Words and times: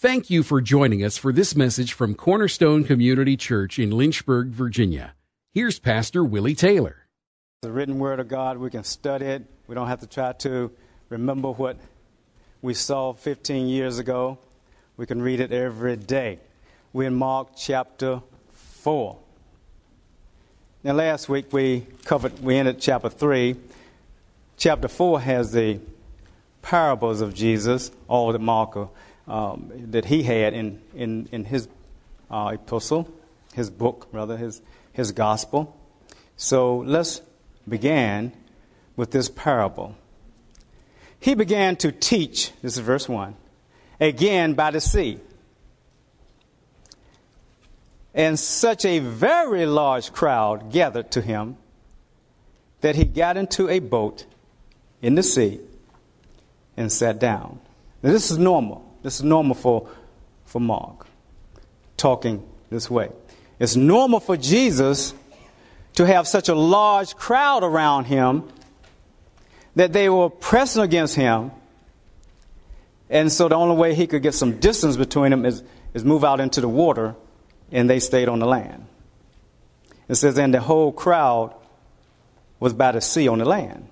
Thank 0.00 0.30
you 0.30 0.44
for 0.44 0.60
joining 0.60 1.02
us 1.02 1.16
for 1.16 1.32
this 1.32 1.56
message 1.56 1.92
from 1.92 2.14
Cornerstone 2.14 2.84
Community 2.84 3.36
Church 3.36 3.80
in 3.80 3.90
Lynchburg, 3.90 4.50
Virginia. 4.50 5.16
Here's 5.52 5.80
Pastor 5.80 6.22
Willie 6.22 6.54
Taylor. 6.54 7.08
The 7.62 7.72
written 7.72 7.98
word 7.98 8.20
of 8.20 8.28
God, 8.28 8.58
we 8.58 8.70
can 8.70 8.84
study 8.84 9.26
it. 9.26 9.44
We 9.66 9.74
don't 9.74 9.88
have 9.88 9.98
to 9.98 10.06
try 10.06 10.34
to 10.34 10.70
remember 11.08 11.50
what 11.50 11.78
we 12.62 12.74
saw 12.74 13.12
15 13.12 13.66
years 13.66 13.98
ago. 13.98 14.38
We 14.96 15.04
can 15.04 15.20
read 15.20 15.40
it 15.40 15.50
every 15.50 15.96
day. 15.96 16.38
We're 16.92 17.08
in 17.08 17.16
Mark 17.16 17.56
chapter 17.56 18.22
4. 18.52 19.18
Now, 20.84 20.92
last 20.92 21.28
week 21.28 21.52
we 21.52 21.88
covered, 22.04 22.38
we 22.38 22.56
ended 22.56 22.80
chapter 22.80 23.08
3. 23.08 23.56
Chapter 24.58 24.86
4 24.86 25.20
has 25.22 25.50
the 25.50 25.80
parables 26.62 27.20
of 27.20 27.34
Jesus, 27.34 27.90
all 28.06 28.30
the 28.30 28.38
Mark 28.38 28.76
um, 29.28 29.70
that 29.90 30.06
he 30.06 30.22
had 30.22 30.54
in, 30.54 30.80
in, 30.94 31.28
in 31.30 31.44
his 31.44 31.68
uh, 32.30 32.52
epistle, 32.54 33.12
his 33.54 33.70
book, 33.70 34.08
rather, 34.10 34.36
his, 34.36 34.60
his 34.92 35.12
gospel. 35.12 35.76
So 36.36 36.78
let's 36.78 37.20
begin 37.68 38.32
with 38.96 39.10
this 39.10 39.28
parable. 39.28 39.94
He 41.20 41.34
began 41.34 41.76
to 41.76 41.92
teach, 41.92 42.52
this 42.62 42.74
is 42.74 42.78
verse 42.78 43.08
1, 43.08 43.36
again 44.00 44.54
by 44.54 44.70
the 44.70 44.80
sea. 44.80 45.20
And 48.14 48.38
such 48.38 48.84
a 48.84 48.98
very 49.00 49.66
large 49.66 50.12
crowd 50.12 50.72
gathered 50.72 51.10
to 51.12 51.20
him 51.20 51.56
that 52.80 52.96
he 52.96 53.04
got 53.04 53.36
into 53.36 53.68
a 53.68 53.80
boat 53.80 54.24
in 55.02 55.14
the 55.14 55.22
sea 55.22 55.60
and 56.76 56.90
sat 56.90 57.18
down. 57.18 57.60
Now, 58.02 58.12
this 58.12 58.30
is 58.30 58.38
normal. 58.38 58.87
This 59.02 59.16
is 59.16 59.22
normal 59.22 59.54
for, 59.54 59.88
for 60.44 60.60
Mark, 60.60 61.06
talking 61.96 62.46
this 62.70 62.90
way. 62.90 63.10
It's 63.58 63.76
normal 63.76 64.20
for 64.20 64.36
Jesus 64.36 65.14
to 65.94 66.06
have 66.06 66.28
such 66.28 66.48
a 66.48 66.54
large 66.54 67.16
crowd 67.16 67.64
around 67.64 68.04
him 68.04 68.48
that 69.76 69.92
they 69.92 70.08
were 70.08 70.30
pressing 70.30 70.82
against 70.82 71.14
him. 71.14 71.50
And 73.10 73.32
so 73.32 73.48
the 73.48 73.54
only 73.54 73.76
way 73.76 73.94
he 73.94 74.06
could 74.06 74.22
get 74.22 74.34
some 74.34 74.58
distance 74.58 74.96
between 74.96 75.30
them 75.30 75.44
is, 75.44 75.62
is 75.94 76.04
move 76.04 76.24
out 76.24 76.40
into 76.40 76.60
the 76.60 76.68
water, 76.68 77.14
and 77.72 77.88
they 77.88 78.00
stayed 78.00 78.28
on 78.28 78.38
the 78.38 78.46
land. 78.46 78.86
It 80.08 80.16
says, 80.16 80.38
and 80.38 80.52
the 80.52 80.60
whole 80.60 80.92
crowd 80.92 81.54
was 82.60 82.72
by 82.72 82.92
the 82.92 83.00
sea 83.00 83.28
on 83.28 83.38
the 83.38 83.44
land. 83.44 83.88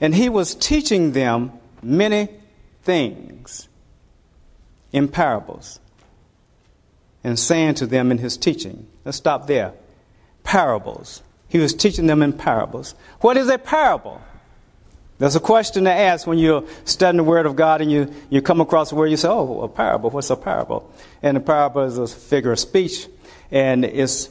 And 0.00 0.14
he 0.14 0.28
was 0.28 0.54
teaching 0.54 1.12
them 1.12 1.52
many 1.82 2.28
things 2.86 3.68
in 4.92 5.08
parables 5.08 5.80
and 7.24 7.36
saying 7.36 7.74
to 7.74 7.86
them 7.86 8.12
in 8.12 8.18
his 8.18 8.36
teaching. 8.36 8.86
Let's 9.04 9.18
stop 9.18 9.48
there. 9.48 9.72
Parables. 10.44 11.22
He 11.48 11.58
was 11.58 11.74
teaching 11.74 12.06
them 12.06 12.22
in 12.22 12.32
parables. 12.32 12.94
What 13.20 13.36
is 13.36 13.48
a 13.48 13.58
parable? 13.58 14.22
That's 15.18 15.34
a 15.34 15.40
question 15.40 15.84
to 15.84 15.92
ask 15.92 16.26
when 16.26 16.38
you're 16.38 16.64
studying 16.84 17.16
the 17.16 17.24
Word 17.24 17.46
of 17.46 17.56
God 17.56 17.80
and 17.80 17.90
you, 17.90 18.14
you 18.30 18.40
come 18.40 18.60
across 18.60 18.92
where 18.92 19.08
you 19.08 19.16
say, 19.16 19.28
Oh, 19.28 19.62
a 19.62 19.68
parable. 19.68 20.10
What's 20.10 20.30
a 20.30 20.36
parable? 20.36 20.92
And 21.22 21.36
a 21.36 21.40
parable 21.40 21.82
is 21.82 21.98
a 21.98 22.06
figure 22.06 22.52
of 22.52 22.60
speech. 22.60 23.08
And 23.50 23.84
it's 23.84 24.30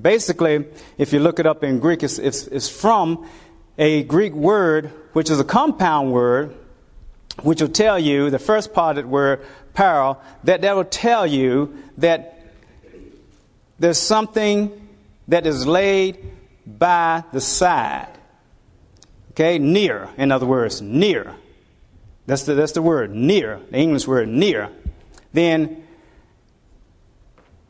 basically, 0.00 0.66
if 0.98 1.12
you 1.12 1.18
look 1.18 1.40
it 1.40 1.46
up 1.46 1.64
in 1.64 1.80
Greek, 1.80 2.04
it's, 2.04 2.18
it's, 2.18 2.46
it's 2.46 2.68
from 2.68 3.28
a 3.76 4.04
Greek 4.04 4.34
word, 4.34 4.92
which 5.14 5.30
is 5.30 5.40
a 5.40 5.44
compound 5.44 6.12
word, 6.12 6.54
which 7.42 7.60
will 7.60 7.68
tell 7.68 7.98
you, 7.98 8.30
the 8.30 8.38
first 8.38 8.72
part 8.72 8.98
of 8.98 9.04
the 9.04 9.08
word, 9.08 9.44
para, 9.74 10.16
that 10.44 10.62
that 10.62 10.76
will 10.76 10.84
tell 10.84 11.26
you 11.26 11.76
that 11.98 12.40
there's 13.78 13.98
something 13.98 14.88
that 15.28 15.46
is 15.46 15.66
laid 15.66 16.18
by 16.66 17.24
the 17.32 17.40
side. 17.40 18.08
Okay, 19.30 19.58
near, 19.58 20.08
in 20.16 20.32
other 20.32 20.46
words, 20.46 20.82
near. 20.82 21.34
That's 22.26 22.42
the, 22.42 22.54
that's 22.54 22.72
the 22.72 22.82
word, 22.82 23.14
near, 23.14 23.60
the 23.70 23.78
English 23.78 24.06
word, 24.06 24.28
near. 24.28 24.70
Then, 25.32 25.84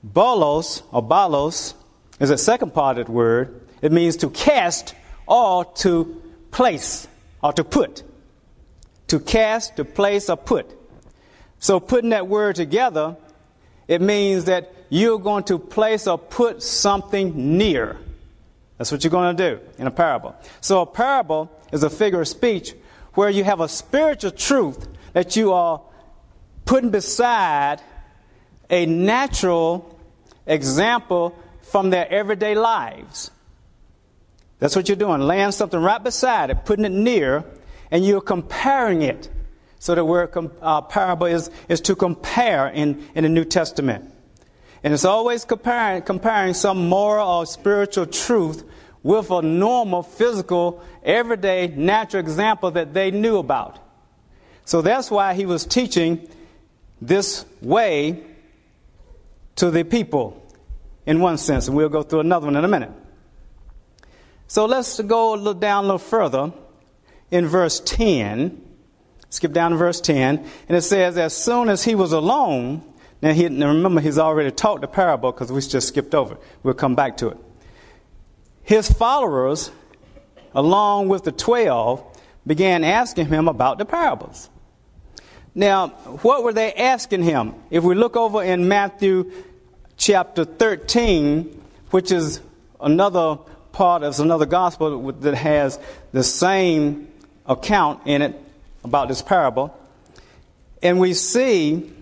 bolos, 0.03 0.82
or 0.91 1.03
balos, 1.03 1.75
is 2.19 2.31
a 2.31 2.38
second 2.38 2.75
part 2.75 2.98
of 2.98 3.06
the 3.06 3.12
word. 3.12 3.69
It 3.82 3.92
means 3.92 4.16
to 4.19 4.31
cast 4.31 4.94
or 5.27 5.65
to 5.77 6.21
place 6.50 7.06
or 7.42 7.53
to 7.53 7.62
put 7.62 8.03
to 9.10 9.19
cast, 9.19 9.75
to 9.76 9.84
place, 9.84 10.31
or 10.31 10.37
put. 10.37 10.71
So 11.59 11.81
putting 11.81 12.10
that 12.10 12.28
word 12.28 12.54
together, 12.54 13.16
it 13.88 14.00
means 14.00 14.44
that 14.44 14.72
you're 14.88 15.19
going 15.19 15.43
to 15.44 15.59
place 15.59 16.06
or 16.06 16.16
put 16.16 16.62
something 16.62 17.59
near. 17.59 17.97
That's 18.78 18.93
what 18.93 19.03
you're 19.03 19.10
going 19.10 19.37
to 19.37 19.50
do 19.50 19.60
in 19.78 19.88
a 19.88 19.91
parable. 19.91 20.37
So 20.60 20.82
a 20.82 20.87
parable 20.87 21.50
is 21.72 21.82
a 21.82 21.91
figure 21.91 22.21
of 22.21 22.28
speech 22.28 22.72
where 23.15 23.28
you 23.28 23.43
have 23.43 23.59
a 23.59 23.69
spiritual 23.69 24.31
truth 24.31 24.88
that 25.12 25.34
you 25.34 25.53
are 25.53 25.82
putting 26.65 26.91
beside 26.91 27.82
a 28.71 28.87
natural 28.87 29.98
example 30.47 31.37
from 31.62 31.91
their 31.91 32.09
everyday 32.09 32.54
lives. 32.54 33.32
That's 34.60 34.77
what 34.77 34.88
you're 34.88 34.97
doing, 34.97 35.21
laying 35.21 35.50
something 35.50 35.81
right 35.81 36.03
beside 36.03 36.50
it, 36.50 36.65
putting 36.65 36.84
it 36.84 36.92
near, 36.92 37.44
and 37.91 38.05
you're 38.05 38.21
comparing 38.21 39.03
it. 39.03 39.28
So 39.78 39.95
the 39.95 40.05
word 40.05 40.37
uh, 40.61 40.83
parable 40.83 41.27
is, 41.27 41.51
is 41.69 41.81
to 41.83 41.97
compare 41.97 42.69
in, 42.69 43.09
in 43.15 43.25
the 43.25 43.31
New 43.31 43.45
Testament. 43.45 44.12
And 44.83 44.95
it's 44.95 45.05
always 45.05 45.45
comparing, 45.45 46.03
comparing 46.03 46.55
some 46.55 46.89
moral 46.89 47.28
or 47.28 47.47
spiritual 47.47 48.06
truth 48.06 48.65
with 49.03 49.31
a 49.31 49.43
normal, 49.43 50.03
physical, 50.03 50.83
everyday, 51.03 51.69
natural 51.69 52.21
example 52.21 52.71
that 52.73 52.93
they 52.93 53.11
knew 53.11 53.39
about. 53.39 53.78
So 54.65 54.83
that's 54.83 55.11
why 55.11 55.34
he 55.34 55.47
was 55.47 55.65
teaching 55.65 56.28
this 57.01 57.45
way 57.62 58.22
to 59.57 59.71
the 59.71 59.84
people, 59.84 60.47
in 61.07 61.21
one 61.21 61.39
sense. 61.39 61.67
And 61.67 61.77
we'll 61.77 61.89
go 61.89 62.03
through 62.03 62.21
another 62.21 62.47
one 62.47 62.57
in 62.57 62.65
a 62.65 62.69
minute. 62.69 62.93
So 64.47 64.67
let's 64.67 65.01
go 65.01 65.34
a 65.34 65.37
little 65.37 65.55
down 65.55 65.84
a 65.84 65.87
little 65.87 65.99
further 65.99 66.53
in 67.30 67.46
verse 67.46 67.80
10. 67.80 68.60
Skip 69.28 69.52
down 69.52 69.70
to 69.70 69.76
verse 69.76 70.00
10. 70.00 70.38
And 70.68 70.76
it 70.76 70.82
says, 70.82 71.16
As 71.16 71.36
soon 71.36 71.68
as 71.68 71.84
he 71.84 71.94
was 71.94 72.12
alone, 72.12 72.82
now, 73.22 73.32
he, 73.32 73.46
remember, 73.46 74.00
he's 74.00 74.18
already 74.18 74.50
taught 74.50 74.80
the 74.80 74.88
parable 74.88 75.30
because 75.30 75.52
we 75.52 75.60
just 75.60 75.88
skipped 75.88 76.14
over. 76.14 76.38
We'll 76.62 76.74
come 76.74 76.94
back 76.94 77.18
to 77.18 77.28
it. 77.28 77.38
His 78.62 78.91
followers, 78.91 79.70
along 80.54 81.08
with 81.08 81.24
the 81.24 81.32
12, 81.32 82.02
began 82.46 82.82
asking 82.82 83.26
him 83.26 83.47
about 83.47 83.78
the 83.78 83.84
parables. 83.84 84.48
Now, 85.54 85.88
what 86.22 86.44
were 86.44 86.52
they 86.52 86.72
asking 86.72 87.24
him? 87.24 87.54
If 87.70 87.84
we 87.84 87.94
look 87.94 88.16
over 88.16 88.42
in 88.42 88.68
Matthew 88.68 89.30
chapter 89.97 90.44
13, 90.44 91.62
which 91.91 92.12
is 92.12 92.41
another 92.80 93.36
part 93.72 94.02
of 94.02 94.18
another 94.18 94.47
gospel 94.47 95.12
that 95.12 95.34
has 95.34 95.78
the 96.12 96.22
same 96.22 97.08
account 97.50 98.00
in 98.06 98.22
it 98.22 98.41
about 98.84 99.09
this 99.09 99.21
parable. 99.21 99.77
And 100.83 100.99
we 100.99 101.12
see 101.12 101.93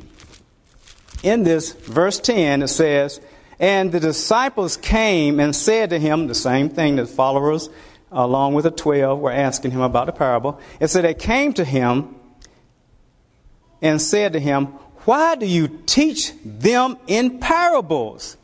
in 1.22 1.42
this 1.42 1.72
verse 1.72 2.20
10, 2.20 2.62
it 2.62 2.68
says, 2.68 3.20
And 3.58 3.90
the 3.90 3.98
disciples 3.98 4.76
came 4.76 5.40
and 5.40 5.56
said 5.56 5.90
to 5.90 5.98
him 5.98 6.28
the 6.28 6.34
same 6.34 6.68
thing 6.68 6.96
that 6.96 7.08
followers, 7.08 7.68
along 8.12 8.54
with 8.54 8.64
the 8.64 8.70
12, 8.70 9.18
were 9.18 9.32
asking 9.32 9.72
him 9.72 9.80
about 9.80 10.06
the 10.06 10.12
parable. 10.12 10.60
It 10.78 10.88
said, 10.88 11.04
They 11.04 11.14
came 11.14 11.52
to 11.54 11.64
him 11.64 12.14
and 13.82 14.00
said 14.00 14.34
to 14.34 14.40
him, 14.40 14.66
Why 15.06 15.34
do 15.34 15.46
you 15.46 15.68
teach 15.86 16.34
them 16.44 16.98
in 17.06 17.40
parables? 17.40 18.36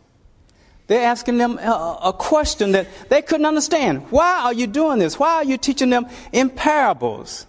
They're 0.86 1.06
asking 1.06 1.38
them 1.38 1.58
a, 1.58 2.14
question 2.16 2.72
that 2.72 2.86
they 3.08 3.22
couldn't 3.22 3.46
understand. 3.46 4.10
Why 4.10 4.42
are 4.44 4.52
you 4.52 4.66
doing 4.66 4.98
this? 4.98 5.18
Why 5.18 5.36
are 5.36 5.44
you 5.44 5.56
teaching 5.56 5.88
them 5.88 6.06
in 6.30 6.50
parables? 6.50 7.46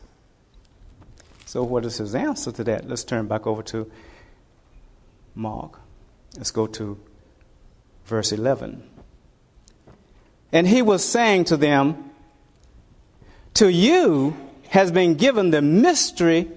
So, 1.45 1.63
what 1.63 1.85
is 1.85 1.97
his 1.97 2.15
answer 2.15 2.51
to 2.53 2.63
that? 2.63 2.87
Let's 2.87 3.03
turn 3.03 3.27
back 3.27 3.45
over 3.45 3.61
to 3.63 3.91
Mark. 5.35 5.79
Let's 6.37 6.51
go 6.51 6.67
to 6.67 6.97
verse 8.05 8.31
11. 8.31 8.83
And 10.51 10.67
he 10.67 10.81
was 10.81 11.03
saying 11.03 11.45
to 11.45 11.57
them, 11.57 12.11
To 13.55 13.69
you 13.69 14.35
has 14.69 14.91
been 14.91 15.15
given 15.15 15.51
the 15.51 15.61
mystery 15.61 16.49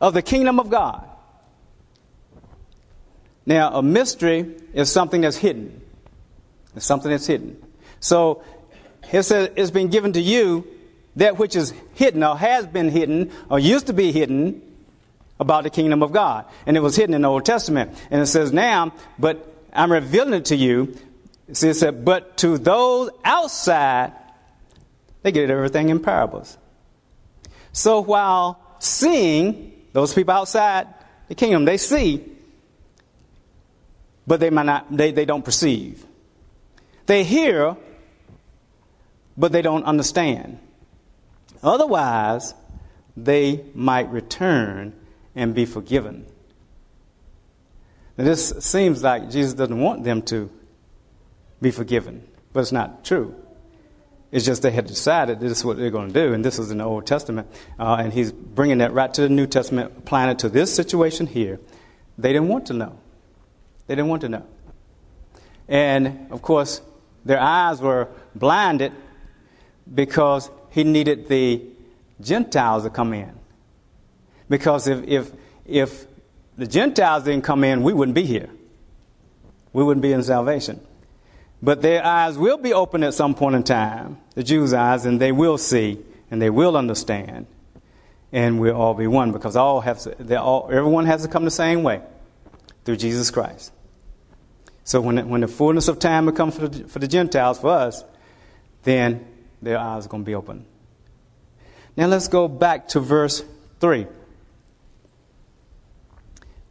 of 0.00 0.14
the 0.14 0.22
kingdom 0.22 0.58
of 0.58 0.68
God. 0.68 1.08
Now, 3.46 3.74
a 3.74 3.82
mystery 3.82 4.54
is 4.72 4.90
something 4.90 5.20
that's 5.20 5.36
hidden. 5.36 5.81
It's 6.74 6.86
something 6.86 7.10
that's 7.10 7.26
hidden. 7.26 7.62
So 8.00 8.42
it 9.12 9.22
says 9.24 9.50
it's 9.56 9.70
been 9.70 9.88
given 9.88 10.12
to 10.14 10.20
you 10.20 10.66
that 11.16 11.38
which 11.38 11.56
is 11.56 11.74
hidden 11.94 12.22
or 12.22 12.36
has 12.36 12.66
been 12.66 12.88
hidden 12.88 13.30
or 13.50 13.58
used 13.58 13.86
to 13.88 13.92
be 13.92 14.12
hidden 14.12 14.62
about 15.38 15.64
the 15.64 15.70
kingdom 15.70 16.02
of 16.02 16.12
God. 16.12 16.46
And 16.66 16.76
it 16.76 16.80
was 16.80 16.96
hidden 16.96 17.14
in 17.14 17.22
the 17.22 17.28
Old 17.28 17.44
Testament. 17.44 17.96
And 18.10 18.22
it 18.22 18.26
says, 18.26 18.52
Now, 18.52 18.94
but 19.18 19.46
I'm 19.72 19.92
revealing 19.92 20.34
it 20.34 20.46
to 20.46 20.56
you. 20.56 20.96
It 21.48 21.56
says, 21.56 21.84
But 22.02 22.38
to 22.38 22.58
those 22.58 23.10
outside, 23.24 24.12
they 25.22 25.32
get 25.32 25.50
everything 25.50 25.90
in 25.90 26.00
parables. 26.00 26.56
So 27.72 28.00
while 28.00 28.60
seeing, 28.78 29.72
those 29.92 30.14
people 30.14 30.34
outside 30.34 30.88
the 31.28 31.34
kingdom, 31.34 31.64
they 31.64 31.76
see, 31.76 32.24
but 34.26 34.40
they 34.40 34.50
might 34.50 34.66
not, 34.66 34.96
they, 34.96 35.12
they 35.12 35.24
don't 35.24 35.44
perceive. 35.44 36.04
They 37.06 37.24
hear, 37.24 37.76
but 39.36 39.52
they 39.52 39.62
don't 39.62 39.84
understand. 39.84 40.58
Otherwise, 41.62 42.54
they 43.16 43.64
might 43.74 44.10
return 44.10 44.94
and 45.34 45.54
be 45.54 45.64
forgiven. 45.64 46.26
Now, 48.16 48.24
this 48.24 48.50
seems 48.60 49.02
like 49.02 49.30
Jesus 49.30 49.54
doesn't 49.54 49.80
want 49.80 50.04
them 50.04 50.22
to 50.22 50.50
be 51.60 51.70
forgiven, 51.70 52.26
but 52.52 52.60
it's 52.60 52.72
not 52.72 53.04
true. 53.04 53.34
It's 54.30 54.44
just 54.44 54.62
they 54.62 54.70
had 54.70 54.86
decided 54.86 55.40
this 55.40 55.58
is 55.58 55.64
what 55.64 55.76
they're 55.76 55.90
going 55.90 56.08
to 56.08 56.14
do, 56.14 56.32
and 56.32 56.44
this 56.44 56.58
is 56.58 56.70
in 56.70 56.78
the 56.78 56.84
Old 56.84 57.06
Testament, 57.06 57.48
uh, 57.78 57.96
and 58.00 58.12
he's 58.12 58.32
bringing 58.32 58.78
that 58.78 58.92
right 58.92 59.12
to 59.12 59.22
the 59.22 59.28
New 59.28 59.46
Testament, 59.46 59.92
applying 59.98 60.30
it 60.30 60.38
to 60.40 60.48
this 60.48 60.74
situation 60.74 61.26
here. 61.26 61.60
They 62.18 62.32
didn't 62.32 62.48
want 62.48 62.66
to 62.66 62.72
know. 62.72 62.98
They 63.86 63.94
didn't 63.94 64.08
want 64.08 64.22
to 64.22 64.28
know. 64.30 64.46
And 65.68 66.28
of 66.30 66.42
course, 66.42 66.80
their 67.24 67.40
eyes 67.40 67.80
were 67.80 68.08
blinded 68.34 68.92
because 69.92 70.50
he 70.70 70.84
needed 70.84 71.28
the 71.28 71.62
Gentiles 72.20 72.84
to 72.84 72.90
come 72.90 73.12
in. 73.12 73.32
Because 74.48 74.86
if, 74.88 75.06
if, 75.06 75.32
if 75.64 76.06
the 76.56 76.66
Gentiles 76.66 77.24
didn't 77.24 77.44
come 77.44 77.64
in, 77.64 77.82
we 77.82 77.92
wouldn't 77.92 78.14
be 78.14 78.24
here. 78.24 78.48
We 79.72 79.82
wouldn't 79.82 80.02
be 80.02 80.12
in 80.12 80.22
salvation. 80.22 80.80
But 81.62 81.80
their 81.80 82.04
eyes 82.04 82.36
will 82.36 82.58
be 82.58 82.72
open 82.72 83.04
at 83.04 83.14
some 83.14 83.34
point 83.34 83.54
in 83.54 83.62
time, 83.62 84.18
the 84.34 84.42
Jews' 84.42 84.74
eyes, 84.74 85.06
and 85.06 85.20
they 85.20 85.32
will 85.32 85.58
see 85.58 85.98
and 86.30 86.40
they 86.42 86.50
will 86.50 86.76
understand. 86.76 87.46
And 88.32 88.58
we'll 88.58 88.74
all 88.74 88.94
be 88.94 89.06
one 89.06 89.32
because 89.32 89.54
all 89.54 89.82
have 89.82 90.00
to, 90.00 90.40
all, 90.40 90.68
everyone 90.72 91.06
has 91.06 91.22
to 91.22 91.28
come 91.28 91.44
the 91.44 91.50
same 91.50 91.82
way 91.82 92.00
through 92.84 92.96
Jesus 92.96 93.30
Christ. 93.30 93.72
So 94.84 95.00
when, 95.00 95.18
it, 95.18 95.26
when 95.26 95.42
the 95.42 95.48
fullness 95.48 95.88
of 95.88 95.98
time 95.98 96.26
will 96.26 96.32
come 96.32 96.50
for 96.50 96.68
the, 96.68 96.88
for 96.88 96.98
the 96.98 97.08
Gentiles, 97.08 97.58
for 97.60 97.70
us, 97.70 98.04
then 98.82 99.26
their 99.60 99.78
eyes 99.78 100.06
are 100.06 100.08
going 100.08 100.24
to 100.24 100.26
be 100.26 100.34
open. 100.34 100.66
Now 101.96 102.06
let's 102.06 102.28
go 102.28 102.48
back 102.48 102.88
to 102.88 103.00
verse 103.00 103.44
3. 103.80 104.06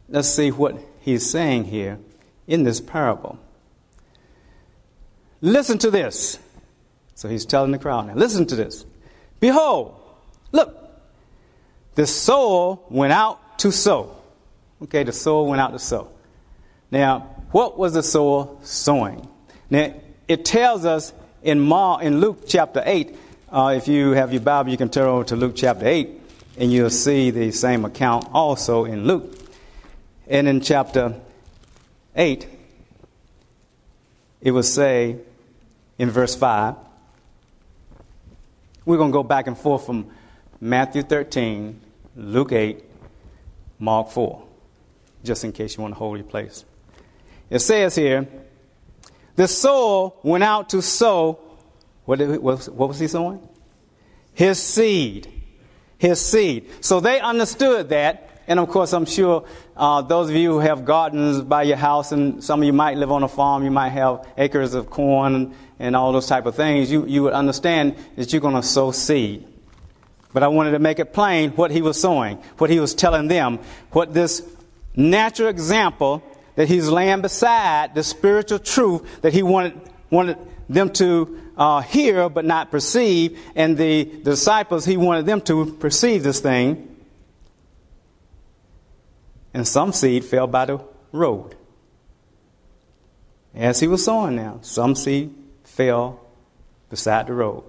Let's 0.08 0.28
see 0.28 0.50
what 0.50 0.76
he's 1.00 1.28
saying 1.28 1.64
here 1.64 1.98
in 2.46 2.64
this 2.64 2.80
parable. 2.80 3.38
Listen 5.40 5.78
to 5.78 5.90
this. 5.90 6.38
So 7.14 7.28
he's 7.28 7.46
telling 7.46 7.72
the 7.72 7.78
crowd 7.78 8.08
now, 8.08 8.14
listen 8.14 8.46
to 8.46 8.56
this. 8.56 8.84
Behold, 9.40 9.98
look, 10.50 10.76
the 11.94 12.06
soul 12.06 12.84
went 12.90 13.12
out 13.12 13.58
to 13.60 13.72
sow. 13.72 14.16
Okay, 14.82 15.04
the 15.04 15.12
soul 15.12 15.46
went 15.46 15.60
out 15.60 15.72
to 15.72 15.78
sow. 15.78 16.08
Now, 16.90 17.31
what 17.52 17.78
was 17.78 17.92
the 17.92 18.02
soul 18.02 18.58
sowing? 18.62 19.28
Now, 19.70 19.94
it 20.26 20.44
tells 20.44 20.84
us 20.84 21.12
in, 21.42 21.60
Mar, 21.60 22.02
in 22.02 22.20
Luke 22.20 22.44
chapter 22.46 22.82
8, 22.84 23.16
uh, 23.50 23.74
if 23.76 23.88
you 23.88 24.12
have 24.12 24.32
your 24.32 24.40
Bible, 24.40 24.70
you 24.70 24.78
can 24.78 24.88
turn 24.88 25.06
over 25.06 25.24
to 25.24 25.36
Luke 25.36 25.52
chapter 25.54 25.86
8, 25.86 26.08
and 26.58 26.72
you'll 26.72 26.90
see 26.90 27.30
the 27.30 27.50
same 27.50 27.84
account 27.84 28.26
also 28.32 28.86
in 28.86 29.06
Luke. 29.06 29.38
And 30.26 30.48
in 30.48 30.62
chapter 30.62 31.20
8, 32.16 32.48
it 34.40 34.50
will 34.50 34.62
say 34.62 35.18
in 35.98 36.10
verse 36.10 36.34
5, 36.34 36.76
we're 38.84 38.96
going 38.96 39.10
to 39.10 39.14
go 39.14 39.22
back 39.22 39.46
and 39.46 39.56
forth 39.56 39.84
from 39.86 40.10
Matthew 40.60 41.02
13, 41.02 41.78
Luke 42.16 42.52
8, 42.52 42.82
Mark 43.78 44.10
4, 44.10 44.42
just 45.22 45.44
in 45.44 45.52
case 45.52 45.76
you 45.76 45.82
want 45.82 45.94
to 45.94 45.98
hold 45.98 46.18
your 46.18 46.26
place. 46.26 46.64
It 47.52 47.58
says 47.60 47.94
here, 47.94 48.26
the 49.36 49.46
soul 49.46 50.18
went 50.22 50.42
out 50.42 50.70
to 50.70 50.80
sow 50.80 51.38
what, 52.06 52.20
what, 52.40 52.64
what 52.68 52.88
was 52.88 52.98
he 52.98 53.06
sowing? 53.08 53.46
His 54.32 54.60
seed. 54.60 55.30
His 55.98 56.20
seed. 56.20 56.68
So 56.80 57.00
they 57.00 57.20
understood 57.20 57.90
that. 57.90 58.30
And 58.48 58.58
of 58.58 58.68
course, 58.70 58.94
I'm 58.94 59.04
sure 59.04 59.46
uh, 59.76 60.00
those 60.00 60.30
of 60.30 60.34
you 60.34 60.50
who 60.52 60.58
have 60.60 60.86
gardens 60.86 61.42
by 61.42 61.62
your 61.64 61.76
house, 61.76 62.10
and 62.10 62.42
some 62.42 62.60
of 62.60 62.66
you 62.66 62.72
might 62.72 62.96
live 62.96 63.12
on 63.12 63.22
a 63.22 63.28
farm, 63.28 63.64
you 63.64 63.70
might 63.70 63.90
have 63.90 64.26
acres 64.36 64.74
of 64.74 64.88
corn 64.88 65.34
and, 65.34 65.54
and 65.78 65.94
all 65.94 66.10
those 66.12 66.26
type 66.26 66.46
of 66.46 66.56
things, 66.56 66.90
you, 66.90 67.06
you 67.06 67.22
would 67.22 67.34
understand 67.34 67.96
that 68.16 68.32
you're 68.32 68.40
going 68.40 68.54
to 68.56 68.62
sow 68.62 68.92
seed. 68.92 69.46
But 70.32 70.42
I 70.42 70.48
wanted 70.48 70.70
to 70.70 70.78
make 70.78 70.98
it 70.98 71.12
plain 71.12 71.50
what 71.50 71.70
he 71.70 71.82
was 71.82 72.00
sowing, 72.00 72.38
what 72.56 72.70
he 72.70 72.80
was 72.80 72.94
telling 72.94 73.28
them, 73.28 73.60
what 73.90 74.14
this 74.14 74.42
natural 74.96 75.48
example 75.48 76.22
that 76.54 76.68
he's 76.68 76.88
laying 76.88 77.22
beside 77.22 77.94
the 77.94 78.02
spiritual 78.02 78.58
truth 78.58 79.22
that 79.22 79.32
he 79.32 79.42
wanted, 79.42 79.80
wanted 80.10 80.38
them 80.68 80.90
to 80.90 81.40
uh, 81.56 81.80
hear 81.80 82.28
but 82.28 82.44
not 82.44 82.70
perceive, 82.70 83.38
and 83.54 83.76
the 83.76 84.04
disciples, 84.04 84.84
he 84.84 84.96
wanted 84.96 85.26
them 85.26 85.40
to 85.42 85.72
perceive 85.74 86.22
this 86.22 86.40
thing. 86.40 86.88
And 89.54 89.68
some 89.68 89.92
seed 89.92 90.24
fell 90.24 90.46
by 90.46 90.64
the 90.66 90.80
road. 91.12 91.54
As 93.54 93.80
he 93.80 93.86
was 93.86 94.04
sowing 94.04 94.36
now, 94.36 94.60
some 94.62 94.94
seed 94.94 95.34
fell 95.64 96.20
beside 96.88 97.26
the 97.26 97.34
road. 97.34 97.64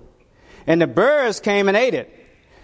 And 0.65 0.81
the 0.81 0.87
birds 0.87 1.41
came 1.41 1.67
and 1.67 1.75
ate 1.75 1.93
it. 1.93 2.19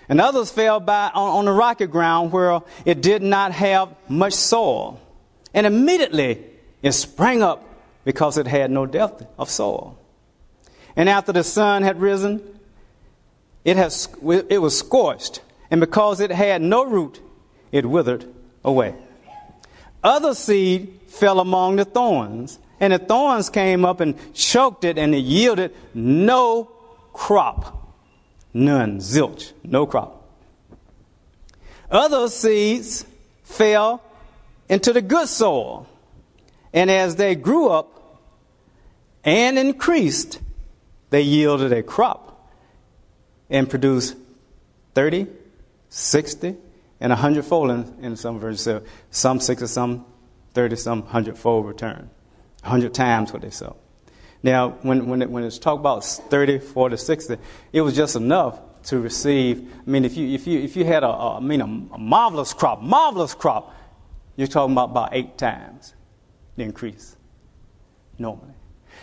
And 0.07 0.21
others 0.21 0.51
fell 0.51 0.79
by 0.79 1.11
on, 1.13 1.39
on 1.39 1.45
the 1.45 1.51
rocky 1.51 1.85
ground 1.85 2.31
where 2.31 2.61
it 2.85 3.01
did 3.01 3.21
not 3.21 3.51
have 3.51 3.93
much 4.07 4.33
soil. 4.33 4.99
And 5.53 5.65
immediately 5.65 6.43
it 6.81 6.91
sprang 6.93 7.41
up 7.41 7.63
because 8.05 8.37
it 8.37 8.47
had 8.47 8.71
no 8.71 8.85
depth 8.85 9.25
of 9.37 9.49
soil. 9.49 9.97
And 10.95 11.09
after 11.09 11.31
the 11.31 11.43
sun 11.43 11.83
had 11.83 12.01
risen, 12.01 12.41
it, 13.63 13.77
has, 13.77 14.09
it 14.49 14.61
was 14.61 14.77
scorched, 14.77 15.41
and 15.69 15.79
because 15.79 16.19
it 16.19 16.31
had 16.31 16.61
no 16.61 16.85
root, 16.85 17.21
it 17.71 17.85
withered 17.85 18.25
away. 18.63 18.95
Other 20.03 20.33
seed 20.33 20.99
fell 21.07 21.39
among 21.39 21.75
the 21.75 21.85
thorns, 21.85 22.57
and 22.79 22.93
the 22.93 22.99
thorns 22.99 23.49
came 23.49 23.83
up 23.83 23.99
and 23.99 24.15
choked 24.33 24.83
it, 24.85 24.97
and 24.97 25.13
it 25.13 25.19
yielded 25.19 25.75
no 25.93 26.71
crop. 27.13 27.93
None, 28.53 28.99
zilch, 28.99 29.51
no 29.63 29.85
crop. 29.85 30.23
Other 31.91 32.27
seeds 32.29 33.05
fell 33.43 34.01
into 34.69 34.93
the 34.93 35.01
good 35.01 35.27
soil, 35.27 35.87
and 36.71 36.89
as 36.91 37.15
they 37.15 37.35
grew 37.35 37.69
up 37.69 38.21
and 39.23 39.57
increased, 39.57 40.39
they 41.09 41.21
yielded 41.21 41.73
a 41.73 41.83
crop 41.83 42.49
and 43.49 43.69
produced 43.69 44.15
30, 44.93 45.27
60, 45.89 46.55
and 47.01 47.09
100 47.09 47.43
fold 47.43 47.71
in, 47.71 47.95
in 48.01 48.15
some 48.15 48.39
versions. 48.39 48.61
So 48.61 48.83
some 49.09 49.39
60, 49.39 49.65
some 49.67 50.05
30, 50.53 50.75
some 50.75 51.01
100 51.01 51.37
fold 51.37 51.65
return. 51.65 52.09
100 52.61 52.93
times 52.93 53.33
what 53.33 53.41
they 53.41 53.49
sow. 53.49 53.75
Now, 54.43 54.69
when, 54.81 55.07
when, 55.07 55.21
it, 55.21 55.29
when 55.29 55.43
it's 55.43 55.57
talked 55.57 55.79
about 55.79 56.03
30, 56.03 56.59
40, 56.59 56.97
60, 56.97 57.37
it 57.73 57.81
was 57.81 57.95
just 57.95 58.15
enough 58.15 58.59
to 58.83 58.99
receive. 58.99 59.73
I 59.85 59.89
mean, 59.89 60.05
if 60.05 60.15
you, 60.15 60.27
if 60.29 60.47
you, 60.47 60.59
if 60.59 60.75
you 60.75 60.85
had 60.85 61.03
a, 61.03 61.07
a 61.07 61.37
I 61.37 61.39
mean, 61.39 61.61
a, 61.61 61.95
a 61.95 61.97
marvelous 61.97 62.53
crop, 62.53 62.81
marvelous 62.81 63.33
crop, 63.33 63.73
you're 64.39 64.47
talking 64.47 64.71
about 64.71 64.91
about 64.91 65.09
eight 65.11 65.37
times 65.37 65.93
the 66.55 66.63
increase 66.63 67.17
normally. 68.17 68.53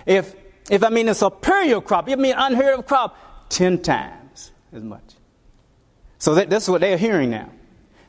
If 0.06 0.34
if 0.70 0.82
I 0.82 0.88
mean 0.88 1.10
a 1.10 1.14
superior 1.14 1.82
crop, 1.82 2.08
you 2.08 2.16
mean 2.16 2.34
unheard 2.36 2.78
of 2.78 2.86
crop, 2.86 3.50
10 3.50 3.82
times 3.82 4.50
as 4.72 4.82
much. 4.82 5.14
So 6.18 6.34
that, 6.36 6.48
that's 6.48 6.68
what 6.68 6.80
they're 6.80 6.96
hearing 6.96 7.30
now. 7.30 7.50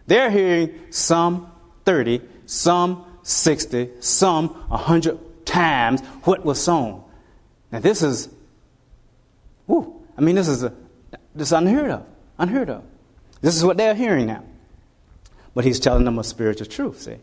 They're 0.08 0.32
hearing 0.32 0.80
some 0.90 1.52
30, 1.84 2.22
some 2.46 3.06
60, 3.24 3.90
some 4.00 4.48
100 4.70 5.46
times 5.46 6.02
what 6.24 6.46
was 6.46 6.64
sown. 6.64 7.04
Now 7.74 7.80
this 7.80 8.02
is, 8.04 8.30
whoo, 9.68 10.02
I 10.18 10.22
mean 10.22 10.36
this 10.36 10.48
is, 10.48 10.64
a, 10.64 10.74
this 11.36 11.50
is 11.50 11.52
unheard 11.52 11.92
of, 11.92 12.06
unheard 12.38 12.70
of. 12.70 12.84
This 13.42 13.58
is 13.58 13.66
what 13.66 13.76
they're 13.76 13.96
hearing 13.96 14.28
now. 14.28 14.46
But 15.58 15.66
he's 15.66 15.80
telling 15.80 16.06
them 16.06 16.20
a 16.20 16.24
spiritual 16.24 16.68
truth, 16.68 17.02
see. 17.02 17.16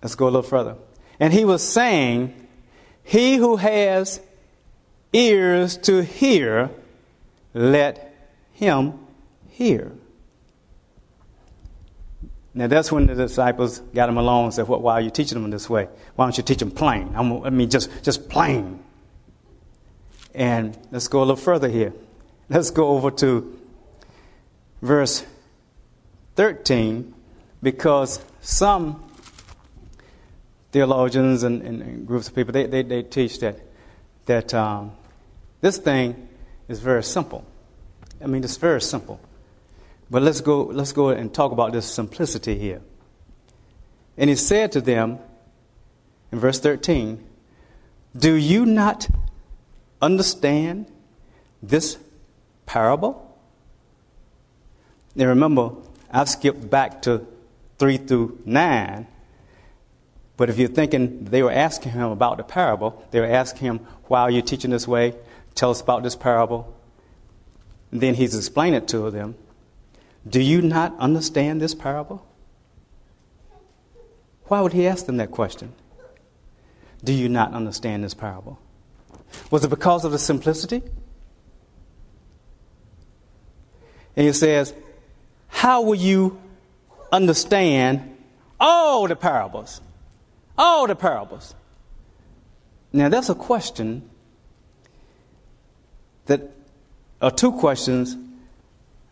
Let's 0.00 0.14
go 0.14 0.26
a 0.26 0.30
little 0.30 0.42
further. 0.42 0.76
And 1.18 1.32
he 1.32 1.44
was 1.44 1.66
saying, 1.66 2.46
He 3.02 3.34
who 3.34 3.56
has 3.56 4.20
ears 5.12 5.76
to 5.78 6.04
hear, 6.04 6.70
let 7.54 8.30
him 8.52 9.00
hear. 9.48 9.90
Now 12.54 12.68
that's 12.68 12.92
when 12.92 13.08
the 13.08 13.16
disciples 13.16 13.80
got 13.92 14.08
him 14.08 14.16
alone 14.16 14.44
and 14.44 14.54
said, 14.54 14.68
well, 14.68 14.80
Why 14.80 14.92
are 14.92 15.00
you 15.00 15.10
teaching 15.10 15.42
them 15.42 15.50
this 15.50 15.68
way? 15.68 15.88
Why 16.14 16.24
don't 16.24 16.36
you 16.36 16.44
teach 16.44 16.58
them 16.58 16.70
plain? 16.70 17.16
I 17.16 17.50
mean, 17.50 17.68
just, 17.68 17.90
just 18.04 18.28
plain. 18.28 18.78
And 20.36 20.78
let's 20.92 21.08
go 21.08 21.18
a 21.18 21.26
little 21.26 21.34
further 21.34 21.68
here. 21.68 21.92
Let's 22.48 22.70
go 22.70 22.90
over 22.90 23.10
to 23.10 23.59
verse 24.82 25.24
13 26.36 27.14
because 27.62 28.24
some 28.40 29.10
theologians 30.72 31.42
and, 31.42 31.62
and, 31.62 31.82
and 31.82 32.06
groups 32.06 32.28
of 32.28 32.34
people, 32.34 32.52
they, 32.52 32.66
they, 32.66 32.82
they 32.82 33.02
teach 33.02 33.40
that, 33.40 33.58
that 34.26 34.54
um, 34.54 34.92
this 35.60 35.78
thing 35.78 36.28
is 36.68 36.80
very 36.80 37.02
simple. 37.02 37.44
I 38.22 38.26
mean, 38.26 38.44
it's 38.44 38.56
very 38.56 38.80
simple. 38.80 39.20
But 40.10 40.22
let's 40.22 40.40
go, 40.40 40.62
let's 40.62 40.92
go 40.92 41.10
and 41.10 41.32
talk 41.32 41.52
about 41.52 41.72
this 41.72 41.86
simplicity 41.86 42.58
here. 42.58 42.82
And 44.16 44.28
he 44.28 44.36
said 44.36 44.72
to 44.72 44.80
them 44.80 45.18
in 46.32 46.38
verse 46.38 46.60
13, 46.60 47.24
Do 48.16 48.34
you 48.34 48.66
not 48.66 49.08
understand 50.02 50.86
this 51.62 51.98
parable? 52.66 53.29
Now 55.14 55.26
remember, 55.26 55.72
I've 56.10 56.28
skipped 56.28 56.68
back 56.70 57.02
to 57.02 57.26
3 57.78 57.96
through 57.98 58.40
9. 58.44 59.06
But 60.36 60.48
if 60.50 60.58
you're 60.58 60.68
thinking 60.68 61.24
they 61.24 61.42
were 61.42 61.52
asking 61.52 61.92
him 61.92 62.10
about 62.10 62.38
the 62.38 62.44
parable, 62.44 63.04
they 63.10 63.20
were 63.20 63.26
asking 63.26 63.66
him, 63.66 63.78
Why 64.04 64.22
are 64.22 64.30
you 64.30 64.42
teaching 64.42 64.70
this 64.70 64.88
way? 64.88 65.14
Tell 65.54 65.70
us 65.70 65.80
about 65.80 66.02
this 66.02 66.16
parable. 66.16 66.74
And 67.90 68.00
then 68.00 68.14
he's 68.14 68.34
explaining 68.34 68.74
it 68.74 68.88
to 68.88 69.10
them. 69.10 69.34
Do 70.28 70.40
you 70.40 70.62
not 70.62 70.98
understand 70.98 71.60
this 71.60 71.74
parable? 71.74 72.26
Why 74.44 74.60
would 74.60 74.72
he 74.72 74.86
ask 74.86 75.06
them 75.06 75.16
that 75.18 75.30
question? 75.30 75.72
Do 77.02 77.12
you 77.12 77.28
not 77.28 77.52
understand 77.52 78.04
this 78.04 78.14
parable? 78.14 78.58
Was 79.50 79.64
it 79.64 79.68
because 79.68 80.04
of 80.04 80.12
the 80.12 80.18
simplicity? 80.18 80.82
And 84.16 84.26
he 84.26 84.32
says, 84.32 84.74
How 85.50 85.82
will 85.82 85.96
you 85.96 86.40
understand 87.12 88.16
all 88.58 89.06
the 89.06 89.16
parables? 89.16 89.80
All 90.56 90.86
the 90.86 90.96
parables. 90.96 91.54
Now, 92.92 93.08
that's 93.08 93.28
a 93.28 93.34
question 93.34 94.08
that 96.26 96.50
are 97.20 97.30
two 97.30 97.52
questions 97.52 98.16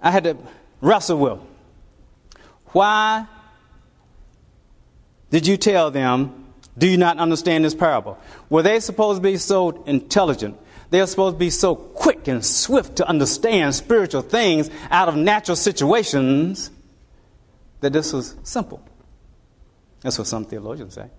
I 0.00 0.10
had 0.10 0.24
to 0.24 0.36
wrestle 0.80 1.18
with. 1.18 1.38
Why 2.66 3.26
did 5.30 5.46
you 5.46 5.56
tell 5.56 5.90
them, 5.90 6.46
do 6.76 6.86
you 6.86 6.96
not 6.96 7.18
understand 7.18 7.64
this 7.64 7.74
parable? 7.74 8.18
Were 8.48 8.62
they 8.62 8.80
supposed 8.80 9.18
to 9.18 9.22
be 9.22 9.36
so 9.36 9.82
intelligent? 9.84 10.56
They're 10.90 11.06
supposed 11.06 11.36
to 11.36 11.38
be 11.38 11.50
so 11.50 11.74
quick 11.74 12.28
and 12.28 12.44
swift 12.44 12.96
to 12.96 13.08
understand 13.08 13.74
spiritual 13.74 14.22
things 14.22 14.70
out 14.90 15.08
of 15.08 15.16
natural 15.16 15.56
situations 15.56 16.70
that 17.80 17.92
this 17.92 18.12
was 18.12 18.36
simple. 18.42 18.82
That's 20.00 20.18
what 20.18 20.26
some 20.26 20.44
theologians 20.44 20.94
say. 20.94 21.10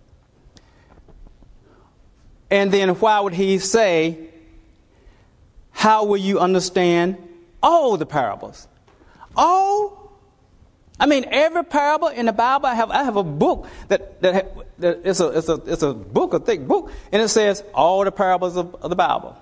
And 2.50 2.72
then 2.72 2.90
why 2.90 3.20
would 3.20 3.34
he 3.34 3.60
say, 3.60 4.30
How 5.72 6.06
will 6.06 6.18
you 6.18 6.40
understand 6.40 7.18
all 7.62 7.96
the 7.98 8.06
parables? 8.06 8.68
All? 9.36 10.00
I 11.00 11.06
mean, 11.06 11.26
every 11.30 11.64
parable 11.64 12.10
in 12.10 12.26
the 12.26 12.34
Bible, 12.34 12.66
I 12.66 12.74
have, 12.74 12.92
I 12.92 13.04
have 13.04 13.16
a 13.16 13.24
book 13.24 13.68
that, 13.88 14.22
that, 14.22 14.54
that 14.80 15.00
it's, 15.06 15.22
a, 15.22 15.30
it's, 15.30 15.48
a, 15.48 15.54
it's 15.66 15.84
a 15.84 15.94
book, 15.94 16.34
a 16.34 16.40
thick 16.40 16.68
book, 16.68 16.92
and 17.12 17.22
it 17.22 17.30
says 17.30 17.64
all 17.74 18.04
the 18.04 18.12
parables 18.12 18.58
of, 18.58 18.76
of 18.76 18.90
the 18.90 18.96
Bible. 18.98 19.38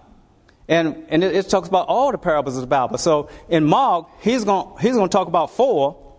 And, 0.67 1.05
and 1.09 1.23
it, 1.23 1.35
it, 1.35 1.49
talks 1.49 1.69
about 1.69 1.87
all 1.87 2.11
the 2.11 2.17
parables 2.17 2.55
of 2.57 2.61
the 2.61 2.67
Bible. 2.67 2.97
So 2.97 3.29
in 3.47 3.63
Mark, 3.63 4.07
he's 4.21 4.43
going 4.43 4.77
he's 4.81 4.95
gonna 4.95 5.07
talk 5.07 5.27
about 5.27 5.51
four, 5.51 6.17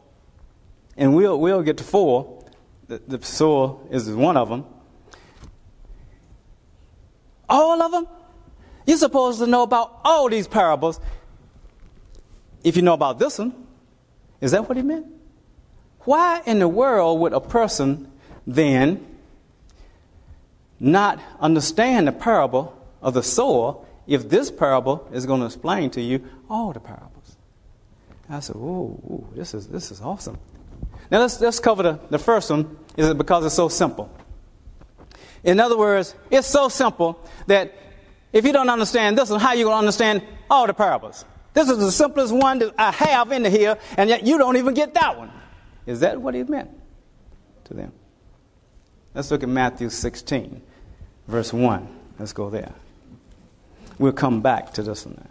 and 0.96 1.14
we'll, 1.14 1.38
we'll 1.38 1.62
get 1.62 1.76
to 1.78 1.84
four. 1.84 2.44
The, 2.86 3.02
the 3.06 3.86
is 3.90 4.10
one 4.10 4.38
of 4.38 4.48
them. 4.48 4.64
All 7.48 7.82
of 7.82 7.92
them? 7.92 8.08
You're 8.86 8.96
supposed 8.96 9.38
to 9.40 9.46
know 9.46 9.62
about 9.62 10.00
all 10.02 10.30
these 10.30 10.48
parables 10.48 10.98
if 12.64 12.76
you 12.76 12.82
know 12.82 12.94
about 12.94 13.18
this 13.18 13.38
one. 13.38 13.66
Is 14.40 14.52
that 14.52 14.68
what 14.68 14.76
he 14.76 14.82
meant? 14.82 15.06
Why 16.00 16.42
in 16.46 16.58
the 16.58 16.68
world 16.68 17.20
would 17.20 17.32
a 17.32 17.40
person 17.40 18.10
then 18.46 19.04
not 20.80 21.20
understand 21.40 22.08
the 22.08 22.12
parable 22.12 22.74
of 23.02 23.14
the 23.14 23.22
sower 23.22 23.84
if 24.08 24.28
this 24.28 24.50
parable 24.50 25.06
is 25.12 25.26
going 25.26 25.40
to 25.40 25.46
explain 25.46 25.90
to 25.90 26.00
you 26.00 26.24
all 26.50 26.72
the 26.72 26.80
parables? 26.80 27.36
I 28.28 28.40
said, 28.40 28.56
"Ooh, 28.56 29.28
this 29.34 29.54
is 29.54 29.68
this 29.68 29.92
is 29.92 30.00
awesome." 30.00 30.38
Now 31.10 31.20
let's 31.20 31.40
let's 31.40 31.60
cover 31.60 31.82
the, 31.82 32.00
the 32.10 32.18
first 32.18 32.50
one. 32.50 32.76
Is 32.96 33.08
it 33.08 33.16
because 33.16 33.44
it's 33.44 33.54
so 33.54 33.68
simple? 33.68 34.10
In 35.44 35.60
other 35.60 35.78
words, 35.78 36.14
it's 36.30 36.48
so 36.48 36.68
simple 36.68 37.24
that 37.46 37.72
if 38.32 38.44
you 38.44 38.52
don't 38.52 38.68
understand 38.68 39.16
this 39.16 39.30
one, 39.30 39.40
how 39.40 39.52
you 39.52 39.64
going 39.64 39.74
to 39.74 39.78
understand 39.78 40.22
all 40.50 40.66
the 40.66 40.74
parables? 40.74 41.24
This 41.54 41.68
is 41.70 41.78
the 41.78 41.92
simplest 41.92 42.32
one 42.32 42.58
that 42.58 42.74
I 42.78 42.90
have 42.90 43.32
in 43.32 43.44
here, 43.44 43.78
and 43.96 44.10
yet 44.10 44.26
you 44.26 44.36
don't 44.38 44.56
even 44.56 44.74
get 44.74 44.94
that 44.94 45.16
one. 45.16 45.30
Is 45.86 46.00
that 46.00 46.20
what 46.20 46.34
he 46.34 46.42
meant 46.42 46.70
to 47.64 47.74
them? 47.74 47.92
Let's 49.14 49.30
look 49.30 49.42
at 49.42 49.48
Matthew 49.48 49.88
16, 49.88 50.60
verse 51.26 51.52
1. 51.52 51.88
Let's 52.18 52.32
go 52.32 52.50
there. 52.50 52.74
We'll 53.98 54.12
come 54.12 54.40
back 54.40 54.72
to 54.74 54.82
this 54.82 55.04
one. 55.06 55.28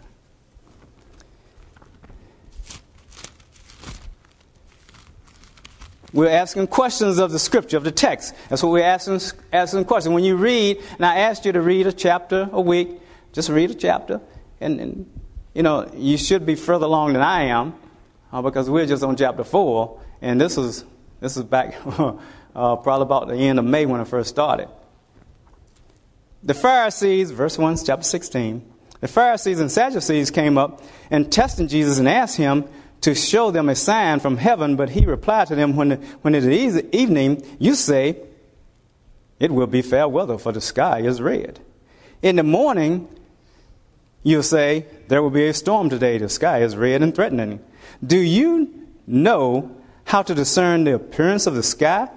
We're 6.12 6.30
asking 6.30 6.68
questions 6.68 7.18
of 7.18 7.32
the 7.32 7.38
scripture, 7.38 7.76
of 7.76 7.84
the 7.84 7.92
text. 7.92 8.34
That's 8.48 8.62
what 8.62 8.72
we're 8.72 8.82
asking, 8.82 9.20
asking 9.52 9.84
questions. 9.84 10.12
When 10.12 10.24
you 10.24 10.36
read, 10.36 10.82
and 10.96 11.04
I 11.04 11.18
asked 11.18 11.44
you 11.44 11.52
to 11.52 11.60
read 11.60 11.86
a 11.86 11.92
chapter 11.92 12.48
a 12.50 12.60
week, 12.60 12.88
just 13.32 13.50
read 13.50 13.70
a 13.70 13.74
chapter, 13.74 14.20
and, 14.60 14.80
and 14.80 15.20
you 15.54 15.62
know, 15.62 15.90
you 15.94 16.16
should 16.16 16.46
be 16.46 16.54
further 16.54 16.86
along 16.86 17.12
than 17.12 17.22
I 17.22 17.44
am 17.44 17.74
uh, 18.32 18.40
because 18.40 18.70
we're 18.70 18.86
just 18.86 19.02
on 19.02 19.16
chapter 19.16 19.44
4, 19.44 20.00
and 20.22 20.40
this 20.40 20.56
is, 20.56 20.84
this 21.20 21.36
is 21.36 21.44
back 21.44 21.76
uh, 21.86 22.16
probably 22.54 23.02
about 23.02 23.28
the 23.28 23.36
end 23.36 23.58
of 23.58 23.66
May 23.66 23.84
when 23.84 24.00
I 24.00 24.04
first 24.04 24.30
started. 24.30 24.68
The 26.42 26.54
Pharisees, 26.54 27.30
verse 27.30 27.58
1, 27.58 27.78
chapter 27.84 28.04
16, 28.04 28.64
the 29.00 29.08
Pharisees 29.08 29.60
and 29.60 29.70
Sadducees 29.70 30.30
came 30.30 30.58
up 30.58 30.82
and 31.10 31.30
tested 31.30 31.68
Jesus 31.68 31.98
and 31.98 32.08
asked 32.08 32.36
him 32.36 32.64
to 33.00 33.14
show 33.14 33.50
them 33.50 33.68
a 33.68 33.74
sign 33.74 34.20
from 34.20 34.36
heaven, 34.36 34.76
but 34.76 34.90
he 34.90 35.06
replied 35.06 35.48
to 35.48 35.54
them, 35.54 35.76
When, 35.76 35.92
when 36.22 36.34
it 36.34 36.44
is 36.44 36.82
evening, 36.92 37.42
you 37.58 37.74
say, 37.74 38.20
It 39.38 39.52
will 39.52 39.66
be 39.66 39.82
fair 39.82 40.08
weather, 40.08 40.38
for 40.38 40.52
the 40.52 40.60
sky 40.60 41.00
is 41.00 41.22
red. 41.22 41.60
In 42.22 42.36
the 42.36 42.42
morning, 42.42 43.08
You'll 44.22 44.42
say, 44.42 44.86
There 45.08 45.22
will 45.22 45.30
be 45.30 45.46
a 45.46 45.54
storm 45.54 45.88
today. 45.88 46.18
The 46.18 46.28
sky 46.28 46.60
is 46.60 46.76
red 46.76 47.02
and 47.02 47.14
threatening. 47.14 47.60
Do 48.04 48.18
you 48.18 48.86
know 49.06 49.74
how 50.04 50.22
to 50.22 50.34
discern 50.34 50.84
the 50.84 50.94
appearance 50.94 51.46
of 51.46 51.54
the 51.54 51.62
sky, 51.62 52.08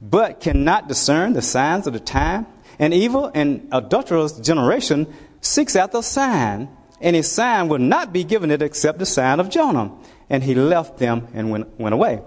but 0.00 0.40
cannot 0.40 0.88
discern 0.88 1.32
the 1.32 1.42
signs 1.42 1.86
of 1.86 1.94
the 1.94 2.00
time? 2.00 2.46
An 2.78 2.92
evil 2.92 3.30
and 3.34 3.68
adulterous 3.72 4.38
generation 4.38 5.12
seeks 5.40 5.74
after 5.74 5.98
a 5.98 6.02
sign, 6.02 6.68
and 7.00 7.16
a 7.16 7.22
sign 7.22 7.68
will 7.68 7.78
not 7.78 8.12
be 8.12 8.24
given 8.24 8.50
it 8.50 8.62
except 8.62 8.98
the 8.98 9.06
sign 9.06 9.40
of 9.40 9.50
Jonah. 9.50 9.92
And 10.30 10.44
he 10.44 10.54
left 10.54 10.98
them 10.98 11.28
and 11.34 11.50
went, 11.50 11.78
went 11.78 11.94
away. 11.94 12.20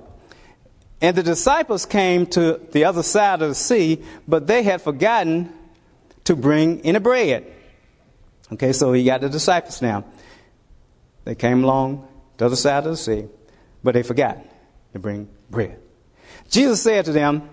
And 1.02 1.16
the 1.16 1.24
disciples 1.24 1.86
came 1.86 2.26
to 2.28 2.60
the 2.72 2.86
other 2.86 3.04
side 3.04 3.42
of 3.42 3.50
the 3.50 3.56
sea, 3.56 4.04
but 4.28 4.48
they 4.48 4.64
had 4.64 4.82
forgotten 4.82 5.52
to 6.26 6.36
bring 6.36 6.82
any 6.82 7.00
bread. 7.00 7.52
Okay, 8.54 8.74
so 8.74 8.94
he 8.94 9.04
got 9.04 9.22
the 9.22 9.30
disciples 9.30 9.82
now. 9.82 10.04
They 11.24 11.36
came 11.36 11.64
along 11.64 12.08
the 12.38 12.46
other 12.46 12.56
side 12.56 12.86
of 12.86 12.92
the 12.92 12.98
sea, 12.98 13.26
but 13.84 13.94
they 13.94 14.04
forgot 14.04 14.38
to 14.94 15.00
bring 15.00 15.28
bread. 15.50 15.80
Jesus 16.50 16.82
said 16.82 17.06
to 17.06 17.12
them, 17.12 17.50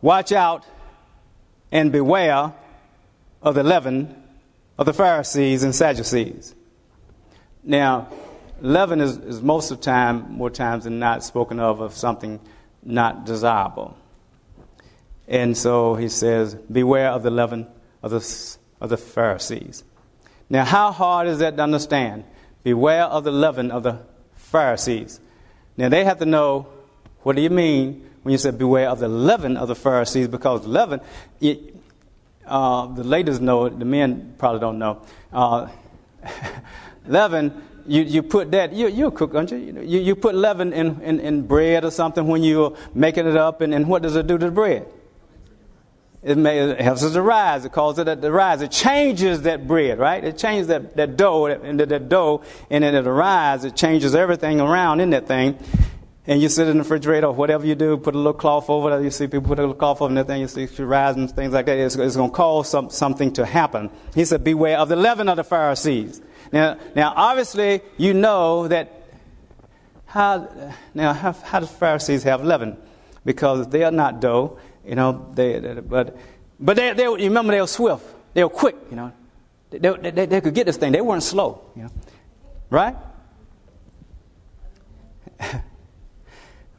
Watch 0.00 0.32
out 0.32 0.64
and 1.74 1.90
beware 1.90 2.52
of 3.42 3.56
the 3.56 3.64
leaven 3.64 4.14
of 4.78 4.86
the 4.86 4.92
Pharisees 4.92 5.64
and 5.64 5.74
Sadducees. 5.74 6.54
Now, 7.64 8.08
leaven 8.60 9.00
is, 9.00 9.16
is 9.18 9.42
most 9.42 9.72
of 9.72 9.78
the 9.78 9.84
time, 9.84 10.32
more 10.32 10.50
times 10.50 10.84
than 10.84 11.00
not, 11.00 11.24
spoken 11.24 11.58
of 11.58 11.80
of 11.80 11.92
something 11.92 12.38
not 12.84 13.26
desirable. 13.26 13.96
And 15.26 15.56
so 15.56 15.96
he 15.96 16.08
says, 16.08 16.54
Beware 16.54 17.08
of 17.10 17.24
the 17.24 17.30
leaven 17.30 17.66
of 18.02 18.12
the 18.12 18.56
of 18.80 18.90
the 18.90 18.96
Pharisees. 18.96 19.82
Now, 20.48 20.64
how 20.64 20.92
hard 20.92 21.26
is 21.26 21.38
that 21.40 21.56
to 21.56 21.62
understand? 21.62 22.24
Beware 22.62 23.04
of 23.04 23.24
the 23.24 23.32
leaven 23.32 23.72
of 23.72 23.82
the 23.82 23.98
Pharisees. 24.36 25.18
Now, 25.76 25.88
they 25.88 26.04
have 26.04 26.18
to 26.18 26.26
know 26.26 26.68
What 27.24 27.34
do 27.36 27.42
you 27.42 27.50
mean 27.50 28.08
when 28.24 28.32
you 28.32 28.38
said 28.38 28.58
beware 28.58 28.88
of 28.88 28.98
the 28.98 29.08
leaven 29.08 29.56
of 29.56 29.68
the 29.68 29.74
Pharisees? 29.74 30.28
Because 30.28 30.66
leaven, 30.66 31.00
it, 31.40 31.76
uh, 32.46 32.86
the 32.86 33.04
ladies 33.04 33.38
know 33.38 33.66
it, 33.66 33.78
the 33.78 33.84
men 33.84 34.34
probably 34.38 34.60
don't 34.60 34.78
know. 34.78 35.02
Uh, 35.32 35.68
leaven, 37.06 37.62
you, 37.86 38.02
you 38.02 38.22
put 38.22 38.50
that, 38.52 38.72
you, 38.72 38.88
you're 38.88 39.08
a 39.08 39.12
cook, 39.12 39.34
aren't 39.34 39.50
you? 39.50 39.58
You, 39.58 40.00
you 40.00 40.16
put 40.16 40.34
leaven 40.34 40.72
in, 40.72 41.00
in, 41.02 41.20
in 41.20 41.46
bread 41.46 41.84
or 41.84 41.90
something 41.90 42.26
when 42.26 42.42
you're 42.42 42.76
making 42.94 43.26
it 43.28 43.36
up, 43.36 43.60
and, 43.60 43.74
and 43.74 43.86
what 43.86 44.02
does 44.02 44.16
it 44.16 44.26
do 44.26 44.38
to 44.38 44.46
the 44.46 44.50
bread? 44.50 44.86
It, 46.22 46.38
may, 46.38 46.58
it 46.58 46.80
helps 46.80 47.02
us 47.02 47.12
to 47.12 47.20
rise. 47.20 47.66
It 47.66 47.72
causes 47.72 48.08
it 48.08 48.22
to 48.22 48.32
rise. 48.32 48.62
It 48.62 48.70
changes 48.70 49.42
that 49.42 49.68
bread, 49.68 49.98
right? 49.98 50.24
It 50.24 50.38
changes 50.38 50.68
that, 50.68 50.96
that 50.96 51.18
dough 51.18 51.44
into 51.44 51.84
that 51.84 52.08
dough, 52.08 52.42
and 52.70 52.82
then 52.82 52.94
it 52.94 53.06
arises. 53.06 53.66
It 53.66 53.76
changes 53.76 54.14
everything 54.14 54.58
around 54.58 55.00
in 55.00 55.10
that 55.10 55.26
thing. 55.26 55.58
And 56.26 56.40
you 56.40 56.48
sit 56.48 56.68
in 56.68 56.78
the 56.78 56.82
refrigerator 56.82 57.26
or 57.26 57.34
whatever 57.34 57.66
you 57.66 57.74
do, 57.74 57.98
put 57.98 58.14
a 58.14 58.18
little 58.18 58.32
cloth 58.32 58.70
over 58.70 58.98
it. 58.98 59.04
You 59.04 59.10
see 59.10 59.26
people 59.26 59.42
put 59.42 59.58
a 59.58 59.62
little 59.62 59.74
cloth 59.74 60.00
over 60.00 60.14
that 60.14 60.26
thing. 60.26 60.40
You 60.40 60.48
see 60.48 60.64
it 60.64 60.78
rise 60.78 61.16
and 61.16 61.30
things 61.30 61.52
like 61.52 61.66
that. 61.66 61.76
It's, 61.76 61.96
it's 61.96 62.16
going 62.16 62.30
to 62.30 62.36
cause 62.36 62.70
some, 62.70 62.88
something 62.88 63.32
to 63.34 63.44
happen. 63.44 63.90
He 64.14 64.24
said, 64.24 64.42
beware 64.42 64.78
of 64.78 64.88
the 64.88 64.96
leaven 64.96 65.28
of 65.28 65.36
the 65.36 65.44
Pharisees. 65.44 66.22
Now, 66.50 66.78
now 66.94 67.12
obviously, 67.14 67.82
you 67.98 68.14
know 68.14 68.68
that 68.68 69.02
how, 70.06 70.48
now, 70.94 71.12
how, 71.12 71.32
how 71.32 71.60
does 71.60 71.70
Pharisees 71.70 72.22
have 72.22 72.42
leaven? 72.42 72.78
Because 73.24 73.68
they 73.68 73.84
are 73.84 73.90
not 73.90 74.20
dough 74.20 74.58
you 74.84 74.94
know, 74.94 75.30
they, 75.34 75.58
they 75.58 75.80
but 75.80 76.16
but 76.60 76.76
they, 76.76 76.92
they, 76.92 77.08
remember 77.08 77.52
they 77.52 77.60
were 77.60 77.66
swift. 77.66 78.04
They 78.34 78.44
were 78.44 78.50
quick. 78.50 78.76
You 78.90 78.96
know, 78.96 79.12
they, 79.70 80.10
they, 80.10 80.26
they 80.26 80.40
could 80.40 80.54
get 80.54 80.66
this 80.66 80.76
thing. 80.76 80.92
They 80.92 81.00
weren't 81.00 81.22
slow. 81.22 81.62
You 81.74 81.84
know, 81.84 81.90
right? 82.70 82.96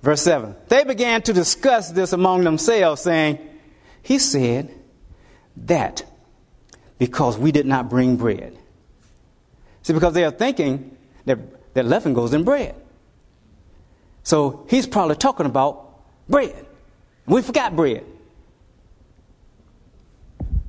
Verse 0.06 0.22
7. 0.22 0.56
They 0.68 0.84
began 0.84 1.24
to 1.24 1.34
discuss 1.34 1.90
this 1.90 2.14
among 2.14 2.44
themselves, 2.44 3.02
saying, 3.02 3.40
He 4.04 4.20
said 4.20 4.72
that 5.58 6.04
because 7.00 7.40
we 7.40 7.52
did 7.52 7.66
not 7.66 7.90
bring 7.90 8.16
bread. 8.16 8.56
See, 9.82 9.94
because 9.94 10.14
they 10.14 10.24
are 10.24 10.30
thinking 10.30 10.96
that, 11.26 11.40
that 11.74 11.86
leaven 11.88 12.14
goes 12.14 12.36
in 12.36 12.44
bread. 12.44 12.76
So 14.22 14.68
he's 14.70 14.86
probably 14.86 15.16
talking 15.16 15.48
about 15.48 15.90
bread. 16.30 16.68
We 17.26 17.42
forgot 17.42 17.76
bread. 17.76 18.06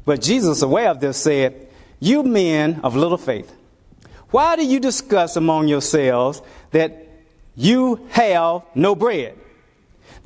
But 0.07 0.23
Jesus, 0.23 0.63
aware 0.63 0.89
of 0.89 1.01
this, 1.01 1.19
said, 1.19 1.69
You 2.01 2.23
men 2.23 2.81
of 2.83 2.97
little 2.97 3.19
faith, 3.19 3.55
why 4.31 4.57
do 4.57 4.65
you 4.65 4.81
discuss 4.81 5.37
among 5.37 5.69
yourselves 5.69 6.41
that 6.71 7.06
you 7.57 8.07
have 8.11 8.63
no 8.75 8.95
bread? 8.95 9.37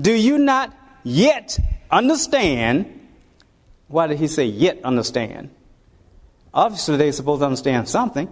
Do 0.01 0.13
you 0.13 0.39
not 0.39 0.75
yet 1.05 1.59
understand? 1.91 3.09
Why 3.89 4.09
did 4.09 4.19
he 4.19 4.27
say 4.29 4.45
yet 4.47 4.81
understand? 4.85 5.51
Obviously, 6.53 6.97
they're 6.97 7.13
supposed 7.13 7.41
to 7.41 7.47
understand 7.47 7.89
something. 7.89 8.29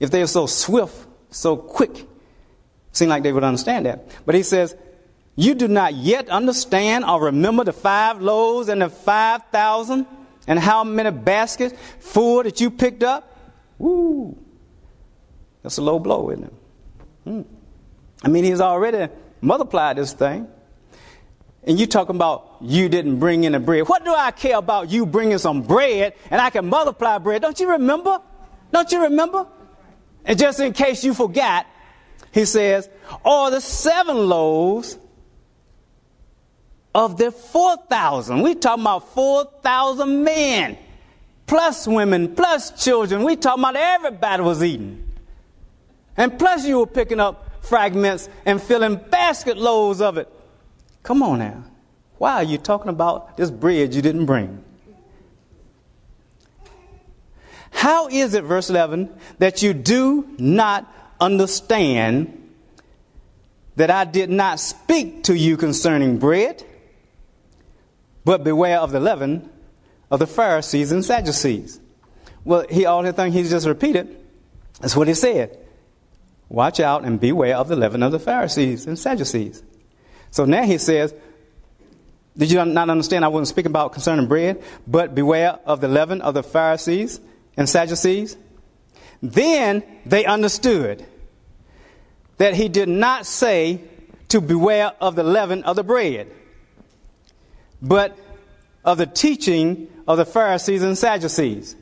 If 0.00 0.10
they 0.10 0.20
are 0.22 0.26
so 0.26 0.46
swift, 0.46 1.06
so 1.30 1.56
quick, 1.56 2.06
seem 2.90 3.08
like 3.08 3.22
they 3.22 3.32
would 3.32 3.44
understand 3.44 3.86
that. 3.86 4.08
But 4.26 4.34
he 4.34 4.42
says, 4.42 4.74
you 5.36 5.54
do 5.54 5.68
not 5.68 5.94
yet 5.94 6.28
understand 6.28 7.04
or 7.04 7.24
remember 7.24 7.64
the 7.64 7.72
five 7.72 8.20
loaves 8.20 8.68
and 8.68 8.82
the 8.82 8.90
five 8.90 9.42
thousand 9.52 10.06
and 10.46 10.58
how 10.58 10.84
many 10.84 11.10
baskets 11.10 11.74
full 12.00 12.42
that 12.42 12.60
you 12.60 12.70
picked 12.70 13.02
up? 13.02 13.38
Woo! 13.78 14.36
That's 15.62 15.78
a 15.78 15.82
low 15.82 15.98
blow, 15.98 16.30
isn't 16.30 16.44
it? 16.44 16.52
Hmm. 17.24 17.42
I 18.22 18.28
mean, 18.28 18.44
he's 18.44 18.60
already 18.60 19.12
multiplied 19.40 19.96
this 19.96 20.12
thing. 20.12 20.48
And 21.64 21.78
you 21.78 21.86
talking 21.86 22.16
about 22.16 22.56
you 22.60 22.88
didn't 22.88 23.18
bring 23.18 23.44
in 23.44 23.52
the 23.52 23.60
bread. 23.60 23.88
What 23.88 24.04
do 24.04 24.12
I 24.12 24.32
care 24.32 24.56
about 24.56 24.90
you 24.90 25.06
bringing 25.06 25.38
some 25.38 25.62
bread 25.62 26.14
and 26.30 26.40
I 26.40 26.50
can 26.50 26.66
multiply 26.66 27.18
bread? 27.18 27.42
Don't 27.42 27.58
you 27.60 27.70
remember? 27.70 28.20
Don't 28.72 28.90
you 28.90 29.02
remember? 29.02 29.46
And 30.24 30.38
just 30.38 30.60
in 30.60 30.72
case 30.72 31.04
you 31.04 31.14
forgot, 31.14 31.66
he 32.32 32.44
says, 32.44 32.88
or 33.24 33.50
the 33.50 33.60
seven 33.60 34.28
loaves 34.28 34.98
of 36.94 37.16
the 37.16 37.30
4,000. 37.30 38.42
we 38.42 38.54
talking 38.54 38.82
about 38.82 39.14
4,000 39.14 40.24
men, 40.24 40.78
plus 41.46 41.86
women, 41.86 42.34
plus 42.34 42.82
children. 42.82 43.24
we 43.24 43.36
talking 43.36 43.62
about 43.62 43.76
everybody 43.76 44.42
was 44.42 44.62
eating. 44.62 45.08
And 46.16 46.38
plus 46.38 46.66
you 46.66 46.78
were 46.78 46.86
picking 46.86 47.20
up 47.20 47.48
fragments 47.62 48.28
and 48.44 48.60
filling 48.62 48.96
basket 48.96 49.56
loads 49.56 50.00
of 50.00 50.18
it. 50.18 50.28
Come 51.02 51.22
on 51.22 51.38
now. 51.38 51.64
Why 52.18 52.34
are 52.34 52.44
you 52.44 52.58
talking 52.58 52.88
about 52.88 53.36
this 53.36 53.50
bread 53.50 53.94
you 53.94 54.02
didn't 54.02 54.26
bring? 54.26 54.62
How 57.70 58.08
is 58.08 58.34
it, 58.34 58.44
verse 58.44 58.70
11, 58.70 59.12
that 59.38 59.62
you 59.62 59.72
do 59.72 60.28
not 60.38 60.86
understand 61.20 62.38
that 63.76 63.90
I 63.90 64.04
did 64.04 64.30
not 64.30 64.60
speak 64.60 65.24
to 65.24 65.34
you 65.34 65.56
concerning 65.56 66.18
bread? 66.18 66.62
But 68.24 68.44
beware 68.44 68.78
of 68.78 68.92
the 68.92 69.00
leaven 69.00 69.50
of 70.10 70.20
the 70.20 70.26
Pharisees 70.26 70.92
and 70.92 71.04
Sadducees. 71.04 71.80
Well, 72.44 72.66
he 72.70 72.86
all 72.86 73.02
the 73.02 73.12
thing 73.12 73.32
he's 73.32 73.50
just 73.50 73.66
repeated. 73.66 74.16
That's 74.80 74.94
what 74.94 75.08
he 75.08 75.14
said. 75.14 75.58
Watch 76.52 76.80
out 76.80 77.04
and 77.04 77.18
beware 77.18 77.56
of 77.56 77.68
the 77.68 77.76
leaven 77.76 78.02
of 78.02 78.12
the 78.12 78.18
Pharisees 78.18 78.86
and 78.86 78.98
Sadducees. 78.98 79.62
So 80.30 80.44
now 80.44 80.64
he 80.64 80.76
says, 80.76 81.14
Did 82.36 82.50
you 82.50 82.62
not 82.64 82.90
understand 82.90 83.24
I 83.24 83.28
wasn't 83.28 83.48
speaking 83.48 83.72
about 83.72 83.94
concerning 83.94 84.26
bread, 84.26 84.62
but 84.86 85.14
beware 85.14 85.58
of 85.64 85.80
the 85.80 85.88
leaven 85.88 86.20
of 86.20 86.34
the 86.34 86.42
Pharisees 86.42 87.20
and 87.56 87.66
Sadducees? 87.66 88.36
Then 89.22 89.82
they 90.04 90.26
understood 90.26 91.06
that 92.36 92.54
he 92.54 92.68
did 92.68 92.88
not 92.88 93.24
say 93.24 93.80
to 94.28 94.42
beware 94.42 94.92
of 95.00 95.16
the 95.16 95.22
leaven 95.24 95.64
of 95.64 95.76
the 95.76 95.84
bread 95.84 96.30
but 97.82 98.16
of 98.84 98.98
the 98.98 99.06
teaching 99.06 99.88
of 100.06 100.16
the 100.16 100.24
Pharisees 100.24 100.82
and 100.82 100.96
Sadducees. 100.96 101.74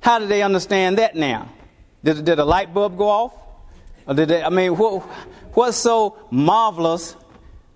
How 0.00 0.18
did 0.18 0.28
they 0.28 0.42
understand 0.42 0.98
that 0.98 1.14
now? 1.14 1.48
Did, 2.02 2.24
did 2.24 2.38
a 2.38 2.44
light 2.44 2.72
bulb 2.72 2.96
go 2.96 3.08
off? 3.08 3.32
Or 4.06 4.14
did 4.14 4.28
they, 4.28 4.42
I 4.42 4.48
mean, 4.48 4.76
what, 4.76 5.02
what's 5.52 5.76
so 5.76 6.16
marvelous 6.30 7.14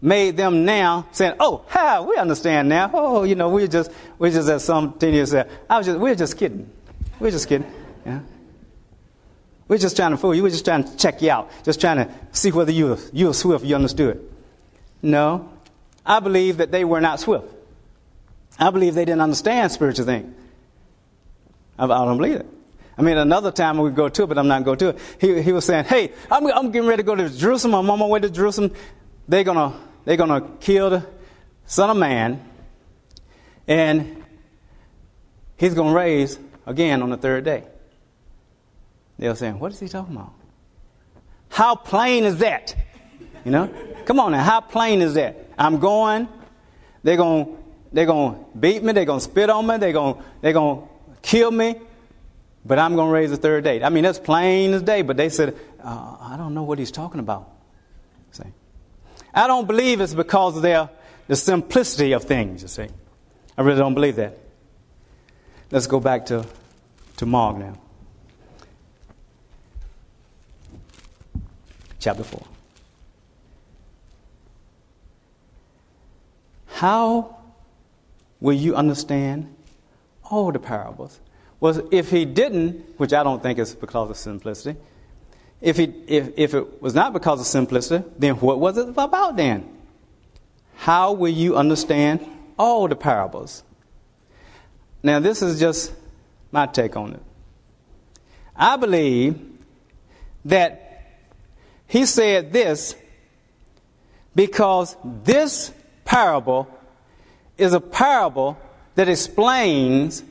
made 0.02 0.37
them 0.37 0.64
now 0.64 1.06
saying, 1.12 1.35
"Oh, 1.38 1.64
how 1.68 2.08
we 2.08 2.16
understand 2.16 2.68
now? 2.68 2.90
Oh, 2.92 3.22
you 3.22 3.37
know, 3.37 3.48
we're 3.48 3.68
just 3.68 3.90
we're 4.18 4.30
just 4.30 4.48
as 4.48 4.64
some 4.64 4.94
teenagers 4.94 5.30
said, 5.30 5.48
I 5.70 5.78
was 5.78 5.87
just 5.87 5.98
we're 5.98 6.14
just 6.14 6.37
kidding, 6.37 6.68
we're 7.20 7.30
just 7.30 7.48
kidding, 7.48 7.70
yeah. 8.04 8.20
We're 9.68 9.78
just 9.78 9.96
trying 9.96 10.11
to 10.11 10.16
fool 10.16 10.35
you. 10.35 10.42
We're 10.42 10.50
just 10.50 10.64
trying 10.64 10.85
to 10.85 10.96
check 10.96 11.22
you 11.22 11.30
out, 11.30 11.50
just 11.64 11.80
trying 11.80 11.98
to 11.98 12.12
see 12.32 12.50
whether 12.50 12.72
you 12.72 12.98
you 13.12 13.28
were 13.28 13.32
swift, 13.35 13.64
you 13.64 13.74
understood. 13.74 14.28
No, 15.00 15.50
I 16.04 16.20
believe 16.20 16.58
that 16.58 16.72
they 16.72 16.85
were 16.85 17.00
not 17.00 17.20
swift. 17.20 17.46
I 18.58 18.70
believe 18.70 18.94
they 18.94 19.04
didn't 19.04 19.22
understand 19.22 19.72
spiritual 19.72 20.04
things. 20.04 20.35
I, 21.78 21.85
I 21.85 22.04
don't 22.04 22.16
believe 22.16 22.37
it. 22.37 22.46
I 23.02 23.04
mean, 23.04 23.18
another 23.18 23.50
time 23.50 23.78
we 23.78 23.90
go 23.90 24.08
to 24.08 24.22
it, 24.22 24.26
but 24.28 24.38
I'm 24.38 24.46
not 24.46 24.62
going 24.62 24.78
to 24.78 24.90
it. 24.90 24.98
He, 25.20 25.42
he 25.42 25.50
was 25.50 25.64
saying, 25.64 25.86
hey, 25.86 26.12
I'm, 26.30 26.46
I'm 26.46 26.70
getting 26.70 26.88
ready 26.88 27.02
to 27.02 27.04
go 27.04 27.16
to 27.16 27.28
Jerusalem. 27.28 27.74
I'm 27.74 27.90
on 27.90 27.98
my 27.98 28.06
way 28.06 28.20
to 28.20 28.30
Jerusalem. 28.30 28.72
They're 29.26 29.42
going 29.42 29.56
to 29.56 29.76
they're 30.04 30.16
gonna 30.16 30.48
kill 30.60 30.90
the 30.90 31.04
Son 31.66 31.90
of 31.90 31.96
Man, 31.96 32.48
and 33.66 34.22
he's 35.56 35.74
going 35.74 35.88
to 35.88 35.98
raise 35.98 36.38
again 36.64 37.02
on 37.02 37.10
the 37.10 37.16
third 37.16 37.44
day. 37.44 37.64
They 39.18 39.26
were 39.26 39.34
saying, 39.34 39.58
what 39.58 39.72
is 39.72 39.80
he 39.80 39.88
talking 39.88 40.14
about? 40.14 40.34
How 41.48 41.74
plain 41.74 42.22
is 42.22 42.38
that? 42.38 42.76
You 43.44 43.50
know? 43.50 43.68
Come 44.04 44.20
on 44.20 44.30
now, 44.30 44.44
how 44.44 44.60
plain 44.60 45.02
is 45.02 45.14
that? 45.14 45.48
I'm 45.58 45.80
going. 45.80 46.28
They're 47.02 47.16
going 47.16 47.46
to 47.46 47.52
they're 47.92 48.06
going 48.06 48.36
to 48.36 48.58
beat 48.58 48.84
me. 48.84 48.92
They're 48.92 49.04
going 49.04 49.18
to 49.18 49.24
spit 49.24 49.50
on 49.50 49.66
me. 49.66 49.78
They're 49.78 49.92
gonna 49.92 50.22
they're 50.40 50.52
going 50.52 50.82
to 50.82 50.88
kill 51.20 51.50
me. 51.50 51.80
But 52.64 52.79
I'm 52.79 52.94
going 52.94 53.09
to 53.09 53.12
raise 53.12 53.31
the 53.31 53.37
third 53.37 53.64
day. 53.64 53.83
I 53.83 53.88
mean, 53.88 54.05
that's 54.05 54.18
plain 54.18 54.72
as 54.72 54.83
day. 54.83 55.03
But 55.03 55.16
they 55.16 55.29
said, 55.29 55.57
uh, 55.83 56.16
I 56.20 56.37
don't 56.37 56.55
know 56.55 56.62
what 56.62 56.79
he's 56.79 56.92
talking 56.92 57.18
about. 57.20 57.51
See, 58.31 58.44
I 59.35 59.46
don't 59.46 59.66
believe 59.66 60.01
it's 60.01 60.14
because 60.14 60.57
of 60.57 60.62
their 60.62 60.88
the 61.29 61.37
simplicity 61.37 62.12
of 62.12 62.25
things. 62.25 62.62
You 62.62 62.68
see, 62.68 62.88
I 63.57 63.62
really 63.62 63.79
don't 63.79 63.94
believe 63.94 64.16
that. 64.16 64.38
Let's 65.70 65.87
go 65.87 66.01
back 66.01 66.27
to 66.27 66.46
to 67.16 67.27
Mark 67.27 67.57
now, 67.57 67.75
chapter 71.98 72.25
four. 72.25 72.44
How 76.66 77.37
will 78.40 78.57
you 78.57 78.75
understand 78.75 79.55
all 80.25 80.51
the 80.53 80.59
parables? 80.59 81.20
Well, 81.62 81.81
if 81.92 82.11
he 82.11 82.25
didn't, 82.25 82.98
which 82.98 83.12
I 83.12 83.22
don't 83.22 83.40
think 83.40 83.61
is 83.61 83.77
because 83.77 84.11
of 84.11 84.16
simplicity, 84.16 84.77
if, 85.61 85.77
he, 85.77 85.85
if, 86.09 86.31
if 86.37 86.55
it 86.55 86.83
was 86.83 86.92
not 86.92 87.12
because 87.12 87.38
of 87.40 87.46
simplicity, 87.46 88.05
then 88.18 88.35
what 88.40 88.59
was 88.59 88.79
it 88.79 88.88
about 88.88 89.37
then? 89.37 89.68
How 90.75 91.12
will 91.12 91.33
you 91.33 91.55
understand 91.55 92.27
all 92.59 92.88
the 92.88 92.96
parables? 92.96 93.62
Now, 95.05 95.20
this 95.20 95.40
is 95.40 95.61
just 95.61 95.92
my 96.51 96.66
take 96.66 96.96
on 96.96 97.12
it. 97.12 97.22
I 98.57 98.77
believe 98.77 99.40
that 100.44 101.20
he 101.87 102.07
said 102.07 102.53
this 102.53 102.96
because 104.35 104.96
this 105.05 105.72
parable 106.05 106.68
is 107.57 107.72
a 107.72 107.81
parable 107.81 108.59
that 108.96 109.09
explains 109.09 110.25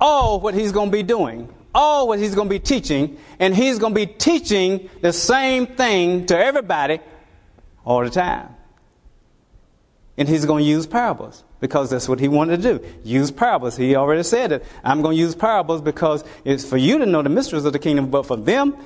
all 0.00 0.40
what 0.40 0.54
he's 0.54 0.72
going 0.72 0.90
to 0.90 0.96
be 0.96 1.02
doing, 1.02 1.52
all 1.74 2.08
what 2.08 2.18
he's 2.18 2.34
going 2.34 2.48
to 2.48 2.54
be 2.54 2.58
teaching, 2.58 3.18
and 3.38 3.54
he's 3.54 3.78
going 3.78 3.94
to 3.94 4.00
be 4.00 4.06
teaching 4.06 4.88
the 5.00 5.12
same 5.12 5.66
thing 5.66 6.26
to 6.26 6.38
everybody 6.38 7.00
all 7.84 8.02
the 8.02 8.10
time. 8.10 8.54
And 10.16 10.28
he's 10.28 10.44
going 10.44 10.64
to 10.64 10.68
use 10.68 10.86
parables 10.86 11.44
because 11.60 11.90
that's 11.90 12.08
what 12.08 12.18
he 12.18 12.28
wanted 12.28 12.62
to 12.62 12.78
do. 12.78 12.86
Use 13.04 13.30
parables. 13.30 13.76
He 13.76 13.94
already 13.94 14.24
said 14.24 14.52
it. 14.52 14.64
I'm 14.82 15.00
going 15.00 15.16
to 15.16 15.20
use 15.20 15.34
parables 15.34 15.80
because 15.80 16.24
it's 16.44 16.64
for 16.64 16.76
you 16.76 16.98
to 16.98 17.06
know 17.06 17.22
the 17.22 17.28
mysteries 17.28 17.64
of 17.64 17.72
the 17.72 17.78
kingdom, 17.78 18.10
but 18.10 18.26
for 18.26 18.36
them, 18.36 18.76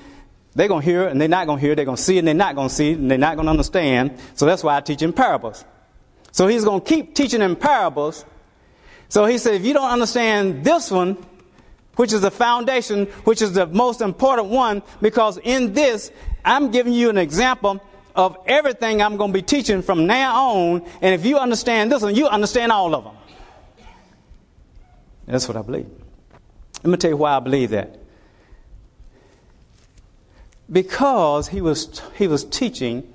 they're 0.54 0.68
going 0.68 0.82
to 0.82 0.84
hear 0.84 1.06
and 1.06 1.20
they're 1.20 1.28
not 1.28 1.46
going 1.46 1.58
to 1.58 1.64
hear. 1.64 1.74
They're 1.74 1.86
going 1.86 1.96
to 1.96 2.02
see 2.02 2.18
and 2.18 2.28
they're 2.28 2.34
not 2.34 2.54
going 2.54 2.68
to 2.68 2.74
see 2.74 2.92
and 2.92 3.10
they're 3.10 3.18
not 3.18 3.36
going 3.36 3.46
to 3.46 3.50
understand. 3.50 4.18
So 4.34 4.44
that's 4.44 4.62
why 4.62 4.76
I 4.76 4.80
teach 4.80 5.00
in 5.02 5.12
parables. 5.12 5.64
So 6.30 6.46
he's 6.46 6.64
going 6.64 6.80
to 6.82 6.86
keep 6.86 7.14
teaching 7.14 7.40
in 7.40 7.56
parables. 7.56 8.24
So 9.12 9.26
he 9.26 9.36
said, 9.36 9.56
if 9.56 9.66
you 9.66 9.74
don't 9.74 9.90
understand 9.90 10.64
this 10.64 10.90
one, 10.90 11.18
which 11.96 12.14
is 12.14 12.22
the 12.22 12.30
foundation, 12.30 13.04
which 13.24 13.42
is 13.42 13.52
the 13.52 13.66
most 13.66 14.00
important 14.00 14.48
one, 14.48 14.82
because 15.02 15.36
in 15.36 15.74
this, 15.74 16.10
I'm 16.46 16.70
giving 16.70 16.94
you 16.94 17.10
an 17.10 17.18
example 17.18 17.84
of 18.16 18.38
everything 18.46 19.02
I'm 19.02 19.18
going 19.18 19.30
to 19.30 19.38
be 19.38 19.42
teaching 19.42 19.82
from 19.82 20.06
now 20.06 20.52
on. 20.52 20.88
And 21.02 21.14
if 21.14 21.26
you 21.26 21.36
understand 21.36 21.92
this 21.92 22.00
one, 22.00 22.14
you 22.14 22.26
understand 22.26 22.72
all 22.72 22.94
of 22.94 23.04
them. 23.04 23.14
That's 25.26 25.46
what 25.46 25.58
I 25.58 25.62
believe. 25.62 25.90
Let 26.82 26.90
me 26.90 26.96
tell 26.96 27.10
you 27.10 27.18
why 27.18 27.36
I 27.36 27.40
believe 27.40 27.68
that. 27.68 27.98
Because 30.70 31.48
he 31.48 31.60
was, 31.60 32.00
he 32.16 32.28
was 32.28 32.44
teaching 32.44 33.12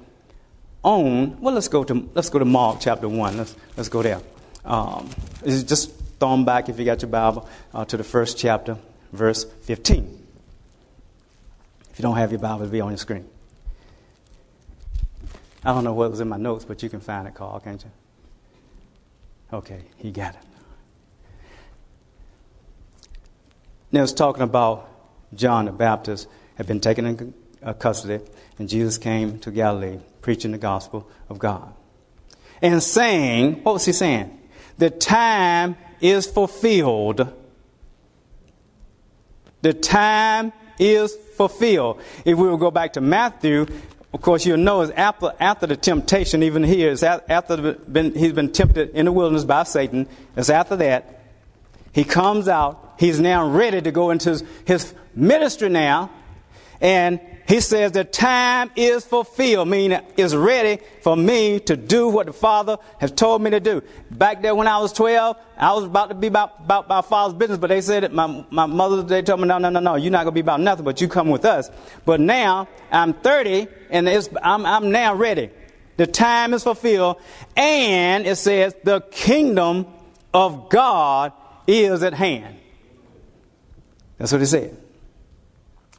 on, 0.84 1.42
well, 1.42 1.56
let's 1.56 1.70
go 1.70 1.84
to, 1.84 2.08
let's 2.14 2.30
go 2.30 2.38
to 2.38 2.46
Mark 2.46 2.82
chapter 2.82 3.10
1. 3.10 3.38
Let's, 3.38 3.56
let's 3.76 3.90
go 3.90 4.04
there. 4.04 4.22
Um, 4.68 5.10
just 5.46 5.92
thumb 6.20 6.46
back, 6.46 6.68
if 6.68 6.78
you 6.78 6.86
got 6.86 7.02
your 7.02 7.10
Bible, 7.10 7.48
uh, 7.74 7.86
to 7.86 7.98
the 7.98 8.04
first 8.04 8.38
chapter, 8.38 8.78
verse 9.14 9.46
15. 9.64 10.28
If 11.92 12.00
you 12.00 12.04
don't 12.04 12.18
have 12.18 12.32
your 12.32 12.40
Bible, 12.40 12.64
it'll 12.64 12.72
be 12.72 12.82
on 12.82 12.90
your 12.90 12.98
screen. 12.98 13.28
I 15.64 15.74
don't 15.74 15.84
know 15.84 15.94
what 15.94 16.12
was 16.12 16.20
in 16.20 16.30
my 16.30 16.38
notes, 16.38 16.66
but 16.66 16.84
you 16.84 16.90
can 16.90 17.00
find 17.00 17.28
it, 17.28 17.34
Carl, 17.34 17.60
can't 17.60 17.84
you? 17.84 17.92
Okay, 19.58 19.82
he 19.98 20.12
got 20.12 20.36
it. 20.36 20.42
Now 23.92 24.04
it's 24.04 24.12
talking 24.12 24.44
about 24.44 24.90
John 25.34 25.66
the 25.66 25.72
Baptist 25.72 26.28
had 26.56 26.68
been 26.68 26.82
taken 26.82 27.06
in 27.06 27.34
uh, 27.64 27.74
custody, 27.74 28.24
and 28.60 28.68
Jesus 28.68 28.98
came 28.98 29.40
to 29.40 29.52
Galilee 29.52 30.00
preaching 30.22 30.52
the 30.52 30.58
gospel 30.58 31.10
of 31.30 31.40
God. 31.40 31.74
And 32.62 32.84
saying, 32.84 33.64
what 33.64 33.74
was 33.74 33.86
he 33.86 33.94
saying? 33.94 34.37
The 34.78 34.90
time 34.90 35.76
is 36.02 36.28
fulfilled. 36.28 37.34
The 39.62 39.74
time 39.74 40.54
is 40.80 41.16
fulfilled. 41.36 42.02
If 42.26 42.38
we 42.38 42.48
will 42.48 42.58
go 42.58 42.72
back 42.72 42.94
to 42.94 43.02
Matthew, 43.02 43.66
of 44.14 44.22
course, 44.22 44.46
you'll 44.46 44.58
know 44.58 44.82
is 44.82 44.90
after, 44.92 45.34
after 45.40 45.68
the 45.68 45.76
temptation, 45.76 46.44
even 46.44 46.64
here, 46.64 46.92
is 46.92 47.04
after 47.04 47.74
been, 47.74 48.14
he's 48.14 48.34
been 48.34 48.52
tempted 48.52 48.92
in 48.92 49.06
the 49.06 49.12
wilderness 49.12 49.44
by 49.44 49.64
Satan. 49.64 50.08
It's 50.36 50.50
after 50.50 50.76
that. 50.78 51.22
He 51.92 52.04
comes 52.04 52.48
out. 52.48 52.96
He's 53.00 53.20
now 53.20 53.48
ready 53.48 53.82
to 53.82 53.92
go 53.92 54.12
into 54.12 54.30
his, 54.30 54.44
his 54.66 54.94
ministry 55.16 55.70
now. 55.70 56.12
And 56.80 57.20
he 57.48 57.62
says 57.62 57.94
the 57.94 58.04
time 58.04 58.72
is 58.76 59.06
fulfilled, 59.06 59.70
meaning 59.70 60.02
it's 60.18 60.36
ready 60.36 60.84
for 61.02 61.16
me 61.16 61.62
to 61.62 61.78
do 61.78 62.10
what 62.10 62.26
the 62.26 62.34
Father 62.34 62.78
has 63.00 63.10
told 63.10 63.42
me 63.42 63.50
to 63.52 63.62
do. 63.62 63.82
Back 64.12 64.42
there 64.42 64.54
when 64.54 64.68
I 64.68 64.80
was 64.80 64.92
12, 64.92 65.38
I 65.58 65.72
was 65.72 65.86
about 65.86 66.10
to 66.10 66.16
be 66.16 66.28
about, 66.28 66.56
about 66.60 66.90
my 66.90 67.02
father's 67.02 67.38
business, 67.38 67.58
but 67.58 67.68
they 67.68 67.80
said 67.80 68.04
that 68.04 68.12
my, 68.12 68.46
my 68.52 68.66
mother, 68.66 69.02
they 69.02 69.22
told 69.22 69.40
me, 69.40 69.48
no, 69.48 69.60
no, 69.60 69.70
no, 69.70 69.80
no, 69.80 69.96
you're 69.96 70.12
not 70.12 70.26
going 70.26 70.34
to 70.34 70.36
be 70.36 70.42
about 70.42 70.60
nothing, 70.60 70.84
but 70.84 71.00
you 71.00 71.08
come 71.08 71.30
with 71.30 71.46
us. 71.46 71.72
But 72.04 72.20
now 72.20 72.68
I'm 72.92 73.14
30 73.14 73.68
and 73.92 74.10
I'm, 74.44 74.66
I'm 74.66 74.92
now 74.92 75.16
ready. 75.16 75.50
The 75.96 76.06
time 76.06 76.54
is 76.54 76.64
fulfilled 76.64 77.16
and 77.56 78.28
it 78.28 78.36
says 78.36 78.76
the 78.84 79.00
kingdom 79.10 79.88
of 80.34 80.68
God 80.68 81.32
is 81.66 82.04
at 82.04 82.14
hand. 82.14 82.58
That's 84.18 84.34
what 84.34 84.42
it 84.42 84.48
said. 84.48 84.76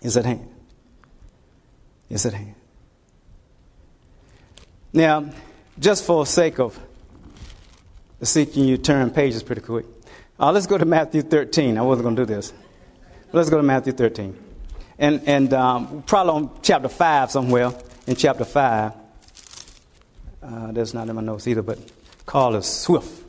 It's 0.02 0.18
at 0.18 0.26
hand 0.26 0.56
is 2.08 2.26
at 2.26 2.34
hand. 2.34 2.54
Now, 4.92 5.30
just 5.78 6.04
for 6.04 6.26
sake 6.26 6.58
of 6.58 6.78
the 8.18 8.26
seeking 8.26 8.64
you 8.64 8.78
turn 8.78 9.10
pages 9.10 9.42
pretty 9.42 9.60
quick. 9.60 9.86
Uh, 10.40 10.52
let's 10.52 10.66
go 10.66 10.78
to 10.78 10.84
Matthew 10.84 11.22
13. 11.22 11.78
I 11.78 11.82
wasn't 11.82 12.04
going 12.04 12.16
to 12.16 12.22
do 12.22 12.34
this. 12.34 12.52
But 13.26 13.38
let's 13.38 13.50
go 13.50 13.56
to 13.56 13.62
Matthew 13.62 13.92
13. 13.92 14.36
And, 14.98 15.22
and 15.26 15.52
um, 15.52 16.02
probably 16.02 16.32
on 16.32 16.60
chapter 16.62 16.88
5 16.88 17.30
somewhere, 17.30 17.72
in 18.06 18.16
chapter 18.16 18.44
5. 18.44 18.92
Uh, 20.42 20.72
that's 20.72 20.94
not 20.94 21.08
in 21.08 21.14
my 21.14 21.22
notes 21.22 21.46
either, 21.46 21.62
but 21.62 21.78
Carl 22.26 22.56
is 22.56 22.66
swift. 22.66 23.24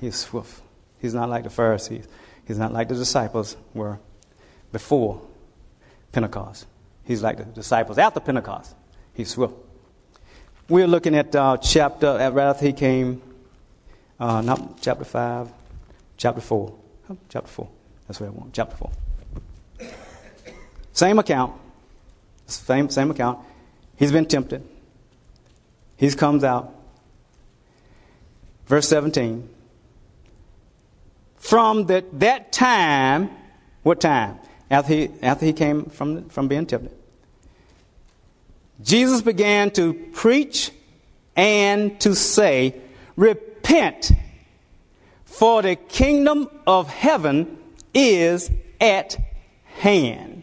He's 0.00 0.16
swift. 0.16 0.60
He's 1.00 1.14
not 1.14 1.28
like 1.28 1.44
the 1.44 1.50
Pharisees. 1.50 2.08
He's 2.46 2.58
not 2.58 2.72
like 2.72 2.88
the 2.88 2.94
disciples 2.94 3.56
were 3.74 3.98
before 4.72 5.20
Pentecost. 6.12 6.66
He's 7.04 7.22
like 7.22 7.36
the 7.36 7.44
disciples 7.44 7.98
after 7.98 8.20
Pentecost. 8.20 8.74
He's 9.12 9.30
swift. 9.30 9.54
We're 10.68 10.86
looking 10.86 11.14
at 11.14 11.34
uh, 11.36 11.58
chapter, 11.58 12.18
at 12.18 12.36
after 12.36 12.64
he 12.64 12.72
came, 12.72 13.20
uh, 14.18 14.40
not 14.40 14.80
chapter 14.80 15.04
5, 15.04 15.50
chapter 16.16 16.40
4. 16.40 16.74
chapter 17.28 17.48
4. 17.48 17.68
That's 18.06 18.20
what 18.20 18.26
I 18.26 18.30
want. 18.30 18.54
Chapter 18.54 18.76
4. 18.76 18.90
Same 20.92 21.18
account. 21.18 21.52
Same, 22.46 22.88
same 22.88 23.10
account. 23.10 23.40
He's 23.96 24.12
been 24.12 24.26
tempted. 24.26 24.66
He 25.96 26.10
comes 26.10 26.44
out. 26.44 26.74
Verse 28.66 28.88
17. 28.88 29.48
From 31.36 31.86
the, 31.86 32.04
that 32.14 32.52
time, 32.52 33.30
what 33.82 34.00
time? 34.00 34.38
After 34.70 34.92
he, 34.92 35.10
after 35.22 35.46
he 35.46 35.52
came 35.52 35.86
from, 35.86 36.28
from 36.28 36.48
being 36.48 36.66
tempted. 36.66 36.92
Jesus 38.82 39.22
began 39.22 39.70
to 39.72 39.94
preach 40.12 40.70
and 41.36 41.98
to 42.00 42.14
say, 42.14 42.74
Repent, 43.16 44.12
for 45.24 45.62
the 45.62 45.76
kingdom 45.76 46.48
of 46.66 46.88
heaven 46.88 47.58
is 47.92 48.50
at 48.80 49.16
hand. 49.64 50.42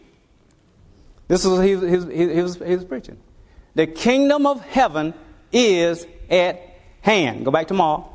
This 1.28 1.46
is 1.46 1.52
what 1.52 1.66
he, 1.66 1.76
was, 1.76 2.58
he 2.58 2.76
was 2.76 2.86
preaching. 2.86 3.18
The 3.76 3.88
kingdom 3.88 4.46
of 4.46 4.62
heaven 4.62 5.14
is 5.52 6.06
at 6.30 6.62
hand. 7.02 7.46
Go 7.46 7.52
back 7.52 7.68
to 7.68 7.74
Mark. 7.74 8.06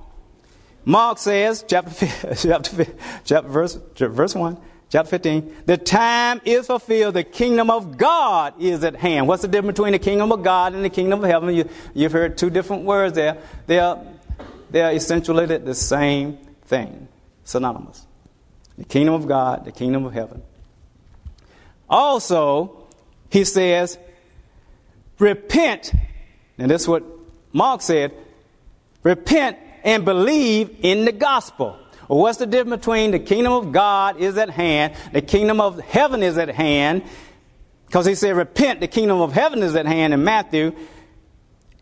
Mark 0.84 1.18
says, 1.18 1.64
chapter, 1.66 2.06
chapter, 2.36 2.86
chapter 3.24 3.48
verse, 3.48 3.78
verse 3.96 4.34
1 4.34 4.58
Chapter 4.88 5.10
15. 5.10 5.64
The 5.66 5.76
time 5.76 6.40
is 6.44 6.68
fulfilled. 6.68 7.14
The 7.14 7.24
kingdom 7.24 7.70
of 7.70 7.98
God 7.98 8.54
is 8.60 8.84
at 8.84 8.94
hand. 8.94 9.26
What's 9.26 9.42
the 9.42 9.48
difference 9.48 9.76
between 9.76 9.92
the 9.92 9.98
kingdom 9.98 10.30
of 10.30 10.42
God 10.44 10.74
and 10.74 10.84
the 10.84 10.90
kingdom 10.90 11.24
of 11.24 11.28
heaven? 11.28 11.54
You, 11.94 12.02
have 12.04 12.12
heard 12.12 12.38
two 12.38 12.50
different 12.50 12.84
words 12.84 13.14
there. 13.14 13.38
They 13.66 13.80
are, 13.80 14.00
they 14.70 14.82
are 14.82 14.92
essentially 14.92 15.46
the 15.46 15.74
same 15.74 16.38
thing, 16.66 17.08
synonymous. 17.44 18.06
The 18.78 18.84
kingdom 18.84 19.14
of 19.14 19.26
God, 19.26 19.64
the 19.64 19.72
kingdom 19.72 20.04
of 20.04 20.12
heaven. 20.12 20.42
Also, 21.88 22.86
he 23.30 23.44
says, 23.44 23.98
repent. 25.18 25.92
And 26.58 26.70
that's 26.70 26.86
what 26.86 27.02
Mark 27.52 27.82
said. 27.82 28.12
Repent 29.02 29.58
and 29.82 30.04
believe 30.04 30.76
in 30.82 31.04
the 31.04 31.12
gospel. 31.12 31.78
Well, 32.08 32.20
what's 32.20 32.38
the 32.38 32.46
difference 32.46 32.84
between 32.84 33.10
the 33.10 33.18
kingdom 33.18 33.52
of 33.52 33.72
God 33.72 34.20
is 34.20 34.36
at 34.38 34.50
hand, 34.50 34.94
the 35.12 35.22
kingdom 35.22 35.60
of 35.60 35.80
heaven 35.80 36.22
is 36.22 36.38
at 36.38 36.48
hand? 36.48 37.02
Because 37.86 38.06
he 38.06 38.14
said, 38.14 38.36
repent, 38.36 38.80
the 38.80 38.88
kingdom 38.88 39.20
of 39.20 39.32
heaven 39.32 39.62
is 39.62 39.74
at 39.76 39.86
hand 39.86 40.12
in 40.12 40.24
Matthew. 40.24 40.74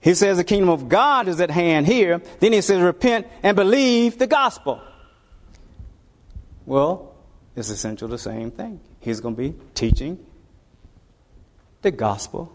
He 0.01 0.15
says 0.15 0.37
the 0.37 0.45
kingdom 0.45 0.69
of 0.69 0.89
God 0.89 1.29
is 1.29 1.41
at 1.41 1.51
hand 1.51 1.87
here. 1.87 2.21
Then 2.41 2.53
he 2.53 2.61
says, 2.61 2.81
repent 2.83 3.27
and 3.43 3.57
believe 3.57 4.19
the 4.19 4.27
gospel. 4.27 4.81
Well, 6.67 7.15
it's 7.57 7.71
essentially 7.71 8.11
the 8.11 8.19
same 8.19 8.51
thing. 8.51 8.81
He's 9.01 9.21
going 9.21 9.35
to 9.35 9.41
be 9.41 9.55
teaching 9.75 10.25
the 11.83 11.91
gospel 11.91 12.53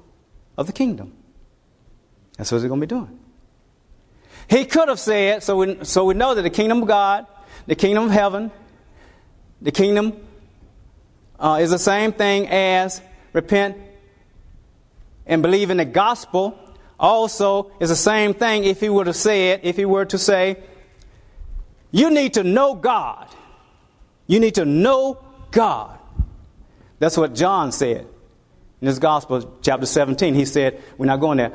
of 0.58 0.68
the 0.68 0.74
kingdom. 0.74 1.14
That's 2.38 2.52
what 2.52 2.60
he's 2.60 2.68
going 2.68 2.82
to 2.82 2.88
be 2.88 2.90
doing. 2.90 3.20
He 4.50 4.66
could 4.66 4.88
have 4.88 5.00
said, 5.00 5.44
so 5.44 5.58
we, 5.58 5.84
so 5.84 6.06
we 6.06 6.14
know 6.16 6.34
that 6.34 6.42
the 6.42 6.50
kingdom 6.50 6.82
of 6.82 6.88
God, 6.88 7.26
the 7.70 7.76
kingdom 7.76 8.06
of 8.06 8.12
heaven, 8.12 8.50
the 9.62 9.72
kingdom 9.72 10.18
uh, 11.40 11.60
is 11.62 11.70
the 11.70 11.78
same 11.78 12.12
thing 12.12 12.48
as 12.48 13.00
repent 13.32 13.78
and 15.28 15.44
believe 15.44 15.70
in 15.70 15.78
the 15.78 15.86
gospel. 15.86 16.58
Also, 17.00 17.72
is 17.80 17.90
the 17.90 17.96
same 17.96 18.34
thing 18.34 18.64
if 18.64 18.80
he 18.80 18.90
would 18.90 19.06
have 19.06 19.16
said, 19.16 19.60
if 19.62 19.78
he 19.78 19.86
were 19.86 20.04
to 20.04 20.18
say, 20.18 20.58
you 21.92 22.10
need 22.10 22.34
to 22.34 22.44
know 22.44 22.74
God. 22.74 23.28
You 24.26 24.40
need 24.40 24.56
to 24.56 24.66
know 24.66 25.24
God. 25.52 26.00
That's 26.98 27.18
what 27.18 27.36
John 27.36 27.72
said 27.72 28.08
in 28.82 28.88
his 28.88 28.98
gospel, 28.98 29.60
chapter 29.62 29.86
17. 29.86 30.34
He 30.34 30.46
said, 30.46 30.82
We're 30.98 31.06
not 31.06 31.20
going 31.20 31.38
there. 31.38 31.54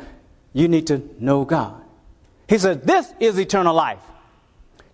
You 0.53 0.69
need 0.69 0.87
to 0.87 1.03
know 1.19 1.45
God. 1.45 1.83
He 2.49 2.57
said, 2.59 2.85
This 2.85 3.13
is 3.19 3.37
eternal 3.37 3.75
life 3.75 4.03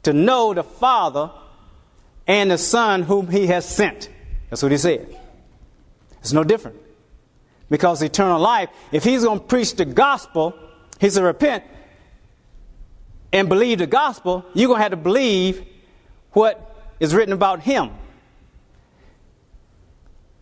to 0.03 0.13
know 0.13 0.55
the 0.55 0.63
Father 0.63 1.31
and 2.27 2.51
the 2.51 2.59
Son 2.59 3.03
whom 3.03 3.29
He 3.29 3.47
has 3.49 3.69
sent. 3.69 4.09
That's 4.49 4.63
what 4.63 4.73
He 4.73 4.79
said. 4.79 5.17
It's 6.21 6.33
no 6.33 6.45
different. 6.45 6.77
Because 7.69 8.03
eternal 8.03 8.41
life, 8.41 8.69
if 8.93 9.05
He's 9.05 9.25
going 9.25 9.41
to 9.41 9.45
preach 9.45 9.75
the 9.75 9.85
gospel, 9.85 10.55
He 10.99 11.11
said, 11.11 11.23
Repent 11.23 11.65
and 13.33 13.49
believe 13.49 13.79
the 13.79 13.87
gospel, 13.87 14.45
you're 14.55 14.69
going 14.69 14.79
to 14.79 14.83
have 14.83 14.91
to 14.93 14.97
believe 14.97 15.65
what 16.33 16.77
is 16.99 17.15
written 17.15 17.33
about 17.33 17.61
Him 17.61 17.91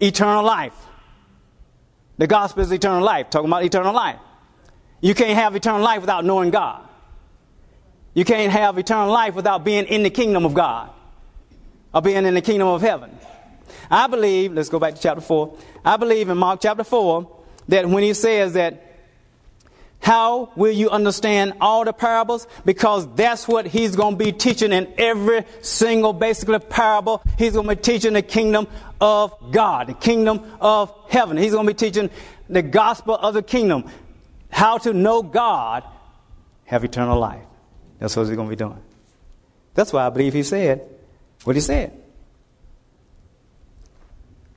eternal 0.01 0.45
life. 0.45 0.75
The 2.19 2.27
gospel 2.27 2.63
is 2.63 2.73
eternal 2.73 3.03
life, 3.03 3.31
talking 3.31 3.49
about 3.49 3.65
eternal 3.65 3.95
life. 3.95 4.19
You 5.01 5.15
can't 5.15 5.39
have 5.39 5.55
eternal 5.55 5.81
life 5.81 6.01
without 6.01 6.25
knowing 6.25 6.51
God. 6.51 6.88
You 8.19 8.25
can't 8.25 8.51
have 8.51 8.77
eternal 8.79 9.13
life 9.13 9.37
without 9.37 9.63
being 9.63 9.85
in 9.85 10.03
the 10.03 10.11
kingdom 10.11 10.45
of 10.45 10.53
God 10.53 10.91
or 11.95 12.03
being 12.03 12.27
in 12.27 12.35
the 12.35 12.41
kingdom 12.41 12.67
of 12.67 12.83
heaven. 12.83 13.17
I 13.89 14.09
believe, 14.09 14.53
let's 14.55 14.69
go 14.69 14.81
back 14.81 14.97
to 14.97 15.01
chapter 15.01 15.21
4. 15.21 15.57
I 15.85 15.97
believe 15.99 16.29
in 16.29 16.37
Mark 16.37 16.61
chapter 16.61 16.83
4 16.83 17.31
that 17.69 17.89
when 17.89 18.03
he 18.03 18.15
says 18.15 18.55
that, 18.55 18.83
how 20.01 20.51
will 20.57 20.73
you 20.73 20.91
understand 20.91 21.53
all 21.61 21.85
the 21.85 21.93
parables? 21.93 22.49
Because 22.65 23.07
that's 23.15 23.47
what 23.47 23.69
he's 23.69 23.95
going 23.95 24.19
to 24.19 24.25
be 24.25 24.33
teaching 24.33 24.73
in 24.73 24.93
every 24.99 25.45
single 25.61 26.13
basically 26.13 26.59
parable. 26.59 27.23
He's 27.39 27.53
going 27.53 27.69
to 27.69 27.77
be 27.77 27.81
teaching 27.81 28.15
the 28.15 28.23
kingdom 28.23 28.67
of 29.01 29.53
God, 29.53 29.87
the 29.87 29.95
kingdom 29.95 30.57
of 30.61 30.93
heaven. 31.09 31.37
He's 31.37 31.53
going 31.53 31.69
to 31.69 31.73
be 31.73 31.79
teaching 31.79 32.11
the 32.49 32.63
gospel 32.63 33.15
of 33.15 33.35
the 33.35 33.45
kingdom. 33.45 33.85
How 34.51 34.79
to 34.79 34.93
know 34.93 35.23
God, 35.23 35.85
have 36.65 36.83
eternal 36.83 37.17
life. 37.17 37.45
That's 37.99 38.17
what 38.17 38.27
he's 38.27 38.37
going 38.37 38.49
to 38.49 38.57
be 38.57 38.57
doing. 38.57 38.81
That's 39.75 39.93
why 39.93 40.07
I 40.07 40.11
believe 40.11 40.35
he 40.35 40.43
said 40.43 40.83
what 41.45 41.57
he 41.57 41.61
said. 41.61 41.93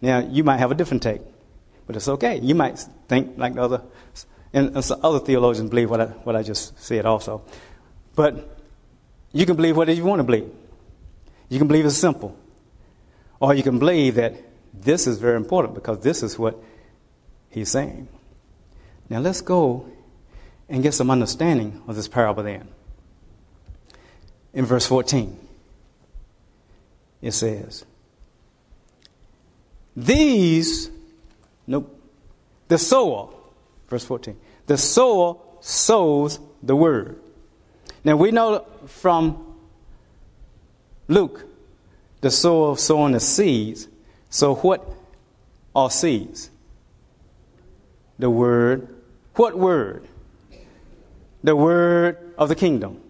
Now, 0.02 0.20
you 0.20 0.44
might 0.44 0.58
have 0.58 0.72
a 0.72 0.76
different 0.76 1.04
take, 1.04 1.22
but 1.86 1.96
it's 1.96 2.08
okay. 2.08 2.40
You 2.40 2.56
might 2.56 2.80
think 3.08 3.38
like 3.38 3.54
the 3.54 3.62
other, 3.62 3.82
and, 4.52 4.76
other 4.76 5.20
theologians 5.20 5.70
believe 5.70 5.90
what 5.90 6.02
I, 6.02 6.06
what 6.06 6.36
I 6.36 6.42
just 6.42 6.78
said 6.80 7.06
also. 7.06 7.44
But 8.16 8.58
you 9.32 9.46
can 9.46 9.56
believe 9.56 9.78
whatever 9.78 9.96
you 9.96 10.04
want 10.04 10.20
to 10.20 10.24
believe. 10.24 10.50
You 11.50 11.60
can 11.60 11.68
believe 11.68 11.86
it's 11.86 11.98
simple. 11.98 12.36
Or 13.40 13.54
you 13.54 13.64
can 13.64 13.80
believe 13.80 14.16
that 14.16 14.36
this 14.74 15.06
is 15.06 15.20
very 15.20 15.36
important 15.36 15.76
because 15.76 16.00
this 16.00 16.24
is 16.24 16.38
what 16.38 16.58
he's 17.50 17.70
saying. 17.70 18.08
Now 19.10 19.20
let's 19.20 19.42
go 19.42 19.86
and 20.68 20.82
get 20.82 20.94
some 20.94 21.12
understanding 21.12 21.82
of 21.88 21.96
this 21.96 22.08
parable 22.08 22.44
then. 22.44 22.70
In 24.54 24.66
verse 24.66 24.86
14, 24.86 25.38
it 27.22 27.32
says, 27.32 27.86
These, 29.96 30.90
nope, 31.68 31.98
the 32.68 32.78
sower, 32.78 33.30
verse 33.88 34.04
14, 34.04 34.36
the 34.68 34.78
sower 34.78 35.38
sows 35.62 36.40
the 36.62 36.76
word. 36.76 37.20
Now 38.04 38.18
we 38.18 38.32
know 38.32 38.66
from 38.88 39.56
Luke, 41.08 41.46
the 42.22 42.32
sower 42.32 42.78
sowing 42.78 43.14
the 43.14 43.20
seeds. 43.20 43.88
So 44.30 44.56
what 44.56 44.88
are 45.76 45.90
seeds? 45.90 46.50
The 48.20 48.30
word. 48.30 48.88
What 49.36 49.58
word? 49.58 50.08
The 51.44 51.56
word 51.56 52.34
of 52.38 52.50
the 52.50 52.56
kingdom 52.56 53.02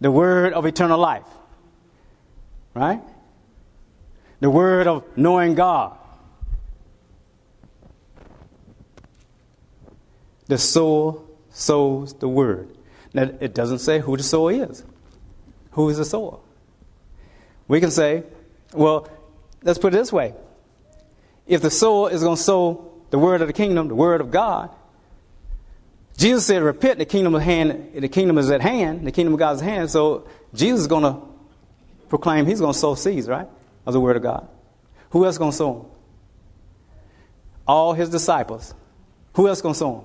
the 0.00 0.10
word 0.10 0.52
of 0.52 0.66
eternal 0.66 0.98
life. 0.98 1.26
Right? 2.74 3.00
The 4.40 4.50
word 4.50 4.86
of 4.86 5.04
knowing 5.16 5.54
God. 5.54 5.96
The 10.46 10.58
soul 10.58 11.28
sows 11.50 12.14
the 12.14 12.28
word. 12.28 12.70
Now, 13.12 13.30
it 13.40 13.54
doesn't 13.54 13.80
say 13.80 13.98
who 14.00 14.16
the 14.16 14.22
soul 14.22 14.48
is. 14.48 14.84
Who 15.72 15.88
is 15.88 15.98
the 15.98 16.04
soul? 16.04 16.42
We 17.66 17.80
can 17.80 17.90
say, 17.90 18.22
well, 18.72 19.08
let's 19.62 19.78
put 19.78 19.94
it 19.94 19.96
this 19.96 20.12
way. 20.12 20.34
If 21.46 21.62
the 21.62 21.70
soul 21.70 22.06
is 22.06 22.22
going 22.22 22.36
to 22.36 22.42
sow 22.42 22.92
the 23.10 23.18
word 23.18 23.40
of 23.40 23.46
the 23.46 23.52
kingdom, 23.52 23.88
the 23.88 23.94
word 23.94 24.20
of 24.20 24.30
God, 24.30 24.70
Jesus 26.18 26.44
said, 26.46 26.62
repent, 26.64 26.98
the 26.98 27.04
kingdom 27.04 27.36
of 27.36 27.42
hand, 27.42 27.92
the 27.94 28.08
kingdom 28.08 28.38
is 28.38 28.50
at 28.50 28.60
hand, 28.60 29.06
the 29.06 29.12
kingdom 29.12 29.34
of 29.34 29.38
God's 29.38 29.60
hand. 29.60 29.88
So 29.88 30.26
Jesus 30.52 30.80
is 30.80 30.86
going 30.88 31.04
to 31.04 31.22
proclaim, 32.08 32.44
he's 32.44 32.58
going 32.58 32.72
to 32.72 32.78
sow 32.78 32.96
seeds, 32.96 33.28
right? 33.28 33.46
Of 33.86 33.92
the 33.92 34.00
word 34.00 34.16
of 34.16 34.22
God. 34.24 34.48
Who 35.10 35.24
else 35.24 35.38
going 35.38 35.52
to 35.52 35.56
sow 35.56 35.72
them? 35.74 35.86
All 37.68 37.92
his 37.92 38.10
disciples. 38.10 38.74
Who 39.34 39.46
else 39.46 39.62
going 39.62 39.74
to 39.74 39.78
sow 39.78 39.92
them? 40.00 40.04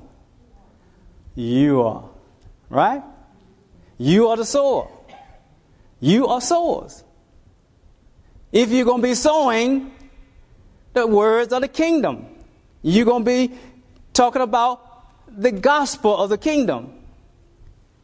You 1.33 1.81
are. 1.81 2.09
Right? 2.69 3.01
You 3.97 4.27
are 4.27 4.37
the 4.37 4.45
sower. 4.45 4.89
You 5.99 6.27
are 6.27 6.41
sowers. 6.41 7.03
If 8.51 8.69
you're 8.69 8.85
going 8.85 9.01
to 9.01 9.07
be 9.07 9.15
sowing 9.15 9.91
the 10.93 11.07
words 11.07 11.51
of 11.51 11.61
the 11.61 11.67
kingdom, 11.67 12.27
you're 12.83 13.05
going 13.05 13.25
to 13.25 13.25
be 13.25 13.55
talking 14.13 14.43
about 14.43 14.91
the 15.35 15.51
gospel 15.51 16.15
of 16.17 16.29
the 16.29 16.37
kingdom. 16.37 16.93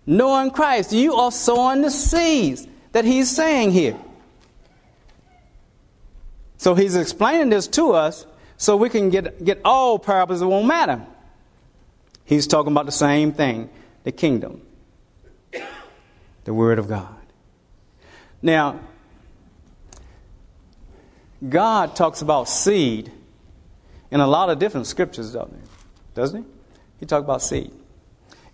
Knowing 0.05 0.51
Christ, 0.51 0.91
you 0.91 1.13
are 1.13 1.31
sowing 1.31 1.81
the 1.81 1.91
seeds 1.91 2.67
that 2.91 3.05
he's 3.05 3.29
saying 3.29 3.71
here. 3.71 3.97
So 6.57 6.75
he's 6.75 6.95
explaining 6.95 7.49
this 7.49 7.67
to 7.67 7.93
us 7.93 8.25
so 8.57 8.75
we 8.75 8.89
can 8.89 9.09
get, 9.09 9.43
get 9.45 9.61
all 9.63 9.97
parables, 9.99 10.41
it 10.41 10.45
won't 10.45 10.67
matter. 10.67 11.05
He's 12.25 12.47
talking 12.47 12.71
about 12.71 12.85
the 12.85 12.91
same 12.91 13.31
thing 13.31 13.69
the 14.03 14.11
kingdom, 14.11 14.61
the 16.43 16.53
Word 16.53 16.79
of 16.79 16.87
God. 16.87 17.15
Now, 18.41 18.79
God 21.47 21.95
talks 21.95 22.21
about 22.21 22.49
seed 22.49 23.11
in 24.11 24.19
a 24.19 24.27
lot 24.27 24.49
of 24.49 24.59
different 24.59 24.87
scriptures, 24.87 25.35
doesn't 26.15 26.37
he? 26.37 26.43
He 26.43 26.58
talked 27.07 27.23
about 27.23 27.41
seed. 27.41 27.71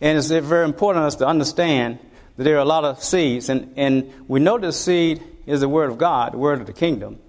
And 0.01 0.17
it's 0.17 0.27
very 0.27 0.65
important 0.65 1.03
for 1.03 1.08
us 1.08 1.15
to 1.15 1.27
understand 1.27 1.99
that 2.38 2.43
there 2.43 2.55
are 2.55 2.60
a 2.60 2.65
lot 2.65 2.84
of 2.84 3.03
seeds. 3.03 3.49
And, 3.49 3.73
and 3.77 4.12
we 4.27 4.39
know 4.39 4.58
that 4.58 4.73
seed 4.73 5.21
is 5.45 5.62
the 5.62 5.69
Word 5.69 5.89
of 5.89 5.97
God, 5.97 6.34
the 6.34 6.38
Word 6.38 6.62
of 6.62 6.67
the 6.67 6.73
kingdom. 6.73 7.19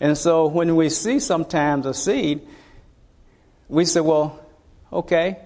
And 0.00 0.18
so 0.18 0.46
when 0.46 0.74
we 0.76 0.88
see 0.88 1.20
sometimes 1.20 1.86
a 1.86 1.94
seed, 1.94 2.46
we 3.68 3.84
say, 3.84 4.00
well, 4.00 4.44
okay, 4.92 5.38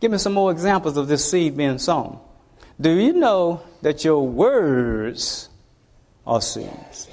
give 0.00 0.10
me 0.10 0.18
some 0.18 0.34
more 0.34 0.50
examples 0.50 0.96
of 0.96 1.08
this 1.08 1.28
seed 1.28 1.56
being 1.56 1.78
sown. 1.78 2.20
Do 2.80 2.90
you 2.90 3.12
know 3.14 3.62
that 3.82 4.04
your 4.04 4.26
words 4.26 5.48
are 6.26 6.40
seeds? 6.40 7.08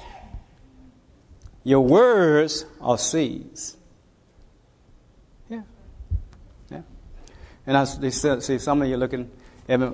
Your 1.64 1.80
words 1.80 2.64
are 2.80 2.98
seeds. 2.98 3.75
And 7.66 7.76
I 7.76 7.84
they 7.84 8.10
see 8.10 8.58
some 8.58 8.82
of 8.82 8.88
you 8.88 8.96
looking 8.96 9.30
at 9.68 9.80
me 9.80 9.90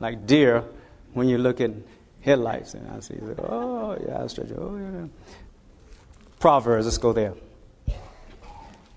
like 0.00 0.26
deer 0.26 0.64
when 1.12 1.28
you 1.28 1.38
look 1.38 1.60
at 1.60 1.70
headlights. 2.20 2.74
And 2.74 2.90
I 2.90 3.00
see, 3.00 3.14
oh, 3.38 3.96
yeah, 4.06 4.22
I 4.22 4.26
stretch. 4.26 4.48
Oh, 4.56 4.76
yeah. 4.76 5.06
Proverbs, 6.38 6.84
let's 6.84 6.98
go 6.98 7.12
there. 7.12 7.34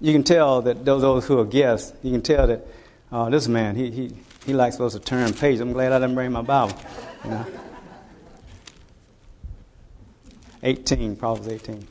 You 0.02 0.14
can 0.14 0.24
tell 0.24 0.62
that 0.62 0.86
those 0.86 1.26
who 1.26 1.40
are 1.40 1.46
guests, 1.46 1.94
you 2.04 2.12
can 2.12 2.22
tell 2.22 2.48
that 2.48 2.66
uh, 3.12 3.30
this 3.30 3.48
man, 3.48 3.76
he, 3.76 3.92
he, 3.92 4.12
he 4.46 4.54
likes 4.54 4.76
supposed 4.76 4.96
to 4.96 5.02
turn 5.02 5.34
pages. 5.34 5.62
I'm 5.62 5.74
glad 5.74 5.92
I 5.92 6.00
didn't 6.00 6.16
bring 6.16 6.32
my 6.32 6.42
Bible. 6.42 6.78
You 7.24 7.32
know? 7.32 7.46
18, 10.64 11.16
Proverbs 11.16 11.48
18. 11.48 11.88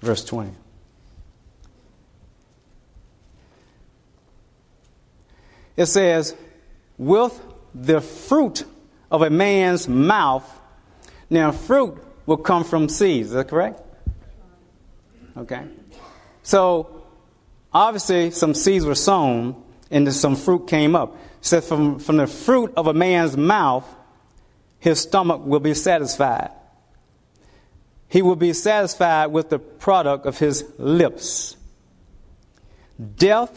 Verse 0.00 0.24
20. 0.24 0.52
It 5.78 5.86
says, 5.86 6.34
with 6.98 7.40
the 7.72 8.00
fruit 8.00 8.64
of 9.12 9.22
a 9.22 9.30
man's 9.30 9.88
mouth. 9.88 10.44
Now, 11.30 11.52
fruit 11.52 12.02
will 12.26 12.36
come 12.36 12.64
from 12.64 12.88
seeds. 12.88 13.28
Is 13.28 13.34
that 13.34 13.46
correct? 13.46 13.80
Okay. 15.36 15.62
So, 16.42 17.04
obviously, 17.72 18.32
some 18.32 18.54
seeds 18.54 18.84
were 18.84 18.96
sown 18.96 19.62
and 19.88 20.12
some 20.12 20.34
fruit 20.34 20.66
came 20.66 20.96
up. 20.96 21.14
It 21.14 21.46
says, 21.46 21.68
from, 21.68 22.00
from 22.00 22.16
the 22.16 22.26
fruit 22.26 22.72
of 22.76 22.88
a 22.88 22.92
man's 22.92 23.36
mouth, 23.36 23.86
his 24.80 25.00
stomach 25.00 25.42
will 25.44 25.60
be 25.60 25.74
satisfied. 25.74 26.50
He 28.08 28.20
will 28.20 28.36
be 28.36 28.52
satisfied 28.52 29.26
with 29.26 29.48
the 29.48 29.60
product 29.60 30.26
of 30.26 30.38
his 30.38 30.64
lips. 30.76 31.56
Death 33.16 33.56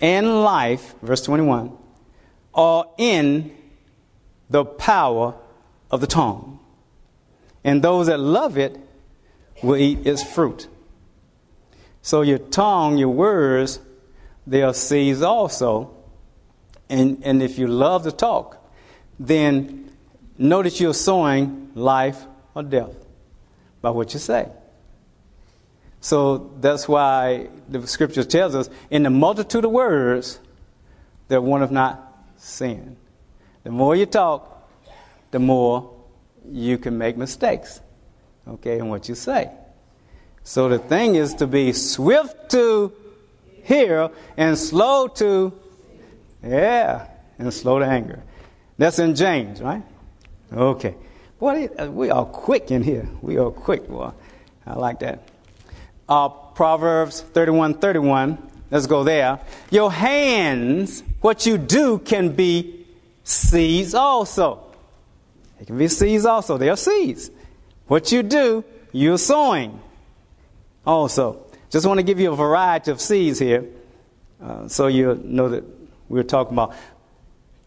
and 0.00 0.42
life, 0.42 0.94
verse 1.02 1.22
21, 1.22 1.76
are 2.54 2.86
in 2.98 3.54
the 4.50 4.64
power 4.64 5.34
of 5.90 6.00
the 6.00 6.06
tongue. 6.06 6.58
And 7.62 7.82
those 7.82 8.08
that 8.08 8.20
love 8.20 8.58
it 8.58 8.78
will 9.62 9.76
eat 9.76 10.06
its 10.06 10.22
fruit. 10.22 10.68
So 12.02 12.22
your 12.22 12.38
tongue, 12.38 12.98
your 12.98 13.08
words, 13.08 13.80
they 14.46 14.62
are 14.62 14.74
seeds 14.74 15.22
also. 15.22 15.96
And, 16.88 17.22
and 17.24 17.42
if 17.42 17.58
you 17.58 17.66
love 17.66 18.02
to 18.04 18.12
talk, 18.12 18.62
then 19.18 19.90
know 20.36 20.62
that 20.62 20.78
you're 20.80 20.94
sowing 20.94 21.70
life 21.74 22.22
or 22.54 22.62
death 22.62 22.94
by 23.80 23.90
what 23.90 24.12
you 24.12 24.20
say. 24.20 24.48
So 26.04 26.50
that's 26.60 26.86
why 26.86 27.48
the 27.66 27.86
scripture 27.86 28.24
tells 28.24 28.54
us 28.54 28.68
in 28.90 29.04
the 29.04 29.08
multitude 29.08 29.64
of 29.64 29.70
words, 29.70 30.38
there 31.28 31.40
one 31.40 31.62
of 31.62 31.70
not 31.72 32.26
sin. 32.36 32.98
The 33.62 33.70
more 33.70 33.96
you 33.96 34.04
talk, 34.04 34.68
the 35.30 35.38
more 35.38 35.94
you 36.46 36.76
can 36.76 36.98
make 36.98 37.16
mistakes, 37.16 37.80
okay, 38.46 38.80
in 38.80 38.90
what 38.90 39.08
you 39.08 39.14
say. 39.14 39.50
So 40.42 40.68
the 40.68 40.78
thing 40.78 41.14
is 41.14 41.32
to 41.36 41.46
be 41.46 41.72
swift 41.72 42.50
to 42.50 42.92
hear 43.62 44.10
and 44.36 44.58
slow 44.58 45.08
to, 45.08 45.58
yeah, 46.46 47.08
and 47.38 47.50
slow 47.50 47.78
to 47.78 47.86
anger. 47.86 48.22
That's 48.76 48.98
in 48.98 49.14
James, 49.14 49.62
right? 49.62 49.82
Okay. 50.52 50.96
Boy, 51.38 51.70
uh, 51.78 51.90
we 51.90 52.10
are 52.10 52.26
quick 52.26 52.70
in 52.70 52.82
here. 52.82 53.08
We 53.22 53.38
are 53.38 53.50
quick, 53.50 53.88
boy. 53.88 54.12
I 54.66 54.74
like 54.74 54.98
that. 54.98 55.30
Uh, 56.08 56.28
Proverbs 56.28 57.20
31 57.20 57.74
31. 57.74 58.50
Let's 58.70 58.86
go 58.86 59.04
there. 59.04 59.40
Your 59.70 59.90
hands, 59.90 61.02
what 61.20 61.46
you 61.46 61.58
do 61.58 61.98
can 61.98 62.30
be 62.30 62.86
seeds 63.22 63.94
also. 63.94 64.60
It 65.60 65.66
can 65.66 65.78
be 65.78 65.88
seeds 65.88 66.24
also. 66.24 66.58
They 66.58 66.68
are 66.68 66.76
seeds. 66.76 67.30
What 67.86 68.12
you 68.12 68.22
do, 68.22 68.64
you're 68.92 69.18
sowing 69.18 69.80
also. 70.86 71.46
Just 71.70 71.86
want 71.86 71.98
to 71.98 72.04
give 72.04 72.20
you 72.20 72.32
a 72.32 72.36
variety 72.36 72.90
of 72.90 73.00
seeds 73.00 73.38
here 73.38 73.64
uh, 74.42 74.68
so 74.68 74.86
you 74.86 75.20
know 75.24 75.48
that 75.48 75.64
we're 76.08 76.22
talking 76.22 76.52
about. 76.52 76.74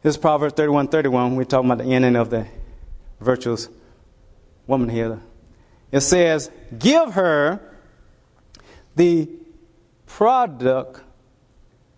This 0.02 0.16
is 0.16 0.18
Proverbs 0.18 0.54
31 0.54 0.90
31. 0.90 1.36
We're 1.36 1.44
talking 1.44 1.70
about 1.70 1.84
the 1.84 1.92
ending 1.92 2.16
of 2.16 2.30
the 2.30 2.48
virtuous 3.20 3.68
woman 4.68 4.90
here. 4.90 5.20
It 5.92 6.02
says, 6.02 6.52
Give 6.78 7.14
her 7.14 7.60
the 8.98 9.30
product 10.08 11.02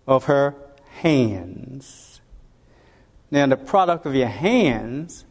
of 0.06 0.26
her 0.26 0.56
hands. 0.92 2.22
Now, 3.32 3.48
the 3.48 3.58
product 3.58 4.06
of 4.06 4.16
your 4.16 4.28
hands 4.28 5.26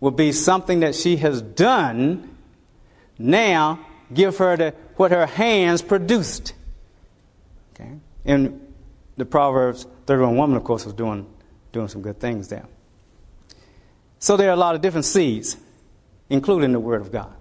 will 0.00 0.10
be 0.10 0.32
something 0.32 0.80
that 0.80 0.94
she 0.94 1.16
has 1.18 1.42
done. 1.42 2.36
Now, 3.18 3.86
give 4.12 4.38
her 4.38 4.56
the, 4.56 4.74
what 4.96 5.10
her 5.10 5.26
hands 5.26 5.82
produced. 5.82 6.54
Okay? 7.74 7.92
And 8.24 8.72
the 9.16 9.26
Proverbs 9.26 9.86
31 10.06 10.36
woman, 10.36 10.56
of 10.56 10.64
course, 10.64 10.86
was 10.86 10.94
doing, 10.94 11.26
doing 11.72 11.88
some 11.88 12.02
good 12.02 12.18
things 12.18 12.48
there. 12.48 12.66
So 14.18 14.36
there 14.36 14.48
are 14.48 14.54
a 14.54 14.56
lot 14.56 14.74
of 14.74 14.80
different 14.80 15.04
seeds, 15.04 15.56
including 16.30 16.72
the 16.72 16.80
Word 16.80 17.02
of 17.02 17.12
God. 17.12 17.32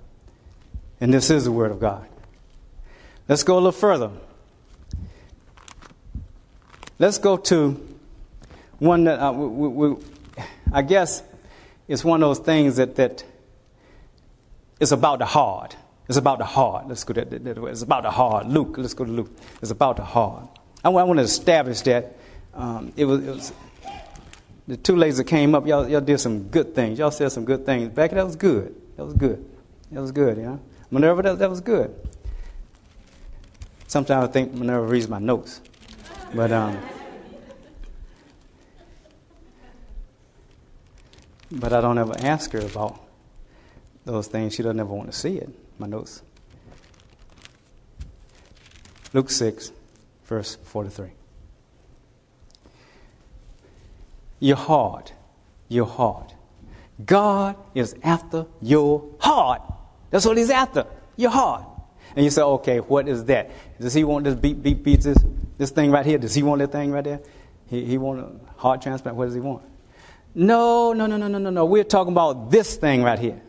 And 1.01 1.13
this 1.13 1.29
is 1.29 1.45
the 1.45 1.51
Word 1.51 1.71
of 1.71 1.79
God. 1.79 2.08
Let's 3.29 3.43
go 3.43 3.53
a 3.53 3.61
little 3.61 3.71
further. 3.71 4.09
Let's 6.97 7.19
go 7.19 7.37
to 7.37 7.79
one 8.79 9.03
that 9.03 9.19
uh, 9.19 9.31
we, 9.31 9.67
we, 9.67 9.95
I 10.73 10.81
guess 10.81 11.21
is 11.87 12.03
one 12.03 12.23
of 12.23 12.27
those 12.27 12.39
things 12.39 12.77
that, 12.77 12.95
that 12.95 13.23
is 14.79 14.91
about 14.91 15.19
the 15.19 15.27
heart. 15.27 15.77
It's 16.07 16.17
about 16.17 16.39
the 16.39 16.45
heart. 16.45 16.87
Let's 16.87 17.03
go 17.03 17.13
that, 17.13 17.29
that. 17.29 17.57
It's 17.65 17.83
about 17.83 18.01
the 18.01 18.09
heart. 18.09 18.47
Luke, 18.47 18.75
let's 18.79 18.95
go 18.95 19.05
to 19.05 19.11
Luke. 19.11 19.31
It's 19.61 19.69
about 19.69 19.97
the 19.97 20.03
heart. 20.03 20.49
I, 20.83 20.89
I 20.89 21.03
want 21.03 21.19
to 21.19 21.23
establish 21.23 21.81
that. 21.81 22.17
Um, 22.55 22.93
it, 22.97 23.05
was, 23.05 23.27
it 23.27 23.29
was 23.29 23.53
the 24.67 24.75
two 24.77 24.95
ladies 24.95 25.17
that 25.17 25.25
came 25.25 25.53
up. 25.53 25.67
Y'all, 25.67 25.87
y'all 25.87 26.01
did 26.01 26.19
some 26.19 26.49
good 26.49 26.73
things. 26.73 26.97
Y'all 26.97 27.11
said 27.11 27.31
some 27.31 27.45
good 27.45 27.63
things. 27.63 27.89
Becky, 27.89 28.15
that 28.15 28.25
was 28.25 28.35
good. 28.35 28.75
That 28.97 29.05
was 29.05 29.13
good. 29.13 29.45
That 29.91 30.01
was 30.01 30.11
good. 30.11 30.37
Yeah. 30.39 30.57
Minerva, 30.89 31.21
that, 31.21 31.37
that 31.37 31.49
was 31.51 31.61
good. 31.61 31.95
Sometimes 33.89 34.29
I 34.29 34.31
think 34.31 34.53
Minerva 34.53 34.85
reads 34.85 35.07
my 35.09 35.17
notes, 35.17 35.61
but 36.35 36.51
um, 36.51 36.77
but 41.51 41.73
I 41.73 41.81
don't 41.81 41.97
ever 41.97 42.13
ask 42.19 42.51
her 42.51 42.59
about 42.59 43.01
those 44.05 44.27
things. 44.27 44.53
She 44.53 44.61
doesn't 44.61 44.79
ever 44.79 44.93
want 44.93 45.11
to 45.11 45.17
see 45.17 45.37
it. 45.37 45.49
My 45.79 45.87
notes. 45.87 46.21
Luke 49.11 49.31
six, 49.31 49.71
verse 50.25 50.55
forty-three. 50.65 51.13
Your 54.39 54.57
heart, 54.57 55.13
your 55.67 55.87
heart. 55.87 56.35
God 57.03 57.55
is 57.73 57.95
after 58.03 58.45
your 58.61 59.03
heart. 59.19 59.63
That's 60.11 60.27
what 60.27 60.37
He's 60.37 60.51
after. 60.51 60.85
Your 61.17 61.31
heart. 61.31 61.65
And 62.15 62.23
you 62.23 62.31
say, 62.31 62.41
okay, 62.41 62.79
what 62.79 63.07
is 63.07 63.25
that? 63.25 63.49
Does 63.79 63.93
he 63.93 64.03
want 64.03 64.25
this 64.25 64.35
beat, 64.35 64.61
beat, 64.61 64.83
beat, 64.83 65.01
this, 65.01 65.17
this 65.57 65.71
thing 65.71 65.91
right 65.91 66.05
here? 66.05 66.17
Does 66.17 66.35
he 66.35 66.43
want 66.43 66.59
that 66.59 66.71
thing 66.71 66.91
right 66.91 67.03
there? 67.03 67.21
He, 67.67 67.85
he 67.85 67.97
want 67.97 68.19
a 68.19 68.59
heart 68.59 68.81
transplant? 68.81 69.17
What 69.17 69.25
does 69.25 69.35
he 69.35 69.39
want? 69.39 69.63
No, 70.35 70.93
no, 70.93 71.05
no, 71.05 71.17
no, 71.17 71.27
no, 71.27 71.37
no, 71.37 71.49
no. 71.49 71.65
We're 71.65 71.83
talking 71.83 72.13
about 72.13 72.51
this 72.51 72.75
thing 72.75 73.03
right 73.03 73.17
here. 73.17 73.41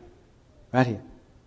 Right 0.72 0.86
here. 0.86 1.02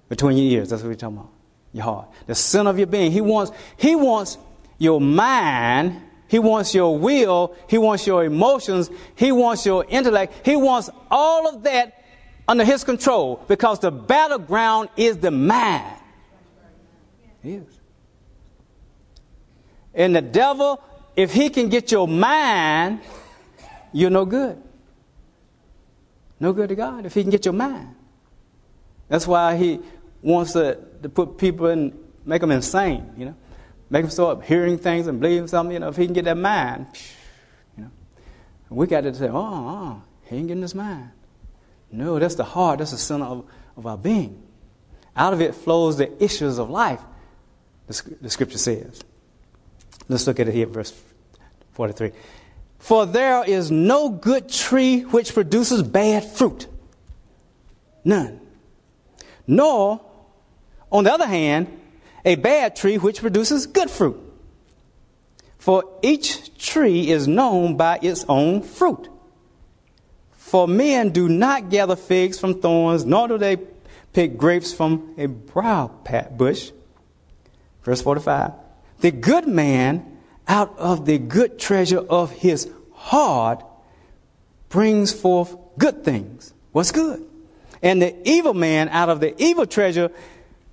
Between 0.09 0.37
your 0.37 0.59
ears. 0.59 0.69
That's 0.69 0.83
what 0.83 0.89
we're 0.89 0.95
talking 0.95 1.17
about. 1.17 1.31
Your 1.71 1.83
heart. 1.85 2.09
The 2.27 2.35
center 2.35 2.69
of 2.69 2.77
your 2.77 2.87
being. 2.87 3.11
He 3.11 3.21
wants, 3.21 3.51
he 3.77 3.95
wants 3.95 4.37
your 4.77 4.99
mind. 4.99 6.01
He 6.27 6.39
wants 6.39 6.75
your 6.75 6.97
will. 6.97 7.55
He 7.69 7.77
wants 7.77 8.05
your 8.05 8.25
emotions. 8.25 8.89
He 9.15 9.31
wants 9.31 9.65
your 9.65 9.85
intellect. 9.87 10.45
He 10.45 10.55
wants 10.55 10.89
all 11.09 11.47
of 11.47 11.63
that 11.63 12.03
under 12.47 12.65
his 12.65 12.83
control 12.83 13.43
because 13.47 13.79
the 13.79 13.91
battleground 13.91 14.89
is 14.97 15.17
the 15.17 15.31
mind. 15.31 15.99
He 17.41 17.53
is. 17.53 17.79
And 19.93 20.15
the 20.15 20.21
devil, 20.21 20.83
if 21.15 21.33
he 21.33 21.49
can 21.49 21.69
get 21.69 21.91
your 21.91 22.07
mind, 22.07 23.01
you're 23.91 24.09
no 24.09 24.25
good. 24.25 24.61
No 26.39 26.51
good 26.51 26.69
to 26.69 26.75
God 26.75 27.05
if 27.05 27.13
he 27.13 27.21
can 27.21 27.31
get 27.31 27.45
your 27.45 27.53
mind. 27.53 27.95
That's 29.07 29.27
why 29.27 29.55
he 29.55 29.79
wants 30.21 30.53
to, 30.53 30.77
to 31.03 31.09
put 31.09 31.37
people 31.37 31.67
in, 31.67 31.97
make 32.25 32.41
them 32.41 32.51
insane, 32.51 33.13
you 33.17 33.25
know. 33.25 33.35
Make 33.89 34.03
them 34.03 34.11
start 34.11 34.43
hearing 34.43 34.79
things 34.79 35.05
and 35.07 35.19
believing 35.19 35.47
something, 35.47 35.73
you 35.73 35.79
know. 35.79 35.89
If 35.89 35.97
he 35.97 36.05
can 36.05 36.13
get 36.13 36.25
that 36.25 36.37
mind, 36.37 36.87
you 37.77 37.83
know. 37.83 37.91
We 38.69 38.87
got 38.87 39.01
to 39.01 39.13
say, 39.13 39.29
oh, 39.29 39.35
oh, 39.35 40.03
he 40.23 40.37
ain't 40.37 40.47
getting 40.47 40.63
his 40.63 40.73
mind. 40.73 41.11
No, 41.91 42.17
that's 42.17 42.35
the 42.35 42.43
heart, 42.43 42.79
that's 42.79 42.91
the 42.91 42.97
center 42.97 43.25
of, 43.25 43.45
of 43.77 43.85
our 43.85 43.97
being. 43.97 44.41
Out 45.15 45.33
of 45.33 45.41
it 45.41 45.53
flows 45.53 45.97
the 45.97 46.11
issues 46.23 46.57
of 46.57 46.71
life 46.71 47.01
the, 47.87 48.15
the 48.21 48.29
scripture 48.29 48.57
says. 48.57 49.01
Let's 50.07 50.27
look 50.27 50.39
at 50.39 50.47
it 50.47 50.53
here, 50.53 50.65
verse 50.65 50.93
43. 51.73 52.11
For 52.79 53.05
there 53.05 53.43
is 53.45 53.71
no 53.71 54.09
good 54.09 54.49
tree 54.49 55.01
which 55.01 55.33
produces 55.33 55.81
bad 55.83 56.25
fruit. 56.25 56.67
None. 58.03 58.41
Nor, 59.47 60.01
on 60.91 61.05
the 61.05 61.13
other 61.13 61.27
hand, 61.27 61.79
a 62.25 62.35
bad 62.35 62.75
tree 62.75 62.97
which 62.97 63.21
produces 63.21 63.67
good 63.67 63.89
fruit. 63.89 64.19
For 65.57 65.85
each 66.01 66.57
tree 66.57 67.09
is 67.09 67.27
known 67.27 67.77
by 67.77 67.99
its 68.01 68.25
own 68.27 68.61
fruit. 68.61 69.07
For 70.31 70.67
men 70.67 71.11
do 71.11 71.29
not 71.29 71.69
gather 71.69 71.95
figs 71.95 72.37
from 72.37 72.59
thorns, 72.59 73.05
nor 73.05 73.29
do 73.29 73.37
they 73.37 73.57
pick 74.11 74.37
grapes 74.37 74.73
from 74.73 75.15
a 75.17 75.27
briar 75.27 75.87
bush. 76.31 76.71
Verse 77.83 78.01
45. 78.01 78.62
The 79.03 79.11
good 79.11 79.49
man 79.49 80.17
out 80.47 80.79
of 80.79 81.05
the 81.05 81.17
good 81.17 81.59
treasure 81.59 81.99
of 81.99 82.31
his 82.31 82.71
heart 82.93 83.61
brings 84.69 85.11
forth 85.11 85.57
good 85.77 86.05
things. 86.05 86.53
What's 86.71 86.93
good? 86.93 87.21
And 87.81 88.01
the 88.01 88.15
evil 88.23 88.53
man 88.53 88.87
out 88.87 89.09
of 89.09 89.19
the 89.19 89.35
evil 89.43 89.65
treasure 89.65 90.09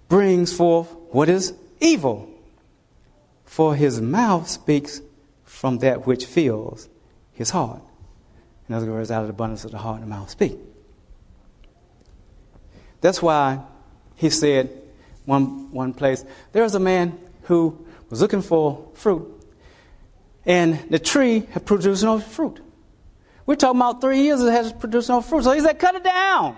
brings 0.09 0.57
forth 0.57 0.95
what 1.11 1.29
is 1.29 1.55
evil. 1.81 2.31
For 3.47 3.75
his 3.75 4.01
mouth 4.01 4.49
speaks 4.49 5.01
from 5.43 5.79
that 5.79 6.07
which 6.07 6.25
fills 6.25 6.89
his 7.33 7.51
heart. 7.51 7.83
In 8.69 8.77
other 8.77 8.93
words, 8.93 9.11
out 9.11 9.23
of 9.23 9.27
the 9.27 9.35
abundance 9.35 9.65
of 9.65 9.73
the 9.73 9.79
heart, 9.79 10.03
the 10.03 10.07
mouth 10.07 10.31
speak. 10.31 10.57
That's 13.01 13.21
why 13.21 13.59
he 14.15 14.31
said 14.31 14.71
one, 15.25 15.73
one 15.73 15.93
place, 15.93 16.25
there 16.53 16.63
was 16.63 16.77
a 16.77 16.81
man 16.81 17.19
who 17.43 17.89
was 18.11 18.21
looking 18.21 18.43
for 18.43 18.89
fruit, 18.95 19.27
and 20.45 20.79
the 20.91 20.99
tree 20.99 21.47
had 21.53 21.65
produced 21.65 22.03
no 22.03 22.19
fruit. 22.19 22.61
We're 23.47 23.57
talking 23.57 23.81
about 23.81 24.01
three 24.01 24.23
years 24.23 24.43
it 24.43 24.53
has 24.53 24.73
produced 24.73 25.09
no 25.09 25.21
fruit. 25.21 25.45
So 25.45 25.53
he 25.53 25.61
said, 25.61 25.79
cut 25.79 25.95
it 25.95 26.05
down. 26.05 26.57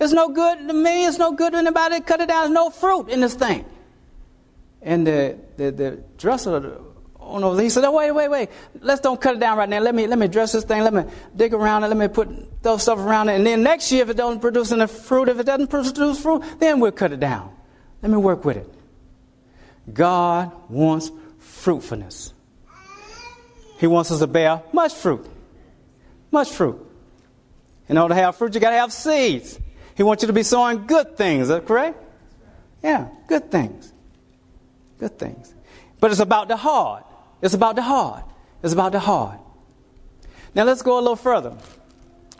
It's 0.00 0.12
no 0.12 0.28
good 0.30 0.66
to 0.66 0.74
me. 0.74 1.06
It's 1.06 1.18
no 1.18 1.32
good 1.32 1.52
to 1.52 1.58
anybody. 1.58 2.00
Cut 2.00 2.20
it 2.20 2.28
down. 2.28 2.42
There's 2.42 2.54
no 2.54 2.70
fruit 2.70 3.08
in 3.08 3.20
this 3.20 3.34
thing. 3.34 3.64
And 4.82 5.06
the, 5.06 5.38
the, 5.56 5.70
the 5.70 6.04
dresser, 6.18 6.78
oh 7.20 7.38
no, 7.38 7.56
he 7.56 7.70
said, 7.70 7.84
oh, 7.84 7.92
wait, 7.92 8.10
wait, 8.10 8.28
wait. 8.28 8.48
Let's 8.80 9.00
don't 9.00 9.20
cut 9.20 9.36
it 9.36 9.38
down 9.38 9.56
right 9.56 9.68
now. 9.68 9.78
Let 9.78 9.94
me, 9.94 10.06
let 10.06 10.18
me 10.18 10.26
dress 10.26 10.52
this 10.52 10.64
thing. 10.64 10.82
Let 10.82 10.92
me 10.92 11.04
dig 11.36 11.54
around 11.54 11.84
it. 11.84 11.88
Let 11.88 11.96
me 11.96 12.08
put 12.08 12.62
those 12.62 12.82
stuff 12.82 12.98
around 12.98 13.28
it. 13.28 13.36
And 13.36 13.46
then 13.46 13.62
next 13.62 13.92
year, 13.92 14.02
if 14.02 14.10
it 14.10 14.16
doesn't 14.16 14.40
produce 14.40 14.72
any 14.72 14.86
fruit, 14.88 15.28
if 15.28 15.38
it 15.38 15.46
doesn't 15.46 15.68
produce 15.68 16.20
fruit, 16.20 16.42
then 16.58 16.80
we'll 16.80 16.92
cut 16.92 17.12
it 17.12 17.20
down. 17.20 17.54
Let 18.02 18.10
me 18.10 18.18
work 18.18 18.44
with 18.44 18.56
it. 18.56 18.74
God 19.92 20.52
wants 20.68 21.10
fruitfulness. 21.38 22.32
He 23.78 23.86
wants 23.86 24.10
us 24.10 24.20
to 24.20 24.26
bear 24.26 24.62
much 24.72 24.94
fruit. 24.94 25.26
Much 26.30 26.50
fruit. 26.50 26.80
In 27.88 27.98
order 27.98 28.14
to 28.14 28.20
have 28.20 28.36
fruit, 28.36 28.54
you 28.54 28.60
got 28.60 28.70
to 28.70 28.76
have 28.76 28.92
seeds. 28.92 29.58
He 29.96 30.02
wants 30.02 30.22
you 30.22 30.26
to 30.28 30.32
be 30.32 30.42
sowing 30.42 30.86
good 30.86 31.16
things. 31.16 31.50
Is 31.50 31.62
correct? 31.66 32.02
Yeah, 32.82 33.08
good 33.28 33.50
things. 33.50 33.92
Good 34.98 35.18
things. 35.18 35.54
But 36.00 36.10
it's 36.10 36.20
about 36.20 36.48
the 36.48 36.56
heart. 36.56 37.04
It's 37.42 37.54
about 37.54 37.76
the 37.76 37.82
heart. 37.82 38.24
It's 38.62 38.72
about 38.72 38.92
the 38.92 39.00
heart. 39.00 39.38
Now 40.54 40.64
let's 40.64 40.82
go 40.82 40.98
a 40.98 41.00
little 41.00 41.16
further. 41.16 41.56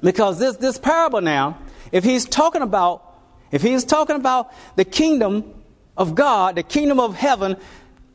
Because 0.03 0.38
this, 0.38 0.57
this 0.57 0.78
parable 0.78 1.20
now, 1.20 1.59
if 1.92 2.05
he's 2.05 2.24
talking 2.24 2.62
about, 2.62 3.03
if 3.51 3.62
he's 3.62 3.84
talking 3.84 4.16
about 4.16 4.53
the 4.76 4.84
kingdom 4.84 5.54
of 5.97 6.14
God, 6.14 6.57
the 6.57 6.62
kingdom 6.62 7.01
of 7.01 7.14
heaven, 7.14 7.57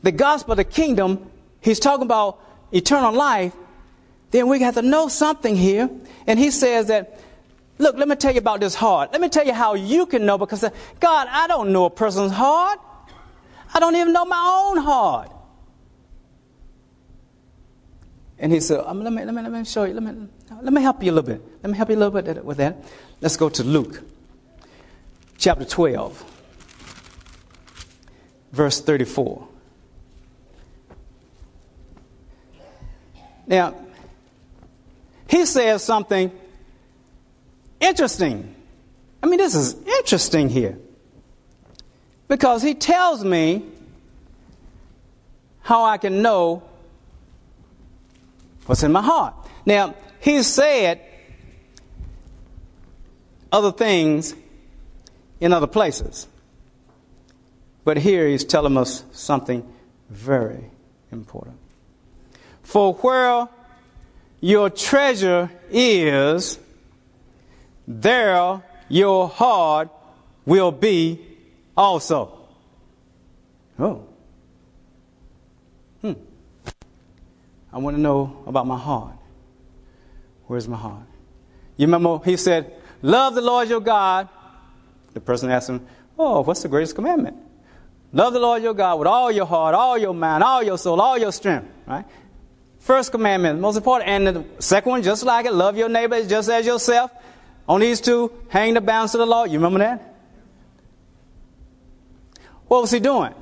the 0.04 0.12
gospel 0.12 0.54
of 0.54 0.58
the 0.58 0.64
kingdom, 0.64 1.30
he's 1.62 1.80
talking 1.80 2.06
about 2.06 2.40
eternal 2.72 3.14
life, 3.14 3.54
then 4.32 4.48
we 4.48 4.62
have 4.62 4.76
to 4.76 4.82
know 4.82 5.08
something 5.08 5.56
here. 5.56 5.90
And 6.28 6.38
he 6.38 6.52
says 6.52 6.88
that, 6.88 7.20
look, 7.78 7.98
let 7.98 8.08
me 8.08 8.16
tell 8.16 8.34
you 8.34 8.40
about 8.40 8.60
this 8.60 8.76
heart. 8.76 9.12
Let 9.12 9.22
me 9.22 9.30
tell 9.30 9.46
you 9.46 9.54
how 9.54 9.74
you 9.74 10.06
can 10.06 10.26
know 10.26 10.38
because, 10.38 10.64
uh, 10.64 10.70
God, 11.00 11.28
I 11.30 11.48
don't 11.48 11.72
know 11.72 11.86
a 11.86 11.90
person's 11.90 12.32
heart. 12.32 12.80
I 13.74 13.80
don't 13.80 13.96
even 13.96 14.14
know 14.14 14.26
my 14.26 14.68
own 14.68 14.78
heart. 14.78 15.32
And 18.38 18.54
he 18.54 18.60
said, 18.62 18.82
um, 18.86 19.04
let, 19.04 19.12
me, 19.12 19.26
let, 19.26 19.34
me, 19.34 19.42
let 19.42 19.52
me 19.52 19.66
show 19.66 19.84
you, 19.84 19.94
let 19.94 20.04
me, 20.04 20.28
let 20.62 20.72
me 20.72 20.82
help 20.82 21.04
you 21.04 21.12
a 21.12 21.14
little 21.14 21.30
bit. 21.30 21.44
Let 21.62 21.72
me 21.72 21.78
help 21.78 21.90
you 21.90 21.96
a 21.96 22.00
little 22.00 22.22
bit 22.22 22.46
with 22.46 22.58
that. 22.58 22.78
Let's 23.20 23.36
go 23.36 23.50
to 23.50 23.64
Luke 23.64 24.02
chapter 25.38 25.66
12, 25.66 26.24
verse 28.52 28.82
34. 28.82 29.48
Now, 33.48 33.74
he 35.28 35.46
says 35.46 35.84
something 35.84 36.32
interesting. 37.80 38.56
I 39.22 39.28
mean, 39.28 39.38
this 39.38 39.56
is 39.56 39.76
interesting 39.98 40.50
here. 40.50 40.78
Because 42.28 42.62
he 42.62 42.76
tells 42.76 43.24
me 43.24 43.66
how 45.62 45.84
I 45.84 45.98
can 45.98 46.22
know 46.22 46.64
what's 48.66 48.84
in 48.84 48.92
my 48.92 49.02
heart. 49.02 49.34
Now, 49.66 49.96
he 50.20 50.44
said 50.44 51.02
other 53.52 53.72
things 53.72 54.36
in 55.40 55.54
other 55.54 55.68
places. 55.68 56.28
But 57.90 57.98
here 57.98 58.28
he's 58.28 58.44
telling 58.44 58.78
us 58.78 59.04
something 59.14 59.68
very 60.12 60.64
important. 61.12 61.58
For 62.62 62.94
where 62.94 63.48
your 64.42 64.70
treasure 64.70 65.50
is, 65.72 66.60
there 67.88 68.62
your 68.90 69.28
heart 69.28 69.90
will 70.46 70.72
be 70.72 71.20
also. 71.76 72.38
Oh. 73.80 74.06
Hmm. 76.04 76.14
I 77.74 77.80
want 77.80 77.98
to 77.98 78.00
know 78.00 78.44
about 78.46 78.68
my 78.68 78.78
heart. 78.78 79.16
Where's 80.46 80.68
my 80.68 80.78
heart? 80.78 81.08
You 81.76 81.88
remember 81.88 82.20
he 82.24 82.38
said, 82.38 82.72
Love 83.02 83.34
the 83.34 83.42
Lord 83.42 83.68
your 83.68 83.82
God. 83.82 84.30
The 85.16 85.20
person 85.20 85.50
asked 85.50 85.72
him, 85.72 85.88
Oh, 86.20 86.42
what's 86.42 86.62
the 86.62 86.68
greatest 86.68 86.94
commandment? 86.94 87.49
Love 88.12 88.34
the 88.34 88.40
Lord 88.40 88.64
your 88.64 88.74
God 88.74 88.98
with 88.98 89.08
all 89.08 89.32
your 89.32 89.46
heart, 89.46 89.76
all 89.76 89.98
your 89.98 90.14
mind, 90.14 90.44
all 90.44 90.64
your 90.64 90.78
soul, 90.78 91.00
all 91.00 91.18
your 91.18 91.32
strength. 91.32 91.68
Right? 91.86 92.06
First 92.80 93.12
commandment, 93.12 93.60
most 93.60 93.76
important. 93.76 94.10
And 94.10 94.28
the 94.28 94.46
second 94.60 94.90
one, 94.90 95.04
just 95.04 95.24
like 95.24 95.46
it, 95.46 95.54
love 95.54 95.78
your 95.78 95.90
neighbor 95.90 96.26
just 96.26 96.50
as 96.50 96.66
yourself. 96.66 97.12
On 97.68 97.80
these 97.80 98.02
two, 98.02 98.32
hang 98.50 98.74
the 98.74 98.82
balance 98.82 99.14
of 99.14 99.20
the 99.20 99.28
law. 99.28 99.44
You 99.44 99.60
remember 99.60 99.80
that? 99.80 100.16
What 102.68 102.82
was 102.82 102.92
he 102.92 103.00
doing? 103.00 103.34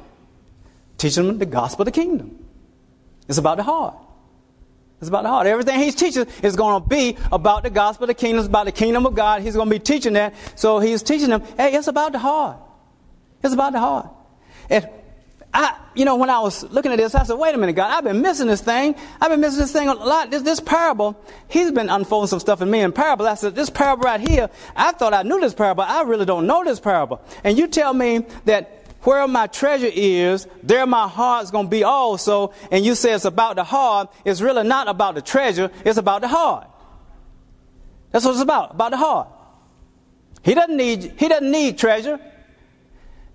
Teaching 0.97 1.27
them 1.27 1.37
the 1.37 1.45
gospel 1.45 1.83
of 1.83 1.85
the 1.85 1.91
kingdom. 1.91 2.43
It's 3.29 3.37
about 3.37 3.57
the 3.57 3.63
heart. 3.63 3.95
It's 4.99 5.07
about 5.07 5.23
the 5.23 5.29
heart. 5.29 5.47
Everything 5.47 5.79
he's 5.79 5.95
teaching 5.95 6.25
is 6.41 6.55
going 6.55 6.81
to 6.81 6.89
be 6.89 7.17
about 7.31 7.63
the 7.63 7.69
gospel 7.69 8.05
of 8.05 8.07
the 8.07 8.13
kingdom. 8.15 8.39
It's 8.39 8.47
about 8.47 8.65
the 8.65 8.71
kingdom 8.71 9.05
of 9.05 9.15
God. 9.15 9.43
He's 9.43 9.55
going 9.55 9.69
to 9.69 9.75
be 9.75 9.79
teaching 9.79 10.13
that. 10.13 10.33
So 10.55 10.79
he's 10.79 11.03
teaching 11.03 11.29
them, 11.29 11.43
hey, 11.55 11.73
it's 11.75 11.87
about 11.87 12.13
the 12.13 12.19
heart. 12.19 12.57
It's 13.43 13.53
about 13.53 13.73
the 13.73 13.79
heart. 13.79 14.09
And 14.69 14.87
I, 15.53 15.75
you 15.95 16.05
know, 16.05 16.17
when 16.17 16.29
I 16.29 16.39
was 16.39 16.63
looking 16.71 16.91
at 16.91 16.97
this, 16.97 17.15
I 17.15 17.23
said, 17.23 17.35
wait 17.35 17.55
a 17.55 17.57
minute, 17.57 17.73
God, 17.73 17.91
I've 17.91 18.03
been 18.03 18.21
missing 18.21 18.47
this 18.47 18.61
thing. 18.61 18.95
I've 19.19 19.31
been 19.31 19.39
missing 19.39 19.59
this 19.59 19.71
thing 19.71 19.87
a 19.87 19.93
lot. 19.93 20.29
This, 20.29 20.43
this 20.43 20.59
parable, 20.59 21.19
he's 21.47 21.71
been 21.71 21.89
unfolding 21.89 22.27
some 22.27 22.39
stuff 22.39 22.61
in 22.61 22.69
me 22.69 22.81
in 22.81 22.91
parable. 22.91 23.27
I 23.27 23.35
said, 23.35 23.55
this 23.55 23.69
parable 23.69 24.03
right 24.03 24.19
here, 24.19 24.49
I 24.75 24.91
thought 24.91 25.13
I 25.13 25.23
knew 25.23 25.39
this 25.39 25.53
parable. 25.53 25.83
I 25.83 26.03
really 26.03 26.25
don't 26.25 26.45
know 26.45 26.63
this 26.63 26.79
parable. 26.79 27.21
And 27.43 27.57
you 27.57 27.67
tell 27.67 27.93
me 27.93 28.25
that 28.45 28.73
where 29.01 29.27
my 29.27 29.47
treasure 29.47 29.89
is, 29.91 30.47
there 30.61 30.85
my 30.85 31.07
heart's 31.07 31.49
going 31.49 31.65
to 31.65 31.69
be 31.71 31.83
also. 31.83 32.53
And 32.69 32.85
you 32.85 32.93
say 32.93 33.13
it's 33.13 33.25
about 33.25 33.55
the 33.55 33.63
heart. 33.63 34.13
It's 34.25 34.41
really 34.41 34.63
not 34.67 34.87
about 34.87 35.15
the 35.15 35.21
treasure. 35.21 35.71
It's 35.85 35.97
about 35.97 36.21
the 36.21 36.27
heart. 36.27 36.67
That's 38.11 38.25
what 38.25 38.31
it's 38.31 38.41
about, 38.41 38.71
about 38.71 38.91
the 38.91 38.97
heart. 38.97 39.29
He 40.43 40.53
doesn't 40.53 40.77
need, 40.77 41.13
he 41.17 41.27
doesn't 41.27 41.49
need 41.49 41.77
treasure. 41.77 42.19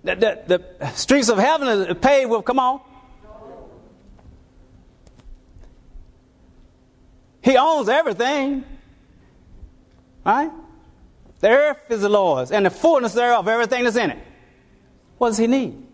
The, 0.03 0.15
the, 0.15 0.63
the 0.79 0.87
streets 0.91 1.29
of 1.29 1.37
heaven 1.37 1.67
are 1.67 1.95
paved 1.95 2.29
with, 2.29 2.43
come 2.43 2.59
on. 2.59 2.81
He 7.41 7.57
owns 7.57 7.89
everything. 7.89 8.63
Right? 10.25 10.51
The 11.39 11.49
earth 11.49 11.77
is 11.89 12.01
the 12.01 12.09
Lord's, 12.09 12.51
and 12.51 12.65
the 12.65 12.69
fullness 12.69 13.13
thereof, 13.13 13.47
everything 13.47 13.83
that's 13.83 13.97
in 13.97 14.11
it. 14.11 14.19
What 15.17 15.29
does 15.29 15.37
he 15.37 15.47
need? 15.47 15.85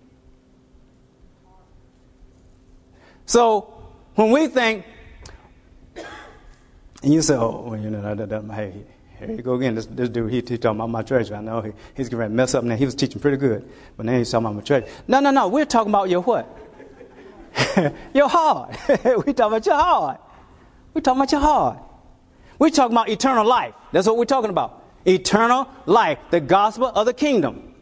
So, 3.25 3.73
when 4.15 4.31
we 4.31 4.47
think, 4.47 4.85
and 7.03 7.13
you 7.13 7.21
say, 7.21 7.35
oh, 7.35 7.69
well, 7.69 7.79
you 7.79 7.89
know, 7.89 8.15
that, 8.15 8.29
that, 8.29 8.53
hey, 8.53 8.85
here 9.19 9.31
you 9.31 9.41
go 9.41 9.55
again. 9.55 9.75
This, 9.75 9.85
this 9.85 10.09
dude, 10.09 10.31
he, 10.31 10.37
he 10.37 10.57
talking 10.57 10.77
about 10.77 10.89
my 10.89 11.01
treasure. 11.01 11.35
I 11.35 11.41
know 11.41 11.61
he, 11.61 11.71
he's 11.95 12.09
going 12.09 12.23
to 12.23 12.29
mess 12.29 12.55
up 12.55 12.63
now. 12.63 12.75
He 12.75 12.85
was 12.85 12.95
teaching 12.95 13.21
pretty 13.21 13.37
good, 13.37 13.69
but 13.97 14.05
now 14.05 14.17
he's 14.17 14.31
talking 14.31 14.45
about 14.45 14.55
my 14.55 14.61
treasure. 14.61 14.87
No, 15.07 15.19
no, 15.19 15.31
no. 15.31 15.47
We're 15.47 15.65
talking 15.65 15.91
about 15.91 16.09
your 16.09 16.21
what? 16.21 16.47
your 18.13 18.29
heart. 18.29 18.77
we're 18.87 19.33
talking 19.33 19.33
about 19.35 19.65
your 19.65 19.75
heart. 19.75 20.21
We're 20.93 21.01
talking 21.01 21.19
about 21.19 21.31
your 21.31 21.41
heart. 21.41 21.79
We're 22.57 22.69
talking 22.69 22.93
about 22.95 23.09
eternal 23.09 23.45
life. 23.45 23.73
That's 23.91 24.07
what 24.07 24.17
we're 24.17 24.25
talking 24.25 24.49
about. 24.49 24.83
Eternal 25.05 25.67
life, 25.85 26.19
the 26.29 26.41
gospel 26.41 26.87
of 26.87 27.05
the 27.05 27.13
kingdom. 27.13 27.73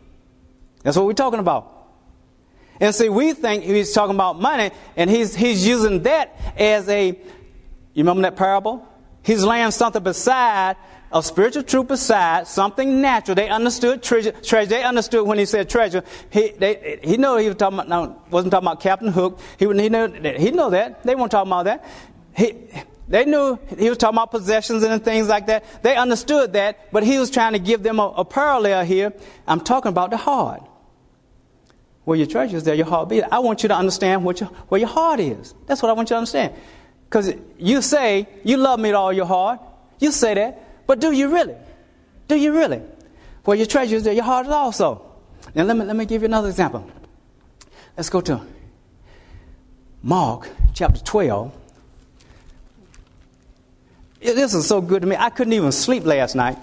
That's 0.83 0.95
what 0.95 1.05
we're 1.05 1.13
talking 1.13 1.39
about. 1.39 1.73
And 2.79 2.93
see, 2.93 3.09
we 3.09 3.33
think 3.33 3.63
he's 3.63 3.91
talking 3.91 4.15
about 4.15 4.39
money, 4.39 4.69
and 4.95 5.09
he's, 5.09 5.35
he's 5.35 5.65
using 5.65 6.03
that 6.03 6.39
as 6.55 6.87
a, 6.89 7.07
you 7.07 7.17
remember 7.97 8.21
that 8.21 8.35
parable? 8.35 8.87
He's 9.23 9.43
laying 9.43 9.71
something 9.71 10.03
beside 10.03 10.77
a 11.11 11.23
spiritual 11.23 11.63
truth 11.63 11.89
aside, 11.91 12.47
something 12.47 13.01
natural. 13.01 13.35
They 13.35 13.49
understood 13.49 14.03
treasure. 14.03 14.31
treasure. 14.31 14.69
They 14.69 14.83
understood 14.83 15.25
when 15.25 15.37
he 15.37 15.45
said 15.45 15.69
treasure. 15.69 16.03
He, 16.29 16.49
they, 16.49 16.99
he 17.03 17.17
knew 17.17 17.37
he 17.37 17.47
was 17.47 17.55
talking 17.55 17.79
about, 17.79 17.89
no, 17.89 18.21
wasn't 18.29 18.51
talking 18.51 18.67
about 18.67 18.81
Captain 18.81 19.11
Hook. 19.11 19.39
He, 19.57 19.65
he 19.65 19.89
knew, 19.89 20.07
he 20.37 20.51
knew 20.51 20.69
that. 20.69 21.03
They 21.03 21.15
weren't 21.15 21.31
talking 21.31 21.51
about 21.51 21.65
that. 21.65 21.85
He, 22.35 22.53
They 23.09 23.23
knew 23.23 23.57
he 23.77 23.87
was 23.87 23.97
talking 23.97 24.17
about 24.17 24.31
possessions 24.31 24.83
and 24.83 25.03
things 25.03 25.29
like 25.29 25.47
that. 25.47 25.63
They 25.81 25.95
understood 25.95 26.53
that, 26.53 26.91
but 26.91 27.03
he 27.03 27.17
was 27.17 27.29
trying 27.29 27.53
to 27.53 27.59
give 27.59 27.81
them 27.81 27.99
a, 27.99 28.07
a 28.07 28.25
parallel 28.25 28.83
here. 28.83 29.13
I'm 29.47 29.61
talking 29.61 29.89
about 29.89 30.09
the 30.09 30.17
heart. 30.17 30.61
Where 32.03 32.17
your 32.17 32.27
treasure 32.27 32.57
is, 32.57 32.63
there 32.63 32.75
your 32.75 32.85
heart 32.85 33.09
be. 33.09 33.23
I 33.23 33.39
want 33.39 33.63
you 33.63 33.69
to 33.69 33.75
understand 33.75 34.25
what 34.25 34.41
your, 34.41 34.49
where 34.67 34.79
your 34.79 34.89
heart 34.89 35.19
is. 35.19 35.53
That's 35.67 35.81
what 35.81 35.89
I 35.89 35.93
want 35.93 36.09
you 36.09 36.15
to 36.15 36.17
understand. 36.17 36.53
Because 37.05 37.33
you 37.57 37.81
say, 37.81 38.27
you 38.43 38.57
love 38.57 38.79
me 38.79 38.89
with 38.89 38.95
all 38.95 39.13
your 39.13 39.25
heart. 39.25 39.61
You 39.99 40.11
say 40.11 40.33
that, 40.33 40.61
but 40.87 40.99
do 40.99 41.11
you 41.11 41.33
really? 41.33 41.55
Do 42.27 42.35
you 42.35 42.53
really? 42.53 42.81
Where 43.43 43.55
your 43.55 43.67
treasure 43.67 43.97
is, 43.97 44.03
there 44.03 44.13
your 44.13 44.23
heart 44.23 44.47
is 44.47 44.51
also. 44.51 45.03
Now, 45.53 45.63
let 45.63 45.77
me, 45.77 45.85
let 45.85 45.95
me 45.95 46.05
give 46.05 46.21
you 46.23 46.25
another 46.25 46.49
example. 46.49 46.89
Let's 47.95 48.09
go 48.09 48.21
to 48.21 48.41
Mark 50.01 50.49
chapter 50.73 50.99
12 51.03 51.53
this 54.19 54.53
is 54.53 54.67
so 54.67 54.81
good 54.81 55.01
to 55.01 55.07
me. 55.07 55.15
I 55.15 55.29
couldn't 55.29 55.53
even 55.53 55.71
sleep 55.71 56.05
last 56.05 56.35
night. 56.35 56.57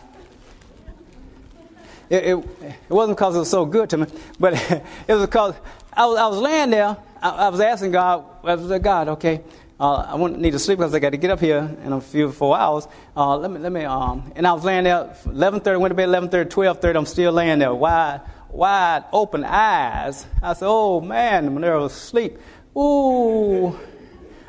It, 2.11 2.25
it, 2.25 2.49
it 2.62 2.91
wasn't 2.91 3.16
because 3.16 3.37
it 3.37 3.39
was 3.39 3.51
so 3.51 3.64
good 3.64 3.91
to 3.91 3.99
me, 3.99 4.07
but 4.39 4.55
it 5.09 5.14
was 5.14 5.22
because 5.22 5.55
I 5.93 6.07
was, 6.07 6.18
I 6.18 6.27
was 6.27 6.39
laying 6.39 6.70
there. 6.70 6.97
I, 7.22 7.31
I, 7.31 7.49
was 7.49 7.61
asking 7.61 7.93
God, 7.93 8.25
I 8.45 8.55
was 8.55 8.66
like, 8.66 8.83
God, 8.83 9.09
okay, 9.09 9.41
uh, 9.79 10.07
I 10.09 10.14
want, 10.14 10.39
need 10.39 10.53
to 10.53 10.59
sleep 10.59 10.79
because 10.79 10.95
I 10.95 11.01
got 11.01 11.11
to 11.11 11.16
get 11.16 11.31
up 11.31 11.41
here 11.41 11.77
in 11.85 11.93
a 11.93 12.01
few 12.01 12.31
four 12.31 12.57
hours. 12.57 12.87
Uh, 13.16 13.37
let 13.37 13.51
me, 13.51 13.59
let 13.59 13.72
me. 13.72 13.85
Um, 13.85 14.33
and 14.37 14.47
I 14.47 14.53
was 14.53 14.64
laying 14.64 14.85
there, 14.85 15.14
11:30, 15.25 15.81
went 15.81 15.91
to 15.91 15.97
bed 15.97 16.09
11:30, 16.09 16.47
12:30. 16.47 16.97
I'm 16.97 17.07
still 17.07 17.33
laying 17.33 17.59
there, 17.59 17.75
wide, 17.75 18.20
wide 18.51 19.05
open 19.12 19.45
eyes. 19.45 20.27
I 20.41 20.53
said, 20.55 20.66
Oh 20.68 21.01
man, 21.01 21.55
was 21.55 21.93
asleep, 21.93 22.39
ooh, 22.77 23.79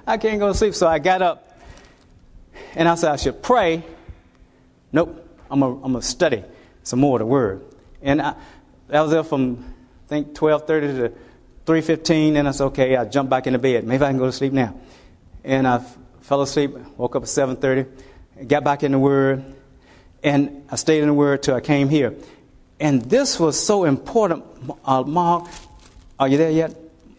I 0.05 0.17
can't 0.17 0.39
go 0.39 0.49
to 0.49 0.53
sleep. 0.53 0.75
So 0.75 0.87
I 0.87 0.99
got 0.99 1.21
up 1.21 1.59
and 2.75 2.87
I 2.87 2.95
said 2.95 3.11
I 3.11 3.15
should 3.15 3.41
pray. 3.41 3.83
Nope, 4.91 5.27
I'm 5.49 5.93
to 5.93 6.01
study 6.01 6.43
some 6.83 6.99
more 6.99 7.17
of 7.17 7.19
the 7.19 7.25
Word. 7.25 7.65
And 8.01 8.21
I, 8.21 8.35
I 8.91 9.01
was 9.01 9.11
there 9.11 9.23
from, 9.23 9.73
I 10.05 10.09
think, 10.09 10.33
12.30 10.33 10.65
to 10.67 11.11
3.15, 11.65 12.37
and 12.37 12.47
I 12.47 12.51
said, 12.51 12.65
okay, 12.65 12.95
I 12.95 13.05
jump 13.05 13.29
back 13.29 13.47
into 13.47 13.59
bed. 13.59 13.83
Maybe 13.83 14.03
I 14.03 14.09
can 14.09 14.19
go 14.19 14.27
to 14.27 14.31
sleep 14.31 14.53
now. 14.53 14.75
And 15.45 15.67
I 15.67 15.77
fell 16.21 16.41
asleep, 16.41 16.71
woke 16.97 17.15
up 17.15 17.21
at 17.21 17.29
7.30, 17.29 18.47
got 18.47 18.63
back 18.63 18.81
in 18.81 18.91
the 18.91 18.99
Word, 18.99 19.45
and 20.23 20.65
I 20.71 20.75
stayed 20.75 21.01
in 21.01 21.07
the 21.07 21.13
Word 21.13 21.43
till 21.43 21.53
I 21.55 21.61
came 21.61 21.87
here. 21.87 22.15
And 22.79 23.03
this 23.03 23.39
was 23.39 23.63
so 23.63 23.83
important. 23.83 24.43
Uh, 24.83 25.03
Mark, 25.03 25.47
are 26.19 26.27
you 26.27 26.37
there 26.37 26.49
yet? 26.49 26.75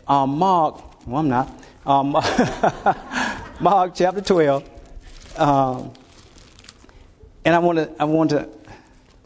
Uh, 0.09 0.27
Mark, 0.27 1.07
well, 1.07 1.21
I'm 1.21 1.29
not. 1.29 1.51
Um, 1.87 2.11
Mark 3.61 3.95
chapter 3.95 4.21
12. 4.21 4.69
Um, 5.39 5.93
and 7.45 7.55
I 7.55 7.61
want 7.61 7.79
to 7.79 7.91
I 8.01 8.05
want 8.05 8.31
to 8.31 8.49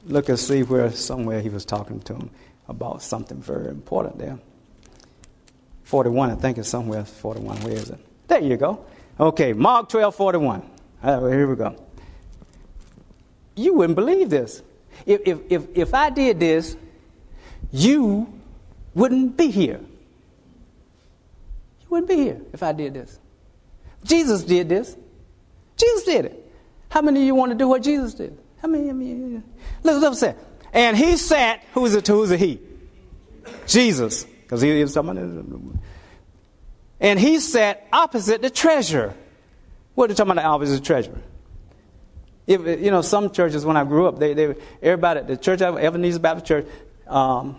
look 0.05 0.29
and 0.29 0.39
see 0.39 0.63
where 0.63 0.91
somewhere 0.93 1.41
he 1.41 1.49
was 1.49 1.65
talking 1.65 2.01
to 2.01 2.15
him 2.15 2.31
about 2.69 3.03
something 3.03 3.41
very 3.41 3.69
important 3.69 4.19
there. 4.19 4.39
41, 5.85 6.31
I 6.31 6.35
think 6.35 6.59
it's 6.59 6.69
somewhere 6.69 7.05
41. 7.05 7.63
Where 7.63 7.73
is 7.73 7.89
it? 7.89 8.10
There 8.31 8.41
you 8.41 8.57
go. 8.57 8.87
Okay, 9.19 9.53
Mark 9.53 9.89
12, 9.89 10.15
41. 10.15 10.63
Right, 11.03 11.33
here 11.33 11.49
we 11.49 11.57
go. 11.57 11.75
You 13.57 13.75
wouldn't 13.75 13.97
believe 13.97 14.31
this. 14.31 14.63
If, 15.05 15.23
if, 15.27 15.39
if, 15.51 15.67
if 15.75 15.95
I 15.95 16.11
did 16.11 16.39
this, 16.39 16.77
you 17.73 18.33
wouldn't 18.95 19.37
be 19.37 19.51
here. 19.51 19.81
You 21.81 21.87
wouldn't 21.89 22.09
be 22.09 22.19
here 22.19 22.41
if 22.53 22.63
I 22.63 22.71
did 22.71 22.95
this. 22.95 23.19
Jesus 24.05 24.45
did 24.45 24.69
this. 24.69 24.97
Jesus 25.77 26.05
did 26.05 26.27
it. 26.27 26.53
How 26.89 27.03
many 27.03 27.23
of 27.23 27.27
you 27.27 27.35
want 27.35 27.51
to 27.51 27.59
do 27.59 27.67
what 27.67 27.83
Jesus 27.83 28.15
did? 28.15 28.39
How 28.63 28.69
many? 28.69 28.91
I 28.91 28.93
mean, 28.93 29.43
look, 29.83 30.01
look, 30.01 30.15
say. 30.15 30.37
And 30.73 30.97
he 30.97 31.17
sat. 31.17 31.65
Who's 31.75 31.97
it? 31.97 32.07
Who's 32.07 32.31
it? 32.31 32.39
He? 32.39 32.61
Jesus, 33.67 34.23
because 34.23 34.61
he 34.61 34.71
is 34.71 34.93
someone. 34.93 35.81
And 37.01 37.19
he 37.19 37.41
sat 37.41 37.87
opposite 37.93 38.43
the 38.43 38.51
treasurer. 38.51 39.15
What 39.95 40.11
are 40.11 40.13
you 40.13 40.17
talking 40.17 40.33
about? 40.33 40.43
The 40.43 40.49
opposite 40.49 40.85
treasure. 40.85 41.19
If, 42.47 42.83
you 42.83 42.91
know, 42.91 43.03
some 43.03 43.31
churches 43.31 43.65
when 43.65 43.77
I 43.77 43.85
grew 43.85 44.07
up, 44.07 44.19
they, 44.19 44.35
they 44.35 44.55
everybody, 44.83 45.23
the 45.23 45.37
church, 45.37 45.63
Ebenezer 45.63 46.19
Baptist 46.19 46.47
Church, 46.47 46.67
um, 47.07 47.57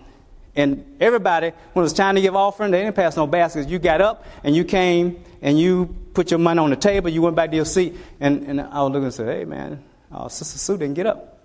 and 0.55 0.97
everybody, 0.99 1.51
when 1.73 1.81
it 1.81 1.85
was 1.85 1.93
time 1.93 2.15
to 2.15 2.21
give 2.21 2.35
offering, 2.35 2.71
they 2.71 2.83
didn't 2.83 2.95
pass 2.95 3.15
no 3.15 3.25
baskets. 3.25 3.69
You 3.69 3.79
got 3.79 4.01
up 4.01 4.25
and 4.43 4.55
you 4.55 4.65
came 4.65 5.23
and 5.41 5.57
you 5.57 5.95
put 6.13 6.29
your 6.29 6.39
money 6.39 6.59
on 6.59 6.69
the 6.69 6.75
table. 6.75 7.09
You 7.09 7.21
went 7.21 7.35
back 7.35 7.51
to 7.51 7.55
your 7.55 7.65
seat, 7.65 7.95
and, 8.19 8.43
and 8.43 8.61
I 8.61 8.81
was 8.83 8.91
looking 8.91 9.05
and 9.05 9.13
said, 9.13 9.27
"Hey, 9.27 9.45
man, 9.45 9.81
uh, 10.11 10.27
Sister 10.27 10.57
Sue 10.57 10.77
didn't 10.77 10.95
get 10.95 11.05
up." 11.05 11.39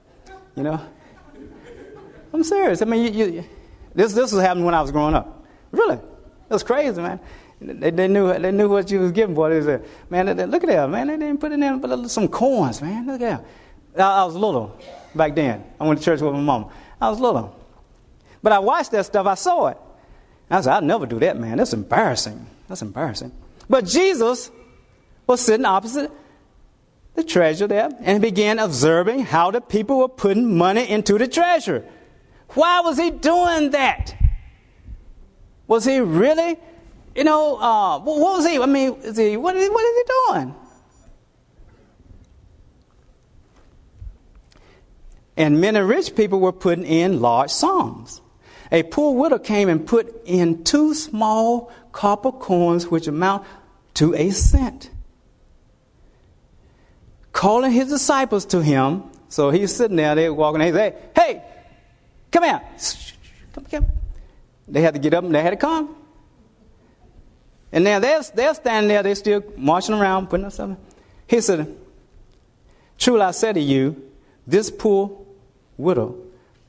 You 0.57 0.65
know, 0.65 0.81
I'm 2.35 2.43
serious. 2.43 2.83
I 2.83 2.85
mean, 2.85 3.15
you, 3.15 3.27
you, 3.27 3.45
this 3.95 4.13
this 4.13 4.33
was 4.33 4.43
happening 4.43 4.65
when 4.65 4.75
I 4.75 4.83
was 4.83 4.91
growing 4.91 5.15
up. 5.15 5.45
Really, 5.71 5.97
it 5.97 6.53
was 6.53 6.65
crazy, 6.65 7.01
man. 7.01 7.21
They, 7.61 7.91
they, 7.91 8.09
knew 8.09 8.39
they 8.39 8.53
knew 8.53 8.69
what 8.69 8.91
you 8.91 9.01
was 9.01 9.13
giving, 9.13 9.35
boy. 9.35 9.51
They 9.51 9.63
said, 9.63 9.85
"Man, 10.11 10.27
they, 10.27 10.35
they, 10.35 10.47
look 10.47 10.63
at 10.63 10.69
that, 10.69 10.91
man. 10.91 11.07
They 11.07 11.17
didn't 11.17 11.41
put 11.41 11.53
in 11.53 11.61
there 11.61 11.77
but 11.79 12.09
some 12.09 12.29
coins, 12.29 12.83
man. 12.83 13.07
Look 13.07 13.21
at 13.23 13.43
that." 13.95 14.03
I, 14.03 14.23
I 14.23 14.25
was 14.25 14.35
little 14.35 14.79
back 15.15 15.35
then. 15.35 15.65
I 15.81 15.87
went 15.87 16.01
to 16.01 16.05
church 16.05 16.21
with 16.21 16.33
my 16.33 16.41
mom. 16.41 16.71
I 17.01 17.09
was 17.11 17.21
little. 17.21 17.57
But 18.43 18.53
I 18.53 18.59
watched 18.59 18.93
that 18.93 19.07
stuff, 19.07 19.27
I 19.27 19.35
saw 19.35 19.69
it. 19.69 19.79
I 20.51 20.61
said, 20.61 20.73
I'll 20.75 20.83
never 20.83 21.07
do 21.07 21.19
that, 21.21 21.37
man. 21.39 21.57
That's 21.57 21.73
embarrassing. 21.73 22.47
That's 22.69 22.83
embarrassing. 22.83 23.33
But 23.69 23.87
Jesus 23.87 24.51
was 25.27 25.41
sitting 25.41 25.67
opposite 25.67 26.13
the 27.15 27.25
treasure 27.25 27.67
there 27.67 27.91
and 28.01 28.23
began 28.23 28.59
observing 28.59 29.21
how 29.21 29.51
the 29.51 29.61
people 29.61 29.99
were 29.99 30.09
putting 30.09 30.57
money 30.57 30.89
into 30.89 31.19
the 31.19 31.27
treasure. 31.27 31.85
Why 32.51 32.81
was 32.81 32.99
he 32.99 33.11
doing 33.11 33.71
that? 33.71 34.15
Was 35.67 35.85
he 35.85 35.99
really, 35.99 36.59
you 37.17 37.25
know, 37.25 37.57
uh, 37.57 37.99
what 37.99 38.21
was 38.21 38.47
he? 38.47 38.59
I 38.59 38.67
mean, 38.67 38.95
is 39.03 39.17
he, 39.17 39.37
what, 39.37 39.57
is 39.57 39.65
he, 39.65 39.71
what 39.71 39.85
is 39.85 39.97
he 39.97 40.05
doing? 40.33 40.55
And 45.39 45.61
many 45.61 45.81
rich 45.81 46.15
people 46.15 46.41
were 46.41 46.53
putting 46.53 46.85
in 46.85 47.21
large 47.21 47.51
sums. 47.51 48.21
A 48.71 48.83
poor 48.83 49.15
widow 49.15 49.39
came 49.39 49.69
and 49.69 49.87
put 49.87 50.23
in 50.27 50.65
two 50.65 50.93
small 50.95 51.73
copper 51.93 52.33
coins, 52.33 52.89
which 52.89 53.07
amount 53.07 53.47
to 53.95 54.15
a 54.15 54.31
cent. 54.31 54.91
Calling 57.33 57.71
his 57.71 57.89
disciples 57.89 58.45
to 58.47 58.63
him, 58.63 59.05
so 59.29 59.51
he's 59.51 59.75
sitting 59.75 59.97
there, 59.97 60.15
they're 60.15 60.35
walking, 60.35 60.61
they 60.61 60.73
say, 60.73 60.95
Hey, 61.15 61.43
come 62.31 62.45
here. 62.45 62.63
They 64.69 64.83
had 64.83 64.95
to 64.95 65.01
get 65.01 65.15
up 65.15 65.25
and 65.25 65.35
they 65.35 65.43
had 65.43 65.51
to 65.51 65.57
come. 65.57 65.97
And 67.77 67.85
now 67.85 67.99
they're, 67.99 68.23
they're 68.35 68.55
standing 68.55 68.89
there, 68.89 69.03
they're 69.03 69.15
still 69.15 69.45
marching 69.55 69.95
around, 69.95 70.29
putting 70.29 70.47
up 70.47 70.53
something. 70.53 70.83
He 71.27 71.43
said, 71.43 71.77
Truly 72.97 73.21
I 73.21 73.33
say 73.33 73.53
to 73.53 73.61
you, 73.61 74.11
this 74.47 74.71
poor 74.71 75.27
widow 75.77 76.17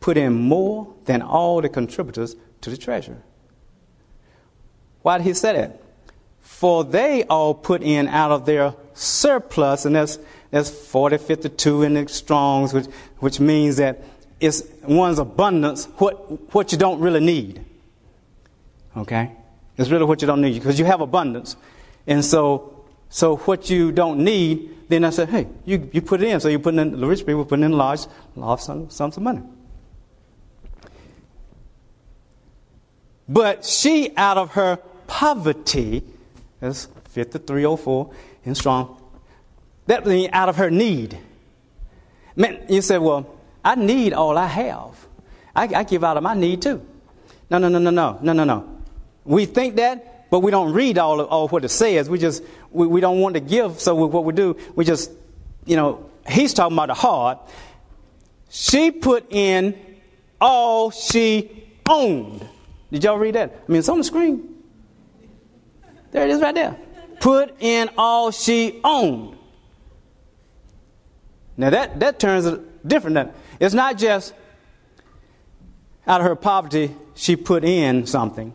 put 0.02 0.18
in 0.18 0.34
more 0.34 0.94
than 1.06 1.22
all 1.22 1.62
the 1.62 1.70
contributors 1.70 2.36
to 2.60 2.70
the 2.70 2.76
treasure. 2.76 3.16
Why 5.02 5.18
did 5.18 5.24
he 5.28 5.34
say 5.34 5.54
that? 5.54 5.82
For 6.42 6.84
they 6.84 7.24
all 7.24 7.54
put 7.54 7.84
in 7.84 8.10
out 8.10 8.32
of 8.32 8.46
their 8.46 8.74
surplus, 8.94 9.86
and 9.86 9.96
that's, 9.96 10.20
that's 10.52 10.70
40, 10.70 11.20
52 11.20 11.84
in 11.84 11.94
the 11.94 12.10
Strongs, 12.10 12.74
which, 12.74 12.88
which 13.20 13.40
means 13.40 13.78
that 13.78 14.04
it's 14.42 14.62
one's 14.84 15.20
abundance, 15.20 15.86
what, 16.00 16.54
what 16.54 16.74
you 16.74 16.78
don't 16.78 17.00
really 17.00 17.22
need. 17.22 17.64
Okay? 18.98 19.37
It's 19.78 19.90
really 19.90 20.06
what 20.06 20.22
you 20.22 20.28
don't 20.28 20.42
need, 20.42 20.56
because 20.56 20.80
you 20.80 20.86
have 20.86 21.02
abundance. 21.02 21.56
And 22.08 22.24
so, 22.24 22.86
so 23.10 23.38
what 23.38 23.70
you 23.70 23.92
don't 23.92 24.24
need, 24.24 24.90
then 24.90 25.04
I 25.04 25.12
said, 25.12 25.30
hey, 25.30 25.48
you, 25.66 25.90
you 25.92 26.02
put 26.02 26.22
it 26.22 26.30
in. 26.30 26.40
So 26.40 26.48
you 26.48 26.60
put 26.60 26.74
in, 26.74 27.00
the 27.00 27.06
rich 27.06 27.26
people 27.26 27.46
put 27.46 27.60
in 27.60 27.72
large, 27.74 28.02
large 28.36 28.62
sums 28.62 29.18
of 29.18 29.20
money. 29.22 29.44
But 33.30 33.66
she, 33.66 34.16
out 34.16 34.38
of 34.38 34.52
her 34.52 34.78
poverty, 35.06 36.04
that's 36.60 36.86
5304 37.10 38.14
in 38.46 38.56
strong, 38.56 39.02
that 39.86 40.06
means 40.06 40.30
out 40.32 40.50
of 40.50 40.56
her 40.56 40.72
need. 40.72 41.18
Man, 42.36 42.66
you 42.70 42.82
said, 42.82 43.02
well, 43.02 43.36
I 43.64 43.76
need 43.76 44.14
all 44.14 44.38
I 44.38 44.48
have. 44.48 45.08
I, 45.56 45.64
I 45.64 45.84
give 45.84 46.04
out 46.04 46.18
of 46.18 46.24
my 46.24 46.36
need 46.36 46.62
too. 46.62 46.86
No, 47.50 47.58
no, 47.58 47.68
no, 47.68 47.80
no, 47.80 47.90
no, 47.90 48.20
no, 48.22 48.34
no, 48.34 48.44
no. 48.44 48.77
We 49.28 49.46
think 49.46 49.76
that, 49.76 50.30
but 50.32 50.40
we 50.40 50.52
don't 50.52 50.74
read 50.74 50.98
all 50.98 51.20
of 51.20 51.28
all 51.28 51.48
what 51.50 51.64
it 51.66 51.70
says. 51.70 52.10
We 52.10 52.18
just, 52.18 52.44
we, 52.72 52.88
we 52.88 53.02
don't 53.02 53.20
want 53.20 53.36
to 53.36 53.42
give, 53.42 53.80
so 53.80 53.94
what 53.94 54.24
we 54.24 54.34
do, 54.34 54.58
we 54.76 54.86
just, 54.86 55.12
you 55.66 55.76
know, 55.76 56.10
he's 56.28 56.54
talking 56.54 56.76
about 56.76 56.88
the 56.88 56.94
heart. 56.94 57.40
She 58.50 58.90
put 58.90 59.32
in 59.32 59.78
all 60.40 60.92
she 60.92 61.68
owned. 61.88 62.48
Did 62.92 63.04
y'all 63.04 63.18
read 63.18 63.36
that? 63.36 63.64
I 63.68 63.72
mean, 63.72 63.80
it's 63.80 63.90
on 63.90 63.98
the 63.98 64.04
screen. 64.04 64.56
There 66.12 66.26
it 66.26 66.30
is 66.30 66.42
right 66.42 66.56
there. 66.56 66.78
Put 67.20 67.62
in 67.62 67.90
all 67.98 68.32
she 68.32 68.80
owned. 68.84 69.38
Now 71.58 71.70
that, 71.72 72.00
that 72.00 72.20
turns 72.20 72.46
it 72.46 72.88
different. 72.88 73.34
It's 73.60 73.74
not 73.74 73.98
just 73.98 74.34
out 76.06 76.22
of 76.22 76.28
her 76.28 76.36
poverty, 76.36 76.96
she 77.16 77.36
put 77.36 77.66
in 77.66 78.06
something. 78.06 78.54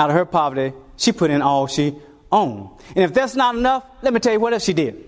Out 0.00 0.08
of 0.08 0.16
her 0.16 0.24
poverty, 0.24 0.74
she 0.96 1.12
put 1.12 1.30
in 1.30 1.42
all 1.42 1.66
she 1.66 1.94
owned. 2.32 2.70
And 2.96 3.04
if 3.04 3.12
that's 3.12 3.36
not 3.36 3.54
enough, 3.54 3.84
let 4.00 4.14
me 4.14 4.20
tell 4.20 4.32
you 4.32 4.40
what 4.40 4.54
else 4.54 4.64
she 4.64 4.72
did. 4.72 5.06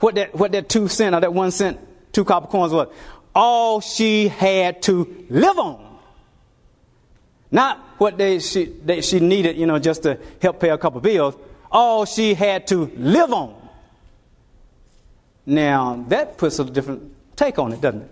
What 0.00 0.16
that, 0.16 0.34
what 0.34 0.50
that 0.50 0.68
two 0.68 0.88
cent 0.88 1.14
or 1.14 1.20
that 1.20 1.32
one 1.32 1.52
cent, 1.52 1.78
two 2.10 2.24
copper 2.24 2.48
coins 2.48 2.72
was. 2.72 2.88
All 3.32 3.80
she 3.80 4.26
had 4.26 4.82
to 4.82 5.24
live 5.30 5.56
on. 5.56 5.98
Not 7.52 7.78
what 7.98 8.18
they, 8.18 8.40
she, 8.40 8.64
they, 8.64 9.02
she 9.02 9.20
needed, 9.20 9.56
you 9.56 9.66
know, 9.66 9.78
just 9.78 10.02
to 10.02 10.18
help 10.42 10.58
pay 10.58 10.70
a 10.70 10.78
couple 10.78 11.00
bills. 11.00 11.36
All 11.70 12.06
she 12.06 12.34
had 12.34 12.66
to 12.66 12.90
live 12.96 13.32
on. 13.32 13.54
Now, 15.46 16.04
that 16.08 16.38
puts 16.38 16.58
a 16.58 16.64
different 16.64 17.14
take 17.36 17.60
on 17.60 17.72
it, 17.72 17.80
doesn't 17.80 18.02
it? 18.02 18.10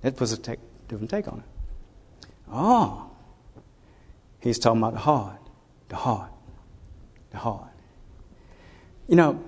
That 0.00 0.16
puts 0.16 0.32
a 0.32 0.38
take, 0.38 0.60
different 0.88 1.10
take 1.10 1.28
on 1.28 1.40
it. 1.40 2.26
Oh, 2.50 3.10
he's 4.42 4.58
talking 4.58 4.80
about 4.80 4.94
the 4.94 5.00
heart, 5.00 5.40
the 5.88 5.96
heart, 5.96 6.30
the 7.30 7.38
heart. 7.38 7.70
You 9.08 9.16
know, 9.16 9.42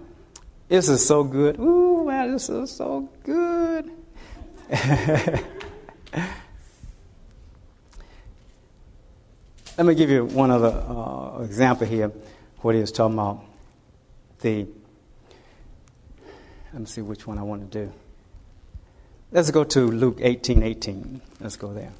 this 0.68 0.88
is 0.88 1.04
so 1.06 1.24
good. 1.24 1.58
Ooh, 1.58 2.04
man, 2.06 2.32
this 2.32 2.48
is 2.48 2.70
so 2.70 3.08
good. 3.22 3.90
Let 9.76 9.86
me 9.86 9.94
give 9.96 10.08
you 10.08 10.24
one 10.24 10.50
other 10.50 10.68
uh, 10.68 11.42
example 11.42 11.86
here. 11.86 12.12
What 12.60 12.74
he 12.74 12.80
was 12.80 12.92
talking 12.92 13.14
about. 13.14 13.44
The 14.40 14.66
let 16.72 16.80
me 16.80 16.86
see 16.86 17.02
which 17.02 17.26
one 17.26 17.38
I 17.38 17.42
want 17.42 17.70
to 17.70 17.86
do. 17.86 17.92
Let's 19.32 19.50
go 19.50 19.64
to 19.64 19.80
Luke 19.80 20.18
18 20.20 20.62
18. 20.62 21.20
Let's 21.40 21.56
go 21.56 21.72
there. 21.72 21.92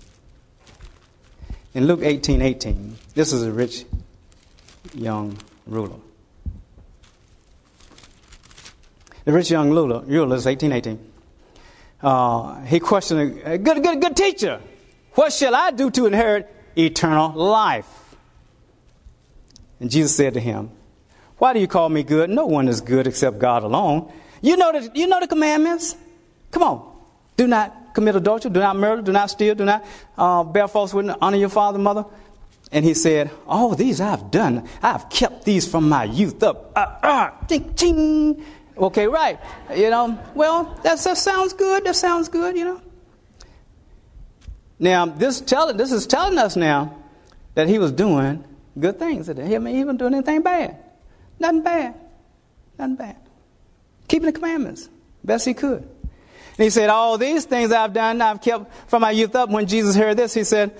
In 1.74 1.88
Luke 1.88 2.00
18 2.02 2.40
18, 2.40 2.96
this 3.14 3.32
is 3.32 3.42
a 3.42 3.50
rich 3.50 3.84
young 4.94 5.36
ruler. 5.66 5.96
The 9.24 9.32
rich 9.32 9.50
young 9.50 9.70
ruler, 9.70 10.00
ruler 10.00 10.36
is 10.36 10.46
1818. 10.46 11.12
Uh, 12.00 12.60
he 12.64 12.78
questioned, 12.78 13.42
good, 13.64 13.82
good, 13.82 14.00
good 14.00 14.16
teacher, 14.16 14.60
what 15.14 15.32
shall 15.32 15.54
I 15.54 15.70
do 15.72 15.90
to 15.90 16.06
inherit 16.06 16.48
eternal 16.76 17.32
life? 17.32 18.16
And 19.80 19.90
Jesus 19.90 20.14
said 20.16 20.34
to 20.34 20.40
him, 20.40 20.70
Why 21.38 21.54
do 21.54 21.60
you 21.60 21.66
call 21.66 21.88
me 21.88 22.04
good? 22.04 22.30
No 22.30 22.46
one 22.46 22.68
is 22.68 22.80
good 22.80 23.06
except 23.06 23.38
God 23.38 23.64
alone. 23.64 24.12
You 24.42 24.56
know 24.56 24.72
the, 24.72 24.90
you 24.94 25.06
know 25.08 25.18
the 25.18 25.26
commandments? 25.26 25.96
Come 26.52 26.62
on. 26.62 26.96
Do 27.36 27.48
not 27.48 27.74
commit 27.94 28.16
adultery, 28.16 28.50
do 28.50 28.60
not 28.60 28.76
murder, 28.76 29.00
do 29.00 29.12
not 29.12 29.30
steal, 29.30 29.54
do 29.54 29.64
not 29.64 29.86
uh, 30.18 30.44
bear 30.44 30.68
false 30.68 30.92
witness, 30.92 31.16
honor 31.20 31.38
your 31.38 31.48
father 31.48 31.76
and 31.76 31.84
mother. 31.84 32.04
And 32.70 32.84
he 32.84 32.92
said, 32.92 33.30
All 33.46 33.74
these 33.74 34.00
I've 34.00 34.30
done. 34.30 34.68
I've 34.82 35.08
kept 35.08 35.44
these 35.44 35.66
from 35.66 35.88
my 35.88 36.04
youth 36.04 36.42
up. 36.42 36.72
Uh, 36.76 36.98
uh, 37.02 37.30
ching, 37.48 37.74
ching. 37.74 38.44
Okay, 38.76 39.06
right. 39.06 39.38
You 39.74 39.90
know, 39.90 40.18
well, 40.34 40.78
that, 40.82 40.98
that 40.98 41.16
sounds 41.16 41.52
good. 41.52 41.84
That 41.84 41.94
sounds 41.94 42.28
good, 42.28 42.56
you 42.56 42.64
know. 42.64 42.82
Now, 44.78 45.06
this, 45.06 45.40
telling, 45.40 45.76
this 45.76 45.92
is 45.92 46.06
telling 46.06 46.36
us 46.36 46.56
now 46.56 46.98
that 47.54 47.68
he 47.68 47.78
was 47.78 47.92
doing 47.92 48.44
good 48.78 48.98
things. 48.98 49.28
He 49.28 49.32
wasn't 49.32 49.68
even 49.68 49.96
doing 49.96 50.14
anything 50.14 50.42
bad. 50.42 50.76
Nothing 51.38 51.62
bad. 51.62 51.94
Nothing 52.76 52.96
bad 52.96 53.16
keeping 54.08 54.26
the 54.26 54.32
commandments 54.32 54.88
best 55.22 55.44
he 55.44 55.54
could. 55.54 55.88
And 56.56 56.64
he 56.64 56.70
said, 56.70 56.90
All 56.90 57.18
these 57.18 57.44
things 57.44 57.72
I've 57.72 57.92
done, 57.92 58.20
I've 58.22 58.40
kept 58.40 58.72
from 58.88 59.02
my 59.02 59.10
youth 59.10 59.34
up. 59.34 59.50
When 59.50 59.66
Jesus 59.66 59.96
heard 59.96 60.16
this, 60.16 60.34
he 60.34 60.44
said, 60.44 60.76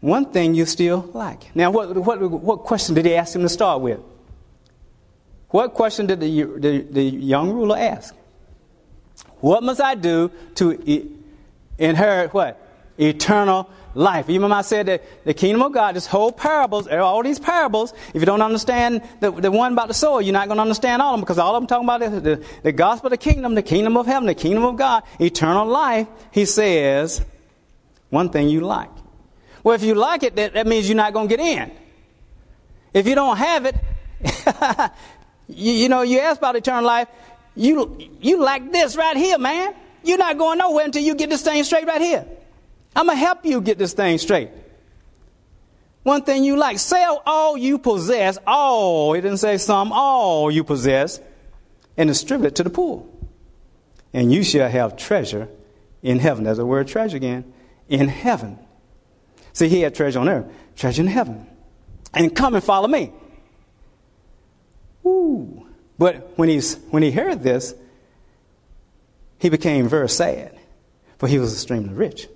One 0.00 0.26
thing 0.32 0.54
you 0.54 0.66
still 0.66 1.10
lack. 1.12 1.54
Now, 1.54 1.70
what, 1.70 1.96
what, 1.96 2.20
what 2.20 2.60
question 2.60 2.94
did 2.94 3.06
he 3.06 3.14
ask 3.14 3.34
him 3.34 3.42
to 3.42 3.48
start 3.48 3.80
with? 3.80 4.00
What 5.48 5.74
question 5.74 6.06
did 6.06 6.20
the, 6.20 6.42
the, 6.42 6.86
the 6.90 7.02
young 7.02 7.52
ruler 7.52 7.76
ask? 7.76 8.14
What 9.40 9.62
must 9.62 9.80
I 9.80 9.94
do 9.94 10.30
to 10.56 11.16
inherit 11.78 12.32
what? 12.32 12.60
Eternal 12.98 13.70
life. 13.96 14.28
You 14.28 14.34
remember 14.34 14.56
I 14.56 14.62
said 14.62 14.86
that 14.86 15.02
the 15.24 15.34
kingdom 15.34 15.62
of 15.62 15.72
God, 15.72 15.96
this 15.96 16.06
whole 16.06 16.30
parables, 16.30 16.86
all 16.86 17.22
these 17.22 17.38
parables, 17.38 17.94
if 18.14 18.16
you 18.16 18.26
don't 18.26 18.42
understand 18.42 19.02
the, 19.20 19.30
the 19.30 19.50
one 19.50 19.72
about 19.72 19.88
the 19.88 19.94
soul, 19.94 20.20
you're 20.20 20.32
not 20.32 20.48
going 20.48 20.58
to 20.58 20.62
understand 20.62 21.02
all 21.02 21.14
of 21.14 21.18
them 21.18 21.22
because 21.22 21.38
all 21.38 21.56
of 21.56 21.60
them 21.60 21.66
talking 21.66 21.86
about 21.86 22.02
is 22.02 22.22
the, 22.22 22.44
the 22.62 22.72
gospel 22.72 23.06
of 23.06 23.12
the 23.12 23.16
kingdom, 23.16 23.54
the 23.54 23.62
kingdom 23.62 23.96
of 23.96 24.06
heaven, 24.06 24.26
the 24.26 24.34
kingdom 24.34 24.64
of 24.64 24.76
God, 24.76 25.02
eternal 25.18 25.66
life. 25.66 26.06
He 26.30 26.44
says, 26.44 27.24
one 28.10 28.30
thing 28.30 28.48
you 28.48 28.60
like. 28.60 28.90
Well, 29.64 29.74
if 29.74 29.82
you 29.82 29.94
like 29.94 30.22
it, 30.22 30.36
that, 30.36 30.52
that 30.52 30.66
means 30.66 30.88
you're 30.88 30.96
not 30.96 31.12
going 31.12 31.28
to 31.28 31.36
get 31.36 31.44
in. 31.44 31.72
If 32.92 33.06
you 33.06 33.14
don't 33.14 33.36
have 33.36 33.66
it, 33.66 33.76
you, 35.48 35.72
you 35.72 35.88
know, 35.88 36.02
you 36.02 36.20
ask 36.20 36.38
about 36.38 36.54
eternal 36.54 36.84
life, 36.84 37.08
you, 37.54 37.98
you 38.20 38.42
like 38.42 38.70
this 38.70 38.96
right 38.96 39.16
here, 39.16 39.38
man. 39.38 39.74
You're 40.04 40.18
not 40.18 40.38
going 40.38 40.58
nowhere 40.58 40.84
until 40.84 41.02
you 41.02 41.14
get 41.14 41.30
this 41.30 41.42
thing 41.42 41.64
straight 41.64 41.86
right 41.86 42.00
here. 42.00 42.26
I'm 42.96 43.06
going 43.06 43.18
to 43.18 43.24
help 43.24 43.44
you 43.44 43.60
get 43.60 43.76
this 43.76 43.92
thing 43.92 44.16
straight. 44.16 44.48
One 46.02 46.22
thing 46.22 46.44
you 46.44 46.56
like, 46.56 46.78
sell 46.78 47.22
all 47.26 47.58
you 47.58 47.78
possess, 47.78 48.38
all, 48.46 49.12
he 49.12 49.20
didn't 49.20 49.38
say 49.38 49.58
some, 49.58 49.92
all 49.92 50.50
you 50.50 50.64
possess, 50.64 51.20
and 51.96 52.08
distribute 52.08 52.48
it 52.48 52.54
to 52.56 52.62
the 52.62 52.70
poor. 52.70 53.06
And 54.14 54.32
you 54.32 54.42
shall 54.42 54.70
have 54.70 54.96
treasure 54.96 55.48
in 56.02 56.20
heaven. 56.20 56.44
There's 56.44 56.56
the 56.56 56.64
word 56.64 56.88
treasure 56.88 57.18
again. 57.18 57.52
In 57.88 58.08
heaven. 58.08 58.58
See, 59.52 59.68
he 59.68 59.82
had 59.82 59.94
treasure 59.94 60.20
on 60.20 60.28
earth, 60.28 60.46
treasure 60.74 61.02
in 61.02 61.08
heaven. 61.08 61.46
And 62.14 62.34
come 62.34 62.54
and 62.54 62.64
follow 62.64 62.88
me. 62.88 63.12
Ooh. 65.04 65.66
But 65.98 66.38
when, 66.38 66.48
he's, 66.48 66.76
when 66.90 67.02
he 67.02 67.10
heard 67.10 67.42
this, 67.42 67.74
he 69.38 69.50
became 69.50 69.86
very 69.88 70.08
sad, 70.08 70.58
for 71.18 71.28
he 71.28 71.38
was 71.38 71.52
extremely 71.52 71.92
rich. 71.92 72.28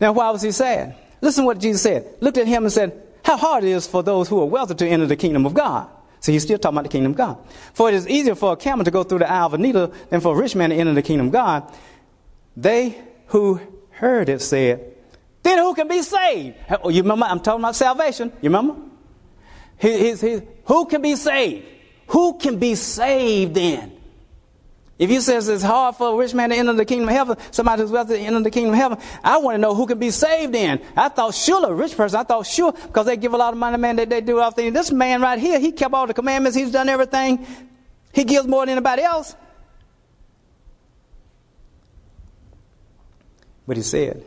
Now, 0.00 0.12
why 0.12 0.30
was 0.30 0.42
he 0.42 0.52
sad? 0.52 0.94
Listen 1.20 1.44
what 1.44 1.58
Jesus 1.58 1.82
said. 1.82 2.06
Looked 2.20 2.38
at 2.38 2.46
him 2.46 2.64
and 2.64 2.72
said, 2.72 3.02
How 3.24 3.36
hard 3.36 3.64
it 3.64 3.70
is 3.70 3.86
for 3.86 4.02
those 4.02 4.28
who 4.28 4.40
are 4.40 4.46
wealthy 4.46 4.74
to 4.74 4.86
enter 4.86 5.06
the 5.06 5.16
kingdom 5.16 5.46
of 5.46 5.54
God. 5.54 5.88
So 6.20 6.32
he's 6.32 6.42
still 6.42 6.58
talking 6.58 6.76
about 6.76 6.84
the 6.84 6.90
kingdom 6.90 7.12
of 7.12 7.18
God. 7.18 7.38
For 7.74 7.88
it 7.88 7.94
is 7.94 8.08
easier 8.08 8.34
for 8.34 8.52
a 8.52 8.56
camel 8.56 8.84
to 8.84 8.90
go 8.90 9.04
through 9.04 9.20
the 9.20 9.30
eye 9.30 9.42
of 9.42 9.54
a 9.54 9.58
needle 9.58 9.92
than 10.10 10.20
for 10.20 10.34
a 10.34 10.36
rich 10.36 10.56
man 10.56 10.70
to 10.70 10.76
enter 10.76 10.94
the 10.94 11.02
kingdom 11.02 11.28
of 11.28 11.32
God. 11.32 11.72
They 12.56 13.00
who 13.26 13.60
heard 13.90 14.28
it 14.28 14.42
said, 14.42 14.94
Then 15.42 15.58
who 15.58 15.74
can 15.74 15.88
be 15.88 16.02
saved? 16.02 16.56
You 16.84 17.02
remember? 17.02 17.26
I'm 17.26 17.40
talking 17.40 17.60
about 17.60 17.76
salvation. 17.76 18.32
You 18.40 18.50
remember? 18.50 18.76
He, 19.78 19.98
he's, 19.98 20.20
he's, 20.20 20.42
who 20.64 20.86
can 20.86 21.02
be 21.02 21.14
saved? 21.14 21.66
Who 22.08 22.38
can 22.38 22.58
be 22.58 22.74
saved 22.74 23.54
then? 23.54 23.97
If 24.98 25.10
you 25.10 25.20
says 25.20 25.48
it's 25.48 25.62
hard 25.62 25.94
for 25.94 26.14
a 26.14 26.16
rich 26.16 26.34
man 26.34 26.50
to 26.50 26.56
enter 26.56 26.72
the 26.72 26.84
kingdom 26.84 27.08
of 27.08 27.14
heaven, 27.14 27.36
somebody 27.52 27.82
who's 27.82 27.92
wealthy 27.92 28.14
to 28.14 28.20
enter 28.20 28.40
the 28.40 28.50
kingdom 28.50 28.72
of 28.72 28.78
heaven, 28.78 28.98
I 29.22 29.38
want 29.38 29.54
to 29.54 29.58
know 29.58 29.74
who 29.74 29.86
can 29.86 29.98
be 29.98 30.10
saved 30.10 30.52
then. 30.52 30.80
I 30.96 31.08
thought 31.08 31.34
sure, 31.34 31.64
a 31.70 31.72
rich 31.72 31.96
person, 31.96 32.18
I 32.18 32.24
thought 32.24 32.46
sure, 32.46 32.72
because 32.72 33.06
they 33.06 33.16
give 33.16 33.32
a 33.32 33.36
lot 33.36 33.52
of 33.52 33.58
money, 33.58 33.78
man, 33.78 33.94
they, 33.94 34.06
they 34.06 34.20
do 34.20 34.40
all 34.40 34.50
things. 34.50 34.74
This 34.74 34.90
man 34.90 35.22
right 35.22 35.38
here, 35.38 35.60
he 35.60 35.70
kept 35.70 35.94
all 35.94 36.08
the 36.08 36.14
commandments, 36.14 36.56
he's 36.56 36.72
done 36.72 36.88
everything. 36.88 37.46
He 38.12 38.24
gives 38.24 38.48
more 38.48 38.66
than 38.66 38.72
anybody 38.72 39.02
else. 39.02 39.36
But 43.68 43.76
he 43.76 43.82
said, 43.84 44.24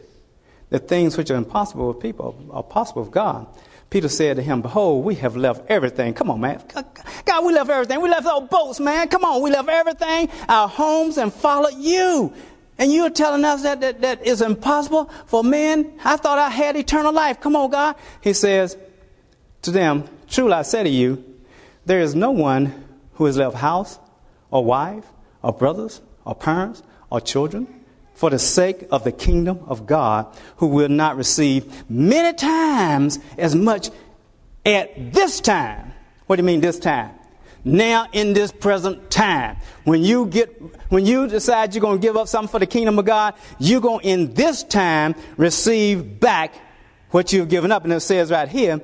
the 0.69 0.79
things 0.79 1.17
which 1.17 1.31
are 1.31 1.35
impossible 1.35 1.89
with 1.89 1.99
people 1.99 2.35
are 2.51 2.63
possible 2.63 3.01
with 3.01 3.11
God. 3.11 3.47
Peter 3.91 4.07
said 4.07 4.37
to 4.37 4.41
him, 4.41 4.61
Behold, 4.61 5.03
we 5.03 5.15
have 5.15 5.35
left 5.35 5.69
everything. 5.69 6.13
Come 6.13 6.31
on, 6.31 6.39
man. 6.39 6.63
God, 7.25 7.45
we 7.45 7.53
left 7.53 7.69
everything. 7.69 7.99
We 8.01 8.09
left 8.09 8.25
our 8.25 8.41
boats, 8.41 8.79
man. 8.79 9.09
Come 9.09 9.25
on. 9.25 9.41
We 9.41 9.51
left 9.51 9.67
everything, 9.67 10.29
our 10.47 10.69
homes, 10.69 11.17
and 11.17 11.31
followed 11.31 11.75
you. 11.77 12.33
And 12.77 12.93
you're 12.93 13.09
telling 13.09 13.43
us 13.43 13.63
that, 13.63 13.81
that 13.81 14.01
that 14.01 14.25
is 14.25 14.41
impossible 14.41 15.11
for 15.25 15.43
men? 15.43 15.99
I 16.05 16.15
thought 16.15 16.39
I 16.39 16.49
had 16.49 16.77
eternal 16.77 17.11
life. 17.11 17.41
Come 17.41 17.57
on, 17.57 17.69
God. 17.69 17.97
He 18.21 18.31
says 18.31 18.77
to 19.63 19.71
them, 19.71 20.05
Truly 20.29 20.53
I 20.53 20.61
say 20.61 20.83
to 20.83 20.89
you, 20.89 21.23
there 21.85 21.99
is 21.99 22.15
no 22.15 22.31
one 22.31 22.85
who 23.15 23.25
has 23.25 23.35
left 23.35 23.57
house 23.57 23.99
or 24.51 24.63
wife 24.63 25.05
or 25.43 25.51
brothers 25.51 25.99
or 26.23 26.33
parents 26.33 26.81
or 27.09 27.19
children 27.19 27.80
for 28.21 28.29
the 28.29 28.37
sake 28.37 28.87
of 28.91 29.03
the 29.03 29.11
kingdom 29.11 29.59
of 29.65 29.87
God, 29.87 30.27
who 30.57 30.67
will 30.67 30.89
not 30.89 31.17
receive 31.17 31.89
many 31.89 32.37
times 32.37 33.17
as 33.35 33.55
much 33.55 33.89
at 34.63 35.11
this 35.11 35.39
time. 35.39 35.91
What 36.27 36.35
do 36.35 36.41
you 36.41 36.45
mean 36.45 36.61
this 36.61 36.77
time? 36.77 37.15
Now 37.63 38.05
in 38.13 38.33
this 38.33 38.51
present 38.51 39.09
time. 39.09 39.57
When 39.85 40.03
you 40.03 40.27
get, 40.27 40.49
when 40.91 41.03
you 41.03 41.25
decide 41.25 41.73
you're 41.73 41.81
going 41.81 41.99
to 41.99 42.07
give 42.07 42.15
up 42.15 42.27
something 42.27 42.51
for 42.51 42.59
the 42.59 42.67
kingdom 42.67 42.99
of 42.99 43.05
God, 43.05 43.33
you're 43.57 43.81
going 43.81 44.01
to 44.01 44.07
in 44.07 44.35
this 44.35 44.61
time 44.65 45.15
receive 45.35 46.19
back 46.19 46.53
what 47.09 47.33
you've 47.33 47.49
given 47.49 47.71
up. 47.71 47.85
And 47.85 47.91
it 47.91 48.01
says 48.01 48.29
right 48.29 48.47
here, 48.47 48.81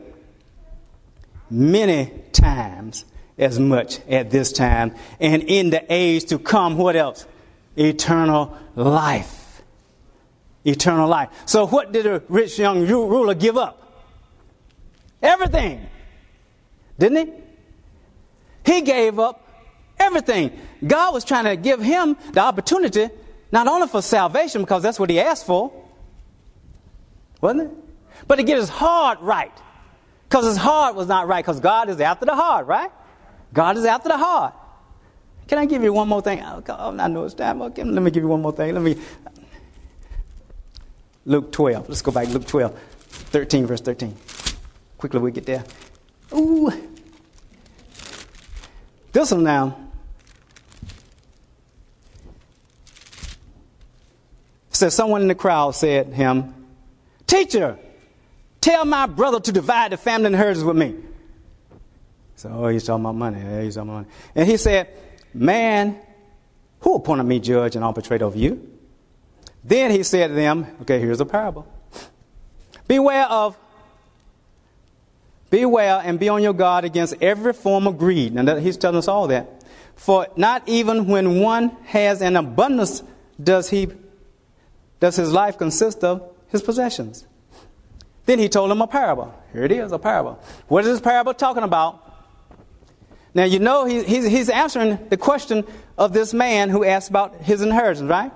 many 1.52 2.12
times 2.32 3.06
as 3.38 3.60
much 3.60 4.00
at 4.10 4.32
this 4.32 4.52
time. 4.52 4.96
And 5.20 5.44
in 5.44 5.70
the 5.70 5.86
age 5.94 6.26
to 6.30 6.40
come, 6.40 6.76
what 6.76 6.96
else? 6.96 7.28
Eternal 7.78 8.58
life. 8.76 9.62
Eternal 10.66 11.08
life. 11.08 11.30
So, 11.46 11.68
what 11.68 11.92
did 11.92 12.06
a 12.06 12.22
rich 12.28 12.60
young 12.60 12.86
ruler 12.88 13.34
give 13.34 13.58
up? 13.58 13.84
Everything. 15.22 15.88
Didn't 17.00 17.28
he? 18.66 18.74
He 18.74 18.82
gave 18.82 19.20
up 19.20 19.48
everything. 20.00 20.52
God 20.86 21.14
was 21.14 21.24
trying 21.24 21.46
to 21.46 21.56
give 21.56 21.82
him 21.82 22.18
the 22.34 22.42
opportunity, 22.42 23.10
not 23.52 23.68
only 23.68 23.88
for 23.88 24.02
salvation, 24.02 24.62
because 24.62 24.84
that's 24.84 25.00
what 25.00 25.10
he 25.10 25.20
asked 25.20 25.46
for, 25.46 25.72
wasn't 27.42 27.72
it? 27.72 27.78
But 28.28 28.38
to 28.38 28.44
get 28.44 28.58
his 28.58 28.70
heart 28.70 29.20
right. 29.22 29.52
Because 30.28 30.46
his 30.46 30.58
heart 30.58 30.96
was 30.96 31.08
not 31.08 31.28
right, 31.28 31.44
because 31.44 31.60
God 31.60 31.90
is 31.90 32.02
after 32.02 32.26
the 32.26 32.36
heart, 32.36 32.68
right? 32.68 32.92
God 33.54 33.78
is 33.78 33.86
after 33.86 34.10
the 34.10 34.18
heart. 34.18 34.54
Can 35.48 35.58
I 35.60 35.66
give 35.66 35.84
you 35.84 35.94
one 35.94 36.08
more 36.10 36.22
thing? 36.22 36.42
Oh, 36.44 36.60
God, 36.62 37.00
I 37.00 37.08
know 37.08 37.24
it's 37.24 37.34
time. 37.34 37.62
Okay, 37.62 37.84
let 37.84 38.04
me 38.04 38.12
give 38.12 38.24
you 38.24 38.30
one 38.30 38.42
more 38.42 38.52
thing. 38.52 38.74
Let 38.74 38.84
me. 38.84 38.98
Luke 41.26 41.52
12. 41.52 41.90
Let's 41.90 42.02
go 42.02 42.12
back. 42.12 42.28
Luke 42.30 42.46
12, 42.46 42.78
13, 42.78 43.66
verse 43.66 43.82
13. 43.82 44.16
Quickly, 44.98 45.20
we 45.20 45.32
get 45.32 45.46
there. 45.46 45.64
Ooh. 46.34 46.72
This 49.12 49.32
one 49.32 49.44
now. 49.44 49.78
Says 54.70 54.94
someone 54.94 55.22
in 55.24 55.28
the 55.28 55.36
crowd 55.36 55.72
said 55.72 56.14
him, 56.14 56.54
Teacher, 57.26 57.80
tell 58.62 58.86
my 58.86 59.08
brother 59.08 59.40
to 59.40 59.52
divide 59.52 59.92
the 59.92 59.98
family 59.98 60.28
and 60.28 60.36
inheritance 60.36 60.64
with 60.64 60.78
me. 60.78 60.96
So, 62.36 62.50
oh, 62.54 62.68
he's 62.68 62.84
talking 62.84 63.04
about 63.04 63.16
money. 63.16 63.40
Yeah, 63.40 63.62
he's 63.62 63.76
talking 63.76 63.90
about 63.90 64.02
money. 64.02 64.14
And 64.36 64.48
he 64.48 64.58
said, 64.58 64.88
Man, 65.38 66.00
who 66.82 66.96
appointed 66.96 67.24
me 67.24 67.40
judge 67.40 67.76
and 67.76 67.86
arbitrator 67.86 68.26
of 68.26 68.36
you? 68.36 68.70
Then 69.64 69.92
he 69.92 70.04
said 70.04 70.30
to 70.30 70.34
them, 70.34 70.68
Okay, 70.82 71.00
here's 71.00 71.20
a 71.20 71.26
parable. 71.26 71.68
Beware 72.88 73.26
of 73.26 73.58
Beware 75.50 76.02
and 76.04 76.20
be 76.20 76.28
on 76.30 76.44
your 76.44 76.54
guard 76.54 76.84
against 76.84 77.16
every 77.22 77.54
form 77.54 77.88
of 77.88 77.98
greed. 77.98 78.34
Now, 78.34 78.44
that, 78.44 78.62
he's 78.62 78.76
telling 78.76 78.98
us 78.98 79.08
all 79.08 79.28
that. 79.28 79.64
For 79.96 80.28
not 80.36 80.68
even 80.68 81.08
when 81.08 81.40
one 81.40 81.70
has 81.86 82.22
an 82.22 82.36
abundance 82.36 83.02
does 83.42 83.70
he 83.70 83.88
does 85.00 85.16
his 85.16 85.32
life 85.32 85.58
consist 85.58 86.04
of 86.04 86.30
his 86.50 86.62
possessions. 86.62 87.26
Then 88.26 88.40
he 88.40 88.50
told 88.50 88.72
him 88.72 88.82
a 88.82 88.88
parable. 88.88 89.34
Here 89.54 89.64
it 89.64 89.72
is, 89.72 89.92
a 89.92 90.00
parable. 90.00 90.40
What 90.68 90.84
is 90.84 90.92
this 90.92 91.02
parable 91.02 91.34
talking 91.34 91.64
about? 91.64 92.07
Now, 93.38 93.44
you 93.44 93.60
know, 93.60 93.86
he, 93.86 94.02
he's, 94.02 94.26
he's 94.26 94.50
answering 94.50 94.98
the 95.10 95.16
question 95.16 95.64
of 95.96 96.12
this 96.12 96.34
man 96.34 96.72
who 96.72 96.84
asked 96.84 97.12
about 97.12 97.36
his 97.36 97.62
inheritance, 97.62 98.10
right? 98.10 98.32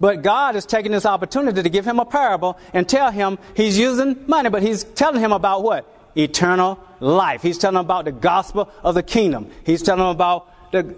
But 0.00 0.22
God 0.22 0.56
is 0.56 0.66
taking 0.66 0.90
this 0.90 1.06
opportunity 1.06 1.62
to 1.62 1.70
give 1.70 1.84
him 1.84 2.00
a 2.00 2.04
parable 2.04 2.58
and 2.74 2.88
tell 2.88 3.12
him 3.12 3.38
he's 3.54 3.78
using 3.78 4.24
money, 4.26 4.50
but 4.50 4.64
he's 4.64 4.82
telling 4.82 5.20
him 5.20 5.30
about 5.30 5.62
what? 5.62 5.88
Eternal 6.16 6.76
life. 6.98 7.40
He's 7.40 7.56
telling 7.56 7.76
him 7.76 7.84
about 7.84 8.04
the 8.06 8.10
gospel 8.10 8.68
of 8.82 8.96
the 8.96 9.02
kingdom. 9.04 9.48
He's 9.64 9.80
telling 9.80 10.02
him 10.02 10.08
about 10.08 10.72
the, 10.72 10.96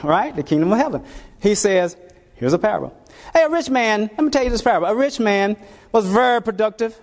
right? 0.04 0.36
The 0.36 0.42
kingdom 0.42 0.70
of 0.70 0.78
heaven. 0.78 1.02
He 1.40 1.54
says, 1.54 1.96
here's 2.34 2.52
a 2.52 2.58
parable. 2.58 2.94
Hey, 3.32 3.44
a 3.44 3.48
rich 3.48 3.70
man, 3.70 4.02
let 4.02 4.20
me 4.20 4.28
tell 4.28 4.44
you 4.44 4.50
this 4.50 4.60
parable. 4.60 4.86
A 4.86 4.94
rich 4.94 5.18
man 5.18 5.56
was 5.92 6.04
very 6.04 6.42
productive 6.42 6.94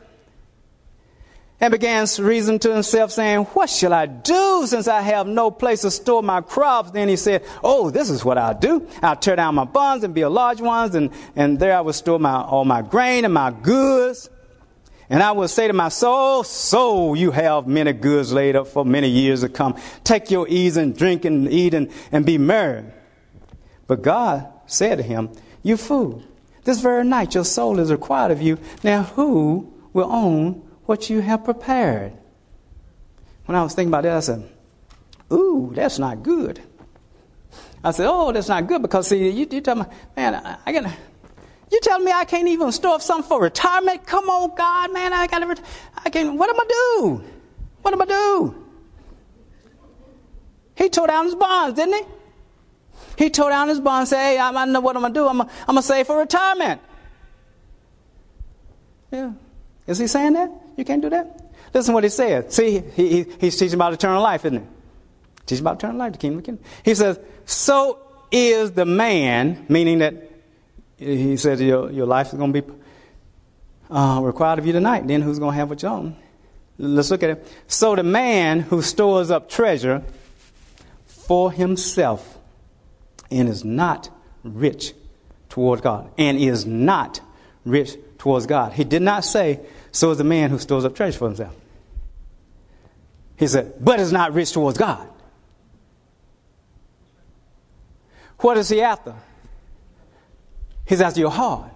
and 1.61 1.71
began 1.71 2.07
reasoning 2.19 2.59
to 2.59 2.73
himself, 2.73 3.11
saying, 3.11 3.43
What 3.45 3.69
shall 3.69 3.93
I 3.93 4.05
do 4.05 4.65
since 4.65 4.87
I 4.87 5.01
have 5.01 5.27
no 5.27 5.51
place 5.51 5.81
to 5.81 5.91
store 5.91 6.23
my 6.23 6.41
crops? 6.41 6.91
Then 6.91 7.09
he 7.09 7.17
said, 7.17 7.43
Oh, 7.63 7.89
this 7.89 8.09
is 8.09 8.23
what 8.23 8.37
I'll 8.37 8.57
do. 8.57 8.87
I'll 9.01 9.17
tear 9.17 9.35
down 9.35 9.55
my 9.55 9.65
barns 9.65 10.03
and 10.03 10.13
build 10.13 10.33
large 10.33 10.61
ones, 10.61 10.95
and, 10.95 11.11
and 11.35 11.59
there 11.59 11.77
I 11.77 11.81
will 11.81 11.93
store 11.93 12.19
my, 12.19 12.41
all 12.41 12.63
my 12.63 12.81
grain 12.81 13.25
and 13.25 13.33
my 13.33 13.51
goods. 13.51 14.29
And 15.09 15.23
I 15.23 15.31
will 15.31 15.47
say 15.47 15.67
to 15.67 15.73
my 15.73 15.89
soul, 15.89 16.43
Soul, 16.43 17.15
you 17.15 17.31
have 17.31 17.67
many 17.67 17.93
goods 17.93 18.31
laid 18.31 18.55
up 18.55 18.67
for 18.67 18.85
many 18.85 19.09
years 19.09 19.41
to 19.41 19.49
come. 19.49 19.75
Take 20.03 20.31
your 20.31 20.47
ease 20.47 20.77
and 20.77 20.95
drink 20.95 21.25
and 21.25 21.51
eat 21.51 21.73
and, 21.73 21.91
and 22.11 22.25
be 22.25 22.37
merry. 22.37 22.85
But 23.87 24.03
God 24.03 24.47
said 24.67 24.97
to 24.97 25.03
him, 25.03 25.31
You 25.63 25.77
fool, 25.77 26.23
this 26.63 26.79
very 26.79 27.03
night 27.03 27.33
your 27.33 27.43
soul 27.43 27.79
is 27.79 27.91
required 27.91 28.31
of 28.31 28.41
you. 28.41 28.59
Now 28.83 29.03
who 29.03 29.73
will 29.93 30.11
own 30.11 30.68
what 30.89 31.07
you 31.07 31.21
have 31.21 31.45
prepared. 31.45 32.11
When 33.45 33.55
I 33.55 33.61
was 33.61 33.75
thinking 33.75 33.91
about 33.91 34.03
that, 34.03 34.17
I 34.17 34.19
said, 34.21 34.49
Ooh, 35.31 35.71
that's 35.75 35.99
not 35.99 36.23
good. 36.23 36.59
I 37.83 37.91
said, 37.91 38.07
Oh, 38.09 38.31
that's 38.31 38.49
not 38.49 38.65
good 38.65 38.81
because, 38.81 39.07
see, 39.07 39.29
you, 39.29 39.47
you 39.51 39.61
tell 39.61 39.75
me, 39.75 39.85
man, 40.17 40.33
I, 40.33 40.57
I 40.65 40.71
got 40.71 40.91
you 41.71 41.79
tell 41.83 41.99
me 41.99 42.11
I 42.11 42.25
can't 42.25 42.47
even 42.47 42.71
store 42.71 42.95
up 42.95 43.03
something 43.03 43.29
for 43.29 43.39
retirement? 43.39 44.07
Come 44.07 44.31
on, 44.31 44.55
God, 44.57 44.91
man, 44.91 45.13
I 45.13 45.27
got 45.27 45.55
to, 45.55 45.63
I 46.03 46.09
can, 46.09 46.35
what 46.39 46.49
am 46.49 46.59
I 46.59 46.65
do? 46.67 47.23
What 47.83 47.93
am 47.93 48.01
I 48.01 48.05
do? 48.05 48.65
He 50.75 50.89
tore 50.89 51.05
down 51.05 51.25
his 51.25 51.35
bonds, 51.35 51.75
didn't 51.75 51.93
he? 51.93 53.25
He 53.25 53.29
tore 53.29 53.51
down 53.51 53.67
his 53.67 53.79
bonds 53.79 54.09
said, 54.09 54.23
Hey, 54.23 54.37
I, 54.39 54.49
I 54.49 54.65
know 54.65 54.79
what 54.79 54.95
I'm 54.95 55.03
going 55.03 55.13
to 55.13 55.19
do. 55.19 55.27
I'm 55.27 55.37
going 55.37 55.75
to 55.75 55.83
save 55.83 56.07
for 56.07 56.17
retirement. 56.17 56.81
Yeah. 59.11 59.33
Is 59.85 59.99
he 59.99 60.07
saying 60.07 60.33
that? 60.33 60.49
You 60.79 60.85
can't 60.85 61.01
do 61.01 61.09
that? 61.09 61.53
Listen 61.73 61.93
what 61.93 62.05
he 62.05 62.09
said. 62.09 62.53
See, 62.53 62.79
he, 62.95 63.23
he, 63.23 63.25
he's 63.37 63.57
teaching 63.57 63.75
about 63.75 63.91
eternal 63.91 64.23
life, 64.23 64.45
isn't 64.45 64.59
he? 64.59 64.65
Teaching 65.45 65.63
about 65.63 65.75
eternal 65.75 65.97
life, 65.97 66.13
the 66.13 66.17
kingdom 66.17 66.39
of 66.39 66.45
kingdom. 66.45 66.63
He 66.83 66.95
says, 66.95 67.19
So 67.45 67.99
is 68.31 68.71
the 68.71 68.85
man, 68.85 69.65
meaning 69.67 69.99
that 69.99 70.13
he 70.97 71.35
said 71.35 71.59
your, 71.59 71.91
your 71.91 72.05
life 72.05 72.27
is 72.27 72.35
going 72.35 72.53
to 72.53 72.61
be 72.61 72.73
uh, 73.89 74.21
required 74.23 74.59
of 74.59 74.65
you 74.65 74.71
tonight. 74.71 75.05
Then 75.05 75.21
who's 75.21 75.37
going 75.37 75.51
to 75.51 75.57
have 75.57 75.69
what 75.69 75.83
you 75.83 75.89
own? 75.89 76.15
Let's 76.77 77.11
look 77.11 77.23
at 77.23 77.31
it. 77.31 77.47
So 77.67 77.97
the 77.97 78.03
man 78.03 78.61
who 78.61 78.81
stores 78.81 79.31
up 79.31 79.49
treasure 79.49 80.01
for 81.07 81.51
himself 81.51 82.37
and 83.29 83.49
is 83.49 83.65
not 83.65 84.09
rich 84.43 84.93
toward 85.49 85.81
God, 85.81 86.09
and 86.17 86.37
is 86.37 86.65
not 86.65 87.19
rich 87.65 87.97
towards 88.17 88.45
God. 88.45 88.73
He 88.73 88.85
did 88.85 89.01
not 89.01 89.25
say 89.25 89.59
so 89.91 90.11
is 90.11 90.17
the 90.17 90.23
man 90.23 90.49
who 90.49 90.59
stores 90.59 90.85
up 90.85 90.95
treasure 90.95 91.17
for 91.17 91.27
himself. 91.27 91.55
He 93.37 93.47
said, 93.47 93.73
but 93.79 93.99
is 93.99 94.11
not 94.11 94.33
rich 94.33 94.51
towards 94.51 94.77
God. 94.77 95.07
What 98.39 98.57
is 98.57 98.69
he 98.69 98.81
after? 98.81 99.15
He's 100.85 101.01
after 101.01 101.19
your 101.19 101.31
heart. 101.31 101.71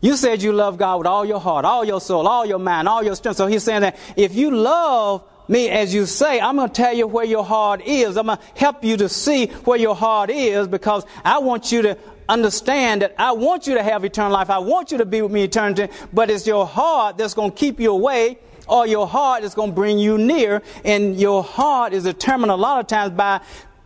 You 0.00 0.16
said 0.16 0.42
you 0.42 0.52
love 0.52 0.78
God 0.78 0.98
with 0.98 1.06
all 1.06 1.24
your 1.24 1.40
heart, 1.40 1.64
all 1.64 1.84
your 1.84 2.00
soul, 2.00 2.28
all 2.28 2.44
your 2.44 2.58
mind, 2.58 2.88
all 2.88 3.02
your 3.02 3.14
strength. 3.16 3.36
So 3.36 3.46
he's 3.46 3.62
saying 3.62 3.80
that 3.82 3.98
if 4.16 4.34
you 4.34 4.50
love 4.50 5.24
me 5.48 5.68
as 5.68 5.94
you 5.94 6.06
say, 6.06 6.40
I'm 6.40 6.56
going 6.56 6.68
to 6.68 6.74
tell 6.74 6.92
you 6.92 7.06
where 7.06 7.24
your 7.24 7.44
heart 7.44 7.82
is. 7.86 8.16
I'm 8.16 8.26
going 8.26 8.38
to 8.38 8.44
help 8.54 8.84
you 8.84 8.96
to 8.98 9.08
see 9.08 9.46
where 9.46 9.78
your 9.78 9.94
heart 9.94 10.30
is 10.30 10.68
because 10.68 11.04
I 11.24 11.38
want 11.38 11.72
you 11.72 11.82
to 11.82 11.98
understand 12.28 13.02
that 13.02 13.14
I 13.18 13.32
want 13.32 13.66
you 13.66 13.74
to 13.74 13.82
have 13.82 14.04
eternal 14.04 14.32
life. 14.32 14.50
I 14.50 14.58
want 14.58 14.92
you 14.92 14.98
to 14.98 15.06
be 15.06 15.22
with 15.22 15.32
me 15.32 15.44
eternity, 15.44 15.92
but 16.12 16.30
it's 16.30 16.46
your 16.46 16.66
heart 16.66 17.18
that's 17.18 17.34
going 17.34 17.50
to 17.50 17.56
keep 17.56 17.80
you 17.80 17.92
away 17.92 18.38
or 18.68 18.86
your 18.86 19.06
heart 19.06 19.44
is 19.44 19.54
going 19.54 19.70
to 19.70 19.74
bring 19.74 19.98
you 19.98 20.18
near. 20.18 20.62
And 20.84 21.18
your 21.18 21.42
heart 21.42 21.92
is 21.92 22.04
determined 22.04 22.50
a 22.50 22.56
lot 22.56 22.80
of 22.80 22.86
times 22.86 23.12
by 23.12 23.40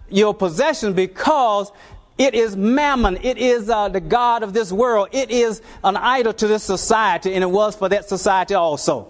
your 0.08 0.34
possession 0.34 0.94
because 0.94 1.70
it 2.18 2.34
is 2.34 2.56
mammon. 2.56 3.18
It 3.22 3.38
is 3.38 3.70
uh, 3.70 3.88
the 3.88 4.00
God 4.00 4.42
of 4.42 4.52
this 4.52 4.72
world. 4.72 5.08
It 5.12 5.30
is 5.30 5.62
an 5.84 5.96
idol 5.96 6.32
to 6.34 6.46
this 6.46 6.62
society, 6.62 7.34
and 7.34 7.42
it 7.42 7.50
was 7.50 7.74
for 7.76 7.88
that 7.88 8.08
society 8.08 8.54
also. 8.54 9.08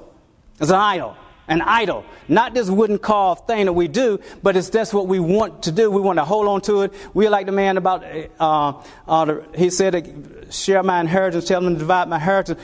It's 0.60 0.70
an 0.70 0.76
idol 0.76 1.16
an 1.50 1.60
idol. 1.62 2.04
Not 2.28 2.54
this 2.54 2.70
wooden 2.70 2.98
carved 2.98 3.46
thing 3.46 3.66
that 3.66 3.72
we 3.72 3.88
do, 3.88 4.20
but 4.42 4.56
it's 4.56 4.70
that's 4.70 4.94
what 4.94 5.08
we 5.08 5.18
want 5.18 5.64
to 5.64 5.72
do. 5.72 5.90
We 5.90 6.00
want 6.00 6.18
to 6.18 6.24
hold 6.24 6.46
on 6.46 6.60
to 6.62 6.82
it. 6.82 6.94
We 7.12 7.28
like 7.28 7.44
the 7.46 7.52
man 7.52 7.76
about, 7.76 8.04
uh, 8.38 8.80
uh, 9.06 9.24
the, 9.24 9.44
he 9.56 9.68
said, 9.68 10.46
share 10.50 10.82
my 10.82 11.00
inheritance, 11.00 11.46
tell 11.46 11.60
them 11.60 11.74
to 11.74 11.78
divide 11.80 12.08
my 12.08 12.16
inheritance. 12.16 12.60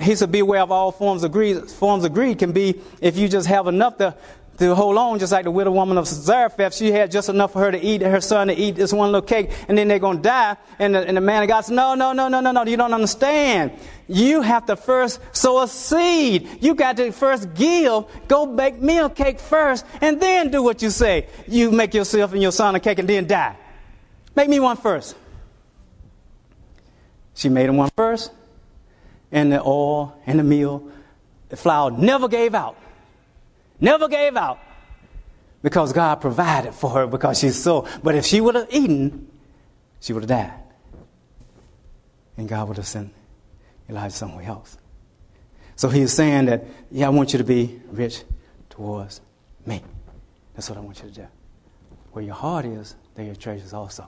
He 0.00 0.14
said, 0.14 0.30
beware 0.30 0.62
of 0.62 0.70
all 0.70 0.92
forms 0.92 1.24
of 1.24 1.32
greed. 1.32 1.68
Forms 1.68 2.04
of 2.04 2.14
greed 2.14 2.38
can 2.38 2.52
be 2.52 2.80
if 3.00 3.18
you 3.18 3.28
just 3.28 3.48
have 3.48 3.66
enough 3.66 3.98
to 3.98 4.14
to 4.58 4.74
hold 4.74 4.96
on, 4.96 5.20
just 5.20 5.30
like 5.30 5.44
the 5.44 5.50
widow 5.52 5.70
woman 5.70 5.96
of 5.98 6.06
Zarephath. 6.06 6.74
She 6.74 6.90
had 6.90 7.12
just 7.12 7.28
enough 7.28 7.52
for 7.52 7.60
her 7.60 7.70
to 7.70 7.80
eat, 7.80 8.02
her 8.02 8.20
son 8.20 8.48
to 8.48 8.54
eat 8.54 8.74
this 8.74 8.92
one 8.92 9.12
little 9.12 9.26
cake, 9.26 9.50
and 9.68 9.78
then 9.78 9.86
they're 9.86 10.00
going 10.00 10.16
to 10.16 10.22
die. 10.22 10.56
And 10.80 10.94
the, 10.94 11.06
and 11.06 11.16
the 11.16 11.20
man 11.20 11.42
of 11.42 11.48
God 11.48 11.60
said, 11.60 11.74
No, 11.74 11.94
no, 11.94 12.12
no, 12.12 12.28
no, 12.28 12.40
no, 12.40 12.50
no, 12.50 12.64
you 12.64 12.76
don't 12.76 12.92
understand. 12.92 13.72
You 14.08 14.40
have 14.42 14.66
to 14.66 14.74
first 14.74 15.20
sow 15.32 15.62
a 15.62 15.68
seed. 15.68 16.48
You 16.60 16.74
got 16.74 16.96
to 16.96 17.12
first 17.12 17.54
give, 17.54 18.04
go 18.26 18.46
bake 18.46 18.80
me 18.80 18.98
a 18.98 19.08
cake 19.08 19.38
first, 19.38 19.86
and 20.00 20.20
then 20.20 20.50
do 20.50 20.62
what 20.62 20.82
you 20.82 20.90
say. 20.90 21.28
You 21.46 21.70
make 21.70 21.94
yourself 21.94 22.32
and 22.32 22.42
your 22.42 22.52
son 22.52 22.74
a 22.74 22.80
cake 22.80 22.98
and 22.98 23.08
then 23.08 23.26
die. 23.26 23.56
Make 24.34 24.48
me 24.48 24.58
one 24.58 24.76
first. 24.76 25.14
She 27.34 27.48
made 27.48 27.68
him 27.68 27.76
one 27.76 27.90
first, 27.94 28.32
and 29.30 29.52
the 29.52 29.62
oil 29.62 30.20
and 30.26 30.40
the 30.40 30.42
meal, 30.42 30.90
the 31.48 31.56
flour 31.56 31.92
never 31.92 32.26
gave 32.26 32.56
out. 32.56 32.76
Never 33.80 34.08
gave 34.08 34.36
out. 34.36 34.58
because 35.62 35.92
God 35.92 36.16
provided 36.20 36.74
for 36.74 36.90
her 36.90 37.06
because 37.06 37.38
she's 37.38 37.60
so. 37.60 37.86
But 38.02 38.14
if 38.14 38.24
she 38.24 38.40
would 38.40 38.54
have 38.54 38.68
eaten, 38.70 39.28
she 40.00 40.12
would 40.12 40.22
have 40.22 40.28
died. 40.28 40.52
And 42.36 42.48
God 42.48 42.68
would 42.68 42.76
have 42.76 42.86
sent 42.86 43.12
Elijah 43.88 44.14
somewhere 44.14 44.44
else. 44.44 44.78
So 45.74 45.88
he's 45.88 46.12
saying 46.12 46.46
that, 46.46 46.64
yeah, 46.90 47.06
I 47.06 47.10
want 47.10 47.32
you 47.32 47.38
to 47.38 47.44
be 47.44 47.80
rich 47.90 48.22
towards 48.70 49.20
me. 49.66 49.82
That's 50.54 50.68
what 50.68 50.78
I 50.78 50.80
want 50.80 51.02
you 51.02 51.08
to 51.08 51.14
do. 51.14 51.26
Where 52.12 52.24
your 52.24 52.34
heart 52.34 52.64
is, 52.64 52.96
there 53.14 53.24
your 53.24 53.36
treasures 53.36 53.72
also. 53.72 54.06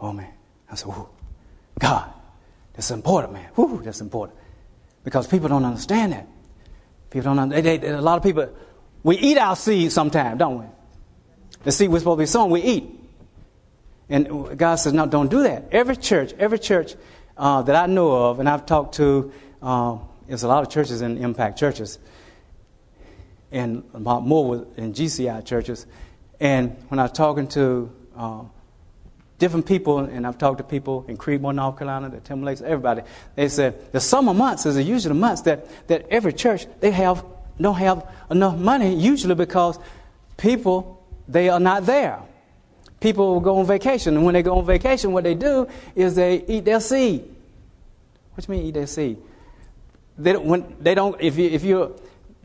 Oh 0.00 0.12
man. 0.12 0.32
I 0.70 0.74
said, 0.76 0.88
Whoa, 0.88 1.08
God, 1.78 2.12
that's 2.72 2.90
important, 2.90 3.32
man. 3.32 3.50
Whoo, 3.56 3.82
that's 3.82 4.00
important. 4.00 4.38
Because 5.04 5.26
people 5.26 5.48
don't 5.48 5.64
understand 5.64 6.12
that. 6.12 6.26
People 7.14 7.32
don't. 7.36 7.48
They, 7.48 7.60
they, 7.60 7.88
a 7.90 8.00
lot 8.00 8.16
of 8.16 8.24
people, 8.24 8.52
we 9.04 9.16
eat 9.16 9.38
our 9.38 9.54
seed 9.54 9.92
sometimes, 9.92 10.36
don't 10.36 10.58
we? 10.58 10.64
The 11.62 11.70
seed 11.70 11.88
we're 11.88 12.00
supposed 12.00 12.18
to 12.18 12.22
be 12.22 12.26
sowing, 12.26 12.50
we 12.50 12.60
eat. 12.60 12.90
And 14.08 14.58
God 14.58 14.74
says, 14.74 14.92
no, 14.92 15.06
don't 15.06 15.30
do 15.30 15.44
that. 15.44 15.68
Every 15.70 15.96
church, 15.96 16.32
every 16.40 16.58
church 16.58 16.96
uh, 17.36 17.62
that 17.62 17.76
I 17.76 17.86
know 17.86 18.10
of, 18.30 18.40
and 18.40 18.48
I've 18.48 18.66
talked 18.66 18.96
to, 18.96 19.32
uh, 19.62 19.98
there's 20.26 20.42
a 20.42 20.48
lot 20.48 20.64
of 20.64 20.70
churches 20.70 21.02
in 21.02 21.18
impact 21.18 21.56
churches, 21.56 22.00
and 23.52 23.84
more 23.94 24.66
in 24.76 24.92
GCI 24.92 25.44
churches. 25.44 25.86
And 26.40 26.76
when 26.88 26.98
I 26.98 27.04
was 27.04 27.12
talking 27.12 27.46
to 27.48 27.92
uh, 28.16 28.42
different 29.38 29.66
people, 29.66 29.98
and 29.98 30.26
I've 30.26 30.38
talked 30.38 30.58
to 30.58 30.64
people 30.64 31.04
in 31.08 31.16
Creedmoor, 31.16 31.54
North 31.54 31.78
Carolina, 31.78 32.08
the 32.08 32.18
Timberlakes, 32.18 32.60
Lakes, 32.60 32.62
everybody, 32.62 33.02
they 33.34 33.48
said 33.48 33.92
the 33.92 34.00
summer 34.00 34.32
months 34.32 34.66
is 34.66 34.76
usually 34.76 35.08
the 35.14 35.20
months 35.20 35.42
that, 35.42 35.66
that 35.88 36.06
every 36.10 36.32
church, 36.32 36.66
they 36.80 36.90
have, 36.90 37.24
don't 37.60 37.74
have 37.76 38.08
enough 38.30 38.56
money, 38.56 38.94
usually 38.94 39.34
because 39.34 39.78
people, 40.36 41.04
they 41.28 41.48
are 41.48 41.60
not 41.60 41.86
there. 41.86 42.20
People 43.00 43.40
go 43.40 43.58
on 43.58 43.66
vacation, 43.66 44.16
and 44.16 44.24
when 44.24 44.34
they 44.34 44.42
go 44.42 44.58
on 44.58 44.64
vacation, 44.64 45.12
what 45.12 45.24
they 45.24 45.34
do 45.34 45.68
is 45.94 46.14
they 46.14 46.44
eat 46.46 46.64
their 46.64 46.80
seed. 46.80 47.22
What 48.34 48.46
do 48.46 48.52
you 48.52 48.58
mean 48.58 48.68
eat 48.68 48.74
their 48.74 48.86
seed? 48.86 49.18
They 50.16 50.32
don't, 50.32 50.46
when, 50.46 50.76
they 50.80 50.94
don't 50.94 51.20
if 51.20 51.36
you, 51.36 51.50
if 51.50 51.64
you, 51.64 51.96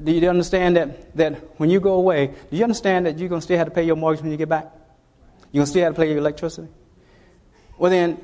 do 0.04 0.12
you 0.12 0.28
understand 0.28 0.76
that, 0.76 1.16
that 1.16 1.34
when 1.60 1.70
you 1.70 1.80
go 1.80 1.94
away, 1.94 2.34
do 2.50 2.58
you 2.58 2.64
understand 2.64 3.06
that 3.06 3.20
you're 3.20 3.30
going 3.30 3.42
to 3.42 3.44
still 3.44 3.58
have 3.58 3.68
to 3.68 3.72
pay 3.72 3.84
your 3.84 3.96
mortgage 3.96 4.22
when 4.22 4.32
you 4.32 4.38
get 4.38 4.50
back? 4.50 4.72
You're 5.52 5.62
going 5.62 5.66
to 5.66 5.70
still 5.70 5.84
have 5.84 5.96
to 5.96 6.02
pay 6.02 6.10
your 6.10 6.18
electricity? 6.18 6.68
Well, 7.78 7.92
then, 7.92 8.20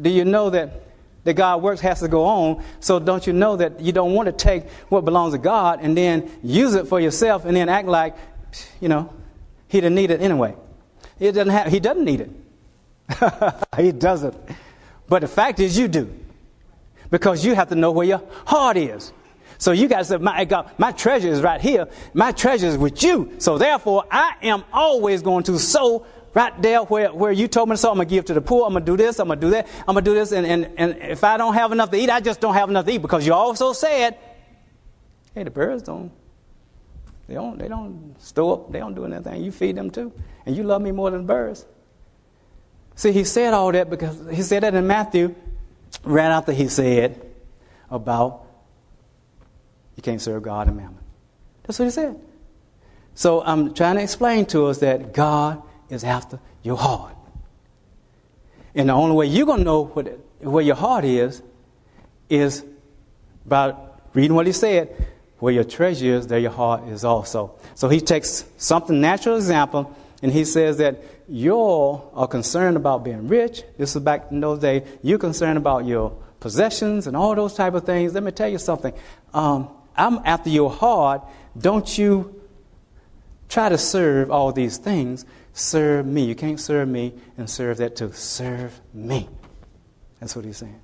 do 0.00 0.10
you 0.10 0.24
know 0.24 0.50
that 0.50 0.82
the 1.24 1.34
God 1.34 1.62
works 1.62 1.80
has 1.80 2.00
to 2.00 2.08
go 2.08 2.24
on? 2.24 2.64
So 2.80 2.98
don't 2.98 3.26
you 3.26 3.32
know 3.32 3.56
that 3.56 3.80
you 3.80 3.92
don't 3.92 4.14
want 4.14 4.26
to 4.26 4.32
take 4.32 4.70
what 4.88 5.04
belongs 5.04 5.34
to 5.34 5.38
God 5.38 5.80
and 5.82 5.96
then 5.96 6.30
use 6.42 6.74
it 6.74 6.86
for 6.86 7.00
yourself 7.00 7.44
and 7.44 7.56
then 7.56 7.68
act 7.68 7.88
like, 7.88 8.16
you 8.80 8.88
know, 8.88 9.12
he 9.68 9.80
didn't 9.80 9.94
need 9.94 10.10
it 10.10 10.20
anyway. 10.20 10.54
He 11.18 11.26
doesn't 11.26 11.48
have, 11.48 11.66
he 11.68 11.80
doesn't 11.80 12.04
need 12.04 12.20
it. 12.20 12.30
he 13.76 13.92
doesn't. 13.92 14.36
But 15.08 15.20
the 15.20 15.28
fact 15.28 15.60
is, 15.60 15.76
you 15.76 15.88
do. 15.88 16.12
Because 17.10 17.44
you 17.44 17.54
have 17.54 17.68
to 17.68 17.74
know 17.74 17.90
where 17.90 18.06
your 18.06 18.22
heart 18.46 18.76
is. 18.76 19.12
So 19.58 19.72
you 19.72 19.86
got 19.86 19.98
to 19.98 20.04
say, 20.04 20.16
my 20.16 20.44
God, 20.44 20.70
my 20.78 20.92
treasure 20.92 21.28
is 21.28 21.40
right 21.40 21.60
here. 21.60 21.86
My 22.14 22.32
treasure 22.32 22.66
is 22.66 22.76
with 22.76 23.02
you. 23.02 23.34
So 23.38 23.58
therefore, 23.58 24.04
I 24.10 24.34
am 24.42 24.64
always 24.72 25.22
going 25.22 25.44
to 25.44 25.58
sow 25.58 26.06
right 26.34 26.60
there 26.62 26.80
where, 26.80 27.12
where 27.12 27.32
you 27.32 27.48
told 27.48 27.68
me 27.68 27.76
so. 27.76 27.90
I'm 27.90 27.96
going 27.96 28.08
to 28.08 28.14
give 28.14 28.24
to 28.26 28.34
the 28.34 28.40
poor. 28.40 28.66
I'm 28.66 28.72
going 28.72 28.84
to 28.84 28.92
do 28.92 28.96
this. 28.96 29.18
I'm 29.18 29.28
going 29.28 29.40
to 29.40 29.46
do 29.46 29.50
that. 29.50 29.68
I'm 29.86 29.94
going 29.94 30.04
to 30.04 30.10
do 30.10 30.14
this. 30.14 30.32
And, 30.32 30.46
and, 30.46 30.70
and 30.76 30.96
if 30.98 31.24
I 31.24 31.36
don't 31.36 31.54
have 31.54 31.72
enough 31.72 31.90
to 31.90 31.96
eat, 31.96 32.10
I 32.10 32.20
just 32.20 32.40
don't 32.40 32.54
have 32.54 32.68
enough 32.70 32.86
to 32.86 32.92
eat 32.92 33.02
because 33.02 33.26
you 33.26 33.34
also 33.34 33.72
said, 33.72 34.16
hey, 35.34 35.42
the 35.42 35.50
birds 35.50 35.82
don't, 35.82 36.12
they 37.28 37.34
don't, 37.34 37.58
they 37.58 37.68
don't 37.68 38.14
store 38.20 38.54
up. 38.54 38.72
They 38.72 38.78
don't 38.78 38.94
do 38.94 39.04
anything. 39.04 39.42
You 39.42 39.52
feed 39.52 39.76
them 39.76 39.90
too. 39.90 40.12
And 40.46 40.56
you 40.56 40.62
love 40.62 40.82
me 40.82 40.90
more 40.90 41.10
than 41.10 41.26
birds. 41.26 41.66
See, 42.94 43.12
he 43.12 43.24
said 43.24 43.54
all 43.54 43.72
that 43.72 43.88
because 43.88 44.18
he 44.30 44.42
said 44.42 44.62
that 44.62 44.74
in 44.74 44.86
Matthew 44.86 45.34
right 46.04 46.30
after 46.30 46.52
he 46.52 46.68
said 46.68 47.20
about 47.90 48.46
you 49.96 50.02
can't 50.02 50.20
serve 50.20 50.42
God 50.42 50.68
and 50.68 50.76
mammon. 50.76 50.98
That's 51.64 51.78
what 51.78 51.86
he 51.86 51.90
said. 51.90 52.20
So 53.14 53.42
I'm 53.42 53.74
trying 53.74 53.96
to 53.96 54.02
explain 54.02 54.46
to 54.46 54.66
us 54.66 54.78
that 54.78 55.12
God 55.12 55.62
is 55.92 56.02
after 56.04 56.40
your 56.62 56.76
heart. 56.76 57.14
And 58.74 58.88
the 58.88 58.94
only 58.94 59.14
way 59.14 59.26
you're 59.26 59.46
going 59.46 59.58
to 59.58 59.64
know 59.64 59.84
what, 59.84 60.08
where 60.40 60.64
your 60.64 60.74
heart 60.74 61.04
is 61.04 61.42
is 62.30 62.64
by 63.44 63.74
reading 64.14 64.34
what 64.34 64.46
he 64.46 64.52
said. 64.52 65.08
Where 65.38 65.52
your 65.52 65.64
treasure 65.64 66.14
is, 66.14 66.28
there 66.28 66.38
your 66.38 66.52
heart 66.52 66.88
is 66.88 67.04
also. 67.04 67.54
So 67.74 67.88
he 67.88 68.00
takes 68.00 68.44
something 68.58 69.00
natural 69.00 69.36
example 69.36 69.94
and 70.22 70.30
he 70.30 70.44
says 70.44 70.78
that 70.78 71.02
you 71.28 71.58
are 72.14 72.28
concerned 72.28 72.76
about 72.76 73.02
being 73.04 73.26
rich. 73.26 73.62
This 73.76 73.96
is 73.96 74.02
back 74.02 74.30
in 74.30 74.40
those 74.40 74.60
days. 74.60 74.82
You're 75.02 75.18
concerned 75.18 75.58
about 75.58 75.84
your 75.84 76.16
possessions 76.38 77.08
and 77.08 77.16
all 77.16 77.34
those 77.34 77.54
type 77.54 77.74
of 77.74 77.84
things. 77.84 78.14
Let 78.14 78.22
me 78.22 78.30
tell 78.30 78.48
you 78.48 78.58
something. 78.58 78.94
Um, 79.34 79.68
I'm 79.96 80.20
after 80.24 80.48
your 80.48 80.70
heart. 80.70 81.22
Don't 81.58 81.98
you 81.98 82.40
try 83.48 83.68
to 83.68 83.76
serve 83.76 84.30
all 84.30 84.52
these 84.52 84.78
things. 84.78 85.26
Serve 85.52 86.06
me. 86.06 86.24
You 86.24 86.34
can't 86.34 86.58
serve 86.58 86.88
me 86.88 87.12
and 87.36 87.48
serve 87.48 87.78
that 87.78 87.96
too. 87.96 88.12
Serve 88.12 88.78
me. 88.94 89.28
That's 90.20 90.34
what 90.34 90.44
he's 90.44 90.56
saying. 90.56 90.80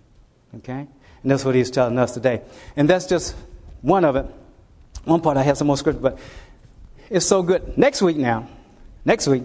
Okay? 0.56 0.86
And 1.22 1.30
that's 1.30 1.44
what 1.44 1.54
he's 1.54 1.70
telling 1.70 1.98
us 1.98 2.12
today. 2.12 2.42
And 2.76 2.88
that's 2.88 3.06
just 3.06 3.34
one 3.82 4.04
of 4.04 4.16
it. 4.16 4.26
One 5.04 5.20
part 5.20 5.36
I 5.36 5.42
have 5.42 5.56
some 5.56 5.66
more 5.68 5.76
scripture, 5.76 6.00
but 6.00 6.18
it's 7.08 7.26
so 7.26 7.42
good. 7.42 7.78
Next 7.78 8.02
week 8.02 8.16
now, 8.16 8.48
next 9.04 9.26
week, 9.26 9.44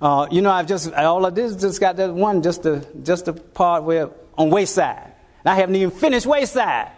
uh, 0.00 0.28
you 0.30 0.42
know, 0.42 0.50
I've 0.50 0.66
just 0.66 0.92
all 0.92 1.24
of 1.24 1.34
this 1.34 1.56
just 1.56 1.80
got 1.80 1.96
that 1.96 2.12
one, 2.12 2.42
just 2.42 2.62
the 2.62 2.86
just 3.02 3.24
the 3.24 3.32
part 3.32 3.84
where 3.84 4.10
on 4.36 4.50
wayside. 4.50 5.12
And 5.44 5.52
I 5.52 5.54
haven't 5.54 5.74
even 5.76 5.90
finished 5.90 6.26
wayside. 6.26 6.90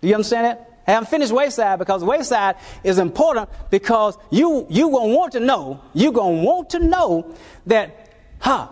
Do 0.00 0.08
you 0.08 0.14
understand 0.14 0.46
that? 0.46 0.67
I 0.88 0.92
haven't 0.92 1.10
finished 1.10 1.32
Wayside 1.32 1.78
because 1.78 2.02
Wayside 2.02 2.56
is 2.82 2.98
important 2.98 3.50
because 3.68 4.16
you 4.30 4.66
you 4.70 4.90
gonna 4.90 5.14
want 5.14 5.32
to 5.32 5.40
know, 5.40 5.82
you 5.92 6.10
gonna 6.12 6.42
want 6.42 6.70
to 6.70 6.78
know 6.78 7.34
that, 7.66 8.10
huh, 8.38 8.68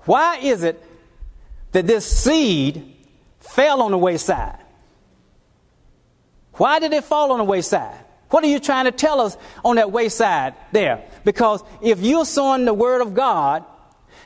why 0.00 0.36
is 0.36 0.62
it 0.62 0.82
that 1.72 1.86
this 1.86 2.04
seed 2.04 2.96
fell 3.40 3.80
on 3.80 3.92
the 3.92 3.98
wayside? 3.98 4.58
Why 6.52 6.78
did 6.78 6.92
it 6.92 7.02
fall 7.02 7.32
on 7.32 7.38
the 7.38 7.44
wayside? 7.44 8.04
What 8.28 8.44
are 8.44 8.48
you 8.48 8.60
trying 8.60 8.84
to 8.84 8.92
tell 8.92 9.18
us 9.18 9.38
on 9.64 9.76
that 9.76 9.90
wayside 9.90 10.54
there? 10.70 11.02
Because 11.24 11.62
if 11.80 12.00
you're 12.00 12.26
sowing 12.26 12.66
the 12.66 12.74
word 12.74 13.00
of 13.00 13.14
God, 13.14 13.64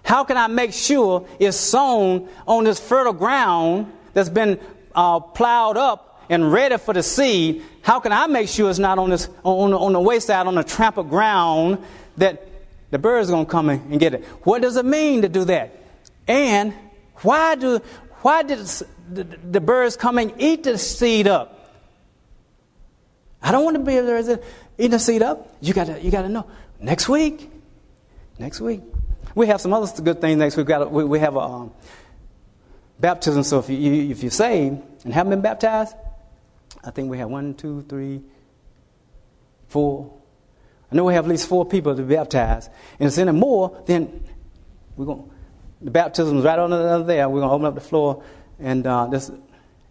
how 0.02 0.24
can 0.24 0.36
I 0.36 0.48
make 0.48 0.72
sure 0.72 1.28
it's 1.38 1.56
sown 1.56 2.28
on 2.48 2.64
this 2.64 2.80
fertile 2.80 3.12
ground 3.12 3.92
that's 4.12 4.28
been 4.28 4.58
uh, 4.92 5.20
plowed 5.20 5.76
up 5.76 6.05
and 6.28 6.52
ready 6.52 6.76
for 6.78 6.94
the 6.94 7.02
seed, 7.02 7.62
how 7.82 8.00
can 8.00 8.12
I 8.12 8.26
make 8.26 8.48
sure 8.48 8.70
it's 8.70 8.78
not 8.78 8.98
on, 8.98 9.10
this, 9.10 9.28
on, 9.42 9.72
on 9.72 9.92
the 9.92 10.00
wayside, 10.00 10.46
on 10.46 10.54
the 10.54 10.64
trampled 10.64 11.10
ground, 11.10 11.78
that 12.16 12.46
the 12.90 12.98
birds 12.98 13.30
going 13.30 13.46
to 13.46 13.50
come 13.50 13.68
and 13.68 14.00
get 14.00 14.14
it? 14.14 14.24
What 14.42 14.62
does 14.62 14.76
it 14.76 14.84
mean 14.84 15.22
to 15.22 15.28
do 15.28 15.44
that? 15.44 15.82
And 16.28 16.74
why, 17.16 17.54
do, 17.54 17.80
why 18.22 18.42
did 18.42 18.58
the, 19.10 19.24
the 19.24 19.60
birds 19.60 19.96
come 19.96 20.18
and 20.18 20.34
eat 20.38 20.64
the 20.64 20.78
seed 20.78 21.28
up? 21.28 21.52
I 23.42 23.52
don't 23.52 23.64
want 23.64 23.76
to 23.76 23.82
be 23.82 23.94
there 24.00 24.18
eating 24.18 24.90
the 24.90 24.98
seed 24.98 25.22
up. 25.22 25.56
You 25.60 25.72
got 25.72 26.02
you 26.02 26.10
to 26.10 26.28
know. 26.28 26.46
Next 26.80 27.08
week, 27.08 27.50
next 28.38 28.60
week, 28.60 28.82
we 29.34 29.46
have 29.46 29.60
some 29.60 29.72
other 29.72 30.02
good 30.02 30.20
things 30.20 30.36
next 30.36 30.56
week. 30.56 30.66
We've 30.66 30.78
got 30.78 30.90
we, 30.90 31.04
we 31.04 31.18
have 31.20 31.36
a 31.36 31.40
um, 31.40 31.72
baptism. 32.98 33.44
So 33.44 33.60
if 33.60 33.70
you 33.70 34.10
if 34.10 34.22
you're 34.22 34.30
saved 34.30 34.82
and 35.04 35.14
haven't 35.14 35.30
been 35.30 35.42
baptized, 35.42 35.94
I 36.86 36.90
think 36.90 37.10
we 37.10 37.18
have 37.18 37.28
one, 37.28 37.54
two, 37.54 37.84
three, 37.88 38.22
four. 39.68 40.12
I 40.90 40.94
know 40.94 41.04
we 41.04 41.14
have 41.14 41.24
at 41.24 41.28
least 41.28 41.48
four 41.48 41.66
people 41.66 41.96
to 41.96 42.02
be 42.02 42.14
baptized. 42.14 42.70
And 43.00 43.08
if 43.08 43.18
any 43.18 43.32
more, 43.32 43.82
then 43.86 44.24
we're 44.96 45.06
going 45.06 45.30
the 45.80 45.90
baptism 45.90 46.38
is 46.38 46.44
right 46.44 46.58
on 46.58 46.70
the 46.70 47.02
there. 47.02 47.28
We're 47.28 47.40
going 47.40 47.50
to 47.50 47.54
open 47.54 47.66
up 47.66 47.74
the 47.74 47.80
floor 47.80 48.22
and 48.58 48.86
uh, 48.86 49.10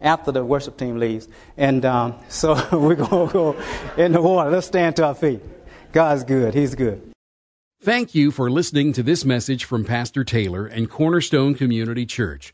after 0.02 0.32
the 0.32 0.44
worship 0.44 0.78
team 0.78 0.98
leaves. 0.98 1.28
And 1.58 1.86
um, 1.86 2.16
so 2.30 2.54
we're 2.72 2.96
going 2.96 3.28
to 3.28 3.34
go 3.34 3.64
in 3.98 4.12
the 4.12 4.22
water. 4.22 4.50
Let's 4.50 4.68
stand 4.68 4.96
to 4.98 5.06
our 5.06 5.16
feet. 5.16 5.42
God's 5.92 6.24
good. 6.24 6.54
He's 6.54 6.76
good. 6.76 7.12
Thank 7.82 8.16
you 8.16 8.32
for 8.32 8.50
listening 8.50 8.94
to 8.94 9.04
this 9.04 9.26
message 9.26 9.66
from 9.66 9.86
Pastor 9.86 10.24
Taylor 10.24 10.66
and 10.66 10.90
Cornerstone 10.90 11.54
Community 11.54 12.06
Church. 12.06 12.54